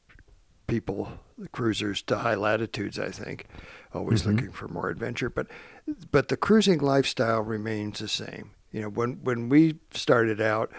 people, 0.66 1.12
the 1.38 1.48
cruisers, 1.48 2.02
to 2.02 2.18
high 2.18 2.34
latitudes. 2.34 2.98
I 2.98 3.10
think, 3.10 3.46
always 3.92 4.22
Mhm. 4.22 4.26
looking 4.26 4.52
for 4.52 4.68
more 4.68 4.88
adventure, 4.88 5.30
but 5.30 5.46
but 6.10 6.28
the 6.28 6.36
cruising 6.36 6.78
lifestyle 6.80 7.42
remains 7.42 7.98
the 8.00 8.08
same. 8.08 8.50
You 8.72 8.82
know, 8.82 8.88
when 8.88 9.22
when 9.22 9.48
we 9.48 9.78
started 9.92 10.40
out, 10.40 10.70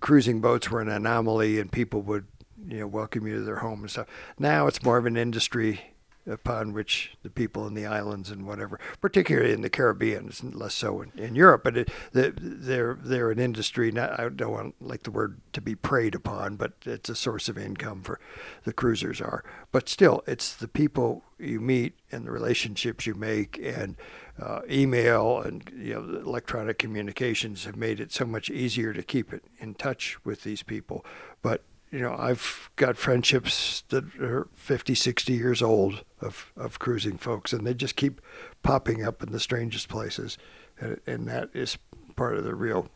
cruising 0.00 0.40
boats 0.40 0.70
were 0.70 0.80
an 0.80 0.88
anomaly, 0.88 1.58
and 1.58 1.70
people 1.72 2.02
would 2.02 2.26
you 2.66 2.80
know 2.80 2.86
welcome 2.86 3.26
you 3.26 3.36
to 3.36 3.40
their 3.42 3.56
home 3.56 3.80
and 3.80 3.90
stuff. 3.90 4.06
Now 4.38 4.66
it's 4.66 4.82
more 4.82 4.98
of 4.98 5.06
an 5.06 5.16
industry 5.16 5.94
upon 6.30 6.72
which 6.72 7.12
the 7.22 7.30
people 7.30 7.66
in 7.66 7.74
the 7.74 7.86
islands 7.86 8.30
and 8.30 8.46
whatever, 8.46 8.78
particularly 9.00 9.52
in 9.52 9.62
the 9.62 9.70
Caribbean, 9.70 10.28
it's 10.28 10.42
less 10.42 10.74
so 10.74 11.02
in, 11.02 11.12
in 11.18 11.34
Europe, 11.34 11.64
but 11.64 11.76
it, 11.76 11.90
they're 12.12 12.98
they're 13.02 13.30
an 13.30 13.38
industry. 13.38 13.90
Not 13.90 14.18
I 14.18 14.28
don't 14.28 14.52
want 14.52 14.74
like 14.80 15.02
the 15.02 15.10
word 15.10 15.40
to 15.52 15.60
be 15.60 15.74
preyed 15.74 16.14
upon, 16.14 16.56
but 16.56 16.72
it's 16.84 17.08
a 17.08 17.14
source 17.14 17.48
of 17.48 17.58
income 17.58 18.02
for 18.02 18.20
the 18.64 18.72
cruisers 18.72 19.20
are. 19.20 19.44
But 19.72 19.88
still, 19.88 20.22
it's 20.26 20.54
the 20.54 20.68
people 20.68 21.24
you 21.38 21.60
meet 21.60 21.94
and 22.12 22.26
the 22.26 22.30
relationships 22.30 23.06
you 23.06 23.14
make, 23.14 23.58
and 23.58 23.96
uh, 24.40 24.60
email 24.70 25.40
and 25.40 25.70
you 25.76 25.94
know 25.94 26.20
electronic 26.20 26.78
communications 26.78 27.64
have 27.64 27.76
made 27.76 28.00
it 28.00 28.12
so 28.12 28.24
much 28.24 28.50
easier 28.50 28.92
to 28.92 29.02
keep 29.02 29.32
it 29.32 29.44
in 29.58 29.74
touch 29.74 30.24
with 30.24 30.42
these 30.42 30.62
people. 30.62 31.04
But 31.42 31.62
you 31.90 31.98
know, 32.00 32.14
I've 32.16 32.70
got 32.76 32.96
friendships 32.96 33.82
that 33.88 34.04
are 34.20 34.48
50, 34.54 34.94
60 34.94 35.32
years 35.32 35.60
old 35.60 36.04
of, 36.20 36.52
of 36.56 36.78
cruising 36.78 37.18
folks, 37.18 37.52
and 37.52 37.66
they 37.66 37.74
just 37.74 37.96
keep 37.96 38.20
popping 38.62 39.04
up 39.04 39.22
in 39.22 39.32
the 39.32 39.40
strangest 39.40 39.88
places. 39.88 40.38
And, 40.78 41.00
and 41.06 41.28
that 41.28 41.50
is 41.52 41.78
part 42.16 42.36
of 42.36 42.44
the 42.44 42.54
real 42.54 42.88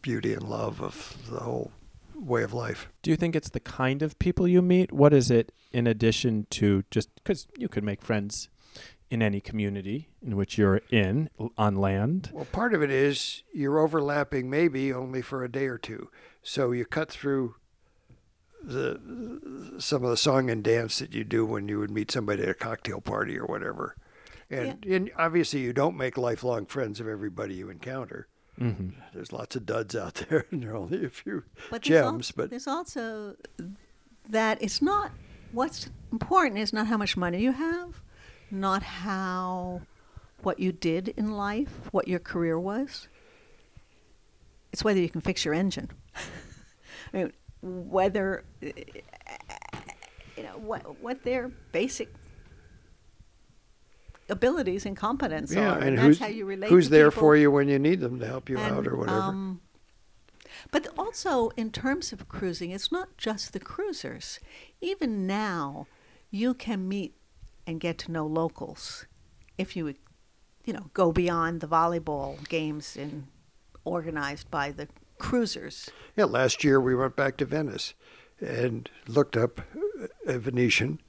beauty 0.00 0.32
and 0.32 0.42
love 0.42 0.80
of 0.80 1.16
the 1.30 1.40
whole 1.40 1.72
way 2.14 2.42
of 2.42 2.54
life. 2.54 2.88
Do 3.02 3.10
you 3.10 3.16
think 3.16 3.36
it's 3.36 3.50
the 3.50 3.60
kind 3.60 4.02
of 4.02 4.18
people 4.18 4.48
you 4.48 4.62
meet? 4.62 4.92
What 4.92 5.12
is 5.12 5.30
it 5.30 5.52
in 5.72 5.86
addition 5.86 6.46
to 6.50 6.84
just 6.90 7.14
because 7.16 7.46
you 7.58 7.68
could 7.68 7.84
make 7.84 8.02
friends 8.02 8.48
in 9.10 9.22
any 9.22 9.40
community 9.40 10.08
in 10.22 10.36
which 10.36 10.56
you're 10.56 10.80
in 10.90 11.28
on 11.58 11.76
land? 11.76 12.30
Well, 12.32 12.46
part 12.46 12.74
of 12.74 12.82
it 12.82 12.90
is 12.90 13.42
you're 13.52 13.78
overlapping 13.78 14.48
maybe 14.48 14.92
only 14.92 15.20
for 15.20 15.44
a 15.44 15.50
day 15.50 15.66
or 15.66 15.78
two. 15.78 16.10
So 16.42 16.72
you 16.72 16.84
cut 16.84 17.10
through 17.10 17.56
the 18.64 19.74
some 19.78 20.04
of 20.04 20.10
the 20.10 20.16
song 20.16 20.50
and 20.50 20.62
dance 20.62 20.98
that 20.98 21.14
you 21.14 21.24
do 21.24 21.44
when 21.44 21.68
you 21.68 21.78
would 21.78 21.90
meet 21.90 22.10
somebody 22.10 22.42
at 22.42 22.48
a 22.48 22.54
cocktail 22.54 23.00
party 23.00 23.38
or 23.38 23.46
whatever. 23.46 23.96
And, 24.50 24.84
and 24.84 25.10
obviously 25.16 25.60
you 25.60 25.72
don't 25.72 25.96
make 25.96 26.16
lifelong 26.16 26.66
friends 26.66 27.00
of 27.00 27.08
everybody 27.08 27.54
you 27.54 27.70
encounter. 27.70 28.28
Mm-hmm. 28.60 28.90
There's 29.12 29.32
lots 29.32 29.56
of 29.56 29.66
duds 29.66 29.96
out 29.96 30.14
there 30.28 30.46
and 30.50 30.62
there 30.62 30.72
are 30.72 30.76
only 30.76 31.04
a 31.04 31.10
few 31.10 31.44
But 31.70 31.82
there's 31.82 32.02
al- 32.02 32.12
gems, 32.12 32.30
but 32.30 32.50
there's 32.50 32.66
also 32.66 33.36
that 34.28 34.62
it's 34.62 34.80
not 34.80 35.10
what's 35.52 35.90
important 36.12 36.58
is 36.58 36.72
not 36.72 36.86
how 36.86 36.96
much 36.96 37.16
money 37.16 37.40
you 37.40 37.52
have, 37.52 38.00
not 38.50 38.82
how 38.82 39.82
what 40.42 40.60
you 40.60 40.72
did 40.72 41.08
in 41.16 41.32
life, 41.32 41.88
what 41.90 42.06
your 42.06 42.20
career 42.20 42.58
was. 42.58 43.08
It's 44.72 44.84
whether 44.84 45.00
you 45.00 45.08
can 45.08 45.20
fix 45.20 45.44
your 45.44 45.54
engine. 45.54 45.90
I 47.12 47.16
mean, 47.16 47.32
whether 47.64 48.44
you 48.60 48.72
know 50.42 50.58
what 50.58 51.00
what 51.00 51.24
their 51.24 51.48
basic 51.72 52.12
abilities 54.28 54.86
and 54.86 54.96
competence 54.96 55.52
yeah, 55.52 55.74
are. 55.74 55.78
and 55.78 55.98
that's 55.98 56.06
who's 56.06 56.18
how 56.18 56.26
you 56.26 56.44
relate. 56.44 56.70
who's 56.70 56.90
there 56.90 57.10
people. 57.10 57.20
for 57.20 57.36
you 57.36 57.50
when 57.50 57.68
you 57.68 57.78
need 57.78 58.00
them 58.00 58.18
to 58.18 58.26
help 58.26 58.48
you 58.48 58.58
out 58.58 58.86
or 58.86 58.96
whatever. 58.96 59.18
um, 59.18 59.60
but 60.70 60.88
also, 60.96 61.50
in 61.56 61.70
terms 61.70 62.12
of 62.12 62.28
cruising, 62.28 62.70
it's 62.70 62.90
not 62.90 63.16
just 63.16 63.52
the 63.52 63.60
cruisers. 63.60 64.40
Even 64.80 65.26
now, 65.26 65.86
you 66.30 66.54
can 66.54 66.88
meet 66.88 67.14
and 67.66 67.80
get 67.80 67.98
to 67.98 68.12
know 68.12 68.26
locals 68.26 69.06
if 69.58 69.76
you, 69.76 69.94
you 70.64 70.72
know, 70.72 70.90
go 70.94 71.12
beyond 71.12 71.60
the 71.60 71.68
volleyball 71.68 72.46
games 72.48 72.96
in, 72.96 73.28
organized 73.84 74.50
by 74.50 74.70
the 74.70 74.88
cruisers. 75.18 75.90
Yeah, 76.16 76.24
last 76.24 76.64
year 76.64 76.80
we 76.80 76.94
went 76.94 77.16
back 77.16 77.36
to 77.38 77.44
Venice 77.44 77.94
and 78.40 78.90
looked 79.06 79.36
up 79.36 79.60
a 80.26 80.38
Venetian 80.38 81.00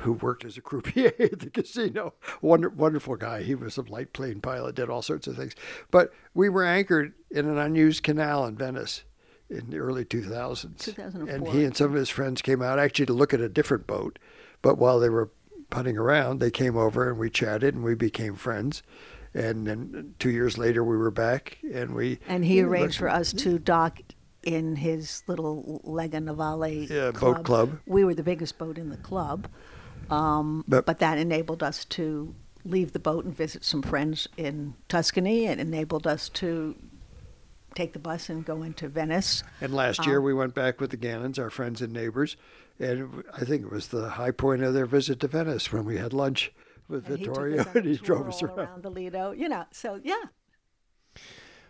who 0.00 0.12
worked 0.12 0.44
as 0.44 0.56
a 0.56 0.60
croupier 0.60 1.12
at 1.18 1.40
the 1.40 1.50
casino. 1.50 2.14
Wonder, 2.40 2.68
wonderful 2.68 3.16
guy. 3.16 3.42
He 3.42 3.54
was 3.54 3.76
a 3.76 3.82
light 3.82 4.12
plane 4.12 4.40
pilot, 4.40 4.74
did 4.74 4.90
all 4.90 5.02
sorts 5.02 5.26
of 5.26 5.36
things. 5.36 5.54
But 5.90 6.12
we 6.34 6.48
were 6.48 6.64
anchored 6.64 7.14
in 7.30 7.48
an 7.48 7.58
unused 7.58 8.02
canal 8.02 8.44
in 8.46 8.56
Venice 8.56 9.04
in 9.48 9.70
the 9.70 9.78
early 9.78 10.04
2000s. 10.04 10.78
2004. 10.78 11.34
And 11.34 11.48
he 11.48 11.64
and 11.64 11.76
some 11.76 11.88
of 11.88 11.94
his 11.94 12.10
friends 12.10 12.42
came 12.42 12.62
out 12.62 12.78
actually 12.78 13.06
to 13.06 13.12
look 13.12 13.32
at 13.32 13.40
a 13.40 13.48
different 13.48 13.86
boat. 13.86 14.18
But 14.60 14.78
while 14.78 15.00
they 15.00 15.08
were 15.08 15.30
putting 15.70 15.96
around, 15.96 16.40
they 16.40 16.50
came 16.50 16.76
over 16.76 17.08
and 17.08 17.18
we 17.18 17.30
chatted 17.30 17.74
and 17.74 17.82
we 17.82 17.94
became 17.94 18.34
friends. 18.34 18.82
And 19.36 19.66
then 19.66 20.14
two 20.18 20.30
years 20.30 20.56
later, 20.56 20.82
we 20.82 20.96
were 20.96 21.10
back 21.10 21.58
and 21.72 21.94
we. 21.94 22.18
And 22.26 22.42
he 22.44 22.62
arranged 22.62 22.96
for 22.98 23.08
us 23.10 23.32
to 23.34 23.58
dock 23.58 24.00
in 24.42 24.76
his 24.76 25.22
little 25.26 25.82
Lega 25.84 26.22
Navale 26.24 26.88
Yeah, 26.88 27.12
club. 27.12 27.36
boat 27.36 27.44
club. 27.44 27.78
We 27.86 28.02
were 28.04 28.14
the 28.14 28.22
biggest 28.22 28.56
boat 28.56 28.78
in 28.78 28.88
the 28.88 28.96
club, 28.96 29.46
um, 30.10 30.64
But- 30.66 30.86
but, 30.86 31.00
that 31.00 31.18
enabled 31.18 31.62
us 31.62 31.84
to 31.86 32.34
leave 32.64 32.92
the 32.92 32.98
boat 32.98 33.24
and 33.26 33.36
visit 33.36 33.62
some 33.64 33.82
friends 33.82 34.26
in 34.36 34.74
Tuscany, 34.88 35.46
and 35.46 35.60
enabled 35.60 36.06
us 36.06 36.28
to 36.30 36.74
take 37.74 37.92
the 37.92 37.98
bus 37.98 38.30
and 38.30 38.44
go 38.44 38.62
into 38.62 38.88
Venice. 38.88 39.42
And 39.60 39.74
last 39.74 40.06
year 40.06 40.18
Um, 40.18 40.24
we 40.24 40.32
went 40.32 40.54
back 40.54 40.80
with 40.80 40.90
the 40.90 40.96
Gannons, 40.96 41.38
our 41.38 41.50
friends 41.50 41.82
and 41.82 41.92
neighbors, 41.92 42.36
and 42.80 43.22
I 43.34 43.44
think 43.44 43.62
it 43.64 43.70
was 43.70 43.88
the 43.88 44.10
high 44.10 44.30
point 44.30 44.62
of 44.62 44.72
their 44.72 44.86
visit 44.86 45.20
to 45.20 45.28
Venice 45.28 45.72
when 45.72 45.84
we 45.84 45.98
had 45.98 46.12
lunch 46.14 46.52
with 46.88 47.08
And 47.08 47.18
he 47.18 47.24
took 47.24 47.34
Vittorio 47.34 47.60
us 47.62 47.68
and 47.74 47.84
he 47.84 47.96
drove 47.96 48.28
us 48.28 48.42
around. 48.42 48.58
around 48.58 48.82
the 48.82 48.90
Lido. 48.90 49.32
You 49.32 49.48
know, 49.48 49.64
so 49.70 50.00
yeah. 50.02 50.24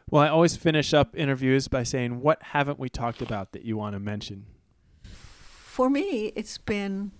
Well, 0.09 0.23
I 0.23 0.29
always 0.29 0.57
finish 0.57 0.95
up 0.95 1.17
interviews 1.17 1.69
by 1.69 1.83
saying, 1.83 2.21
"What 2.21 2.43
haven't 2.43 2.79
we 2.79 2.89
talked 2.89 3.21
about 3.21 3.53
that 3.53 3.65
you 3.65 3.77
want 3.77 3.95
to 3.95 4.01
mention?" 4.01 4.47
for 5.77 5.91
me, 5.91 6.33
it's 6.35 6.57
been 6.57 7.11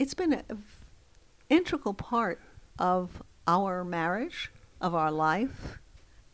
it's 0.00 0.14
been 0.14 0.32
an 0.32 0.64
integral 1.48 1.94
part 1.94 2.40
of 2.76 3.22
our 3.46 3.84
marriage, 3.84 4.50
of 4.80 4.96
our 4.96 5.12
life. 5.12 5.78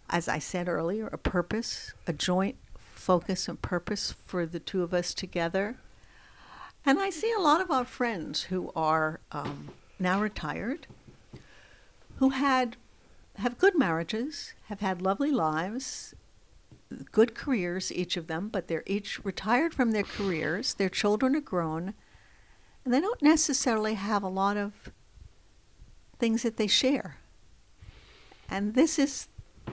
As 0.09 0.27
I 0.27 0.39
said 0.39 0.71
earlier, 0.71 1.09
a 1.09 1.19
purpose, 1.19 1.93
a 2.07 2.15
joint 2.15 2.57
focus 2.79 3.47
and 3.47 3.61
purpose 3.61 4.15
for 4.25 4.47
the 4.47 4.59
two 4.59 4.83
of 4.83 4.95
us 4.95 5.13
together. 5.13 5.77
And 6.87 6.99
I 6.99 7.11
see 7.11 7.31
a 7.31 7.43
lot 7.43 7.61
of 7.61 7.71
our 7.71 7.85
friends 7.85 8.45
who 8.45 8.73
are 8.75 9.21
um, 9.33 9.73
now 9.99 10.21
retired, 10.21 10.87
who 12.17 12.31
had 12.31 12.77
have 13.37 13.59
good 13.59 13.77
marriages, 13.79 14.55
have 14.69 14.81
had 14.81 15.03
lovely 15.03 15.31
lives, 15.31 16.15
good 17.13 17.35
careers, 17.35 17.93
each 17.93 18.17
of 18.17 18.27
them, 18.27 18.49
but 18.49 18.69
they're 18.69 18.83
each 18.87 19.23
retired 19.25 19.75
from 19.75 19.91
their 19.91 20.05
careers. 20.05 20.75
Their 20.75 20.89
children 20.89 21.37
are 21.37 21.41
grown, 21.41 21.95
and 22.85 22.95
they 22.95 23.01
don't 23.01 23.23
necessarily 23.23 23.95
have 23.95 24.23
a 24.23 24.29
lot 24.29 24.57
of 24.57 24.91
things 26.19 26.43
that 26.45 26.57
they 26.57 26.67
share. 26.67 27.19
And 28.49 28.75
this 28.75 28.99
is 28.99 29.29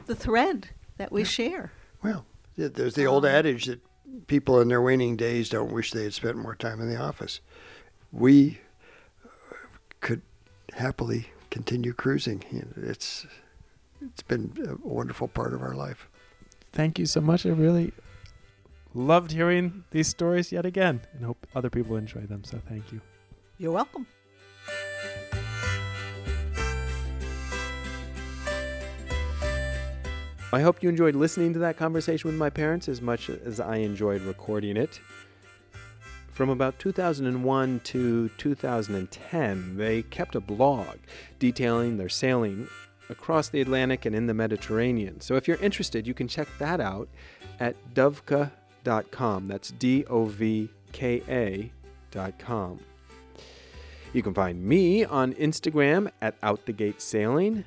the 0.08 0.16
thread 0.16 0.70
that 0.98 1.12
we 1.12 1.24
share. 1.24 1.72
Well, 2.02 2.26
there's 2.58 2.96
the 2.96 3.06
old 3.06 3.24
Um, 3.24 3.32
adage 3.32 3.66
that 3.66 3.80
people 4.28 4.60
in 4.60 4.68
their 4.68 4.82
waning 4.82 5.16
days 5.16 5.48
don't 5.48 5.72
wish 5.72 5.92
they 5.92 6.04
had 6.04 6.14
spent 6.14 6.36
more 6.36 6.56
time 6.56 6.82
in 6.82 6.90
the 6.90 7.00
office. 7.00 7.40
We 8.12 8.60
happily 10.76 11.28
continue 11.50 11.94
cruising. 11.94 12.44
It's 12.78 13.26
it's 14.02 14.24
been 14.24 14.54
a 14.68 14.88
wonderful 14.88 15.28
part 15.28 15.54
of 15.54 15.62
our 15.62 15.76
life. 15.76 16.10
Thank 16.72 17.00
you 17.00 17.06
so 17.06 17.22
much. 17.22 17.46
I 17.46 17.50
really 17.50 17.94
loved 18.94 19.32
hearing 19.32 19.84
these 19.92 20.08
stories 20.08 20.52
yet 20.52 20.66
again 20.66 21.02
and 21.14 21.26
hope 21.26 21.48
other 21.56 21.70
people 21.70 21.96
enjoy 21.96 22.22
them. 22.22 22.44
So 22.44 22.60
thank 22.68 22.92
you. 22.92 23.02
You're 23.58 23.72
welcome. 23.72 24.08
I 30.52 30.62
hope 30.62 30.84
you 30.84 30.90
enjoyed 30.90 31.16
listening 31.16 31.54
to 31.54 31.60
that 31.60 31.78
conversation 31.78 32.30
with 32.30 32.38
my 32.38 32.52
parents 32.52 32.88
as 32.88 33.02
much 33.02 33.30
as 33.30 33.60
I 33.60 33.78
enjoyed 33.78 34.22
recording 34.22 34.78
it. 34.78 35.00
From 36.34 36.50
about 36.50 36.80
2001 36.80 37.82
to 37.84 38.30
2010, 38.30 39.78
they 39.78 40.02
kept 40.02 40.34
a 40.36 40.40
blog 40.40 40.98
detailing 41.38 41.98
their 41.98 42.10
sailing 42.10 42.68
across 43.08 43.50
the 43.50 43.62
Atlantic 43.62 44.06
and 44.06 44.16
in 44.16 44.26
the 44.26 44.34
Mediterranean. 44.34 45.22
So 45.22 45.36
if 45.36 45.48
you're 45.48 45.58
interested, 45.58 46.08
you 46.08 46.16
can 46.16 46.28
check 46.28 46.48
that 46.58 46.82
out 46.82 47.08
at 47.60 47.76
dovka.com. 47.94 49.48
That's 49.48 49.70
D 49.70 50.06
O 50.10 50.26
V 50.26 50.70
K 50.92 51.22
A.com. 51.30 52.80
You 54.12 54.24
can 54.24 54.34
find 54.34 54.64
me 54.64 55.06
on 55.06 55.34
Instagram 55.34 56.10
at 56.20 56.40
OutTheGateSailing 56.42 57.64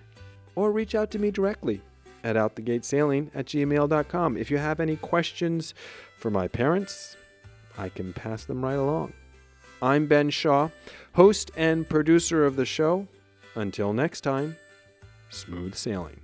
or 0.56 0.72
reach 0.72 0.96
out 0.96 1.12
to 1.12 1.20
me 1.20 1.30
directly 1.30 1.82
at 2.24 2.34
outthegatesailing 2.34 3.30
at 3.32 3.46
gmail.com. 3.46 4.36
If 4.36 4.50
you 4.50 4.58
have 4.58 4.80
any 4.80 4.96
questions 4.96 5.72
for 6.18 6.32
my 6.32 6.48
parents, 6.48 7.16
I 7.78 7.88
can 7.88 8.12
pass 8.12 8.44
them 8.44 8.64
right 8.64 8.74
along. 8.74 9.12
I'm 9.82 10.06
Ben 10.06 10.30
Shaw, 10.30 10.70
host 11.14 11.50
and 11.56 11.88
producer 11.88 12.46
of 12.46 12.56
the 12.56 12.64
show. 12.64 13.06
Until 13.54 13.92
next 13.92 14.22
time, 14.22 14.56
smooth 15.30 15.74
sailing. 15.74 16.20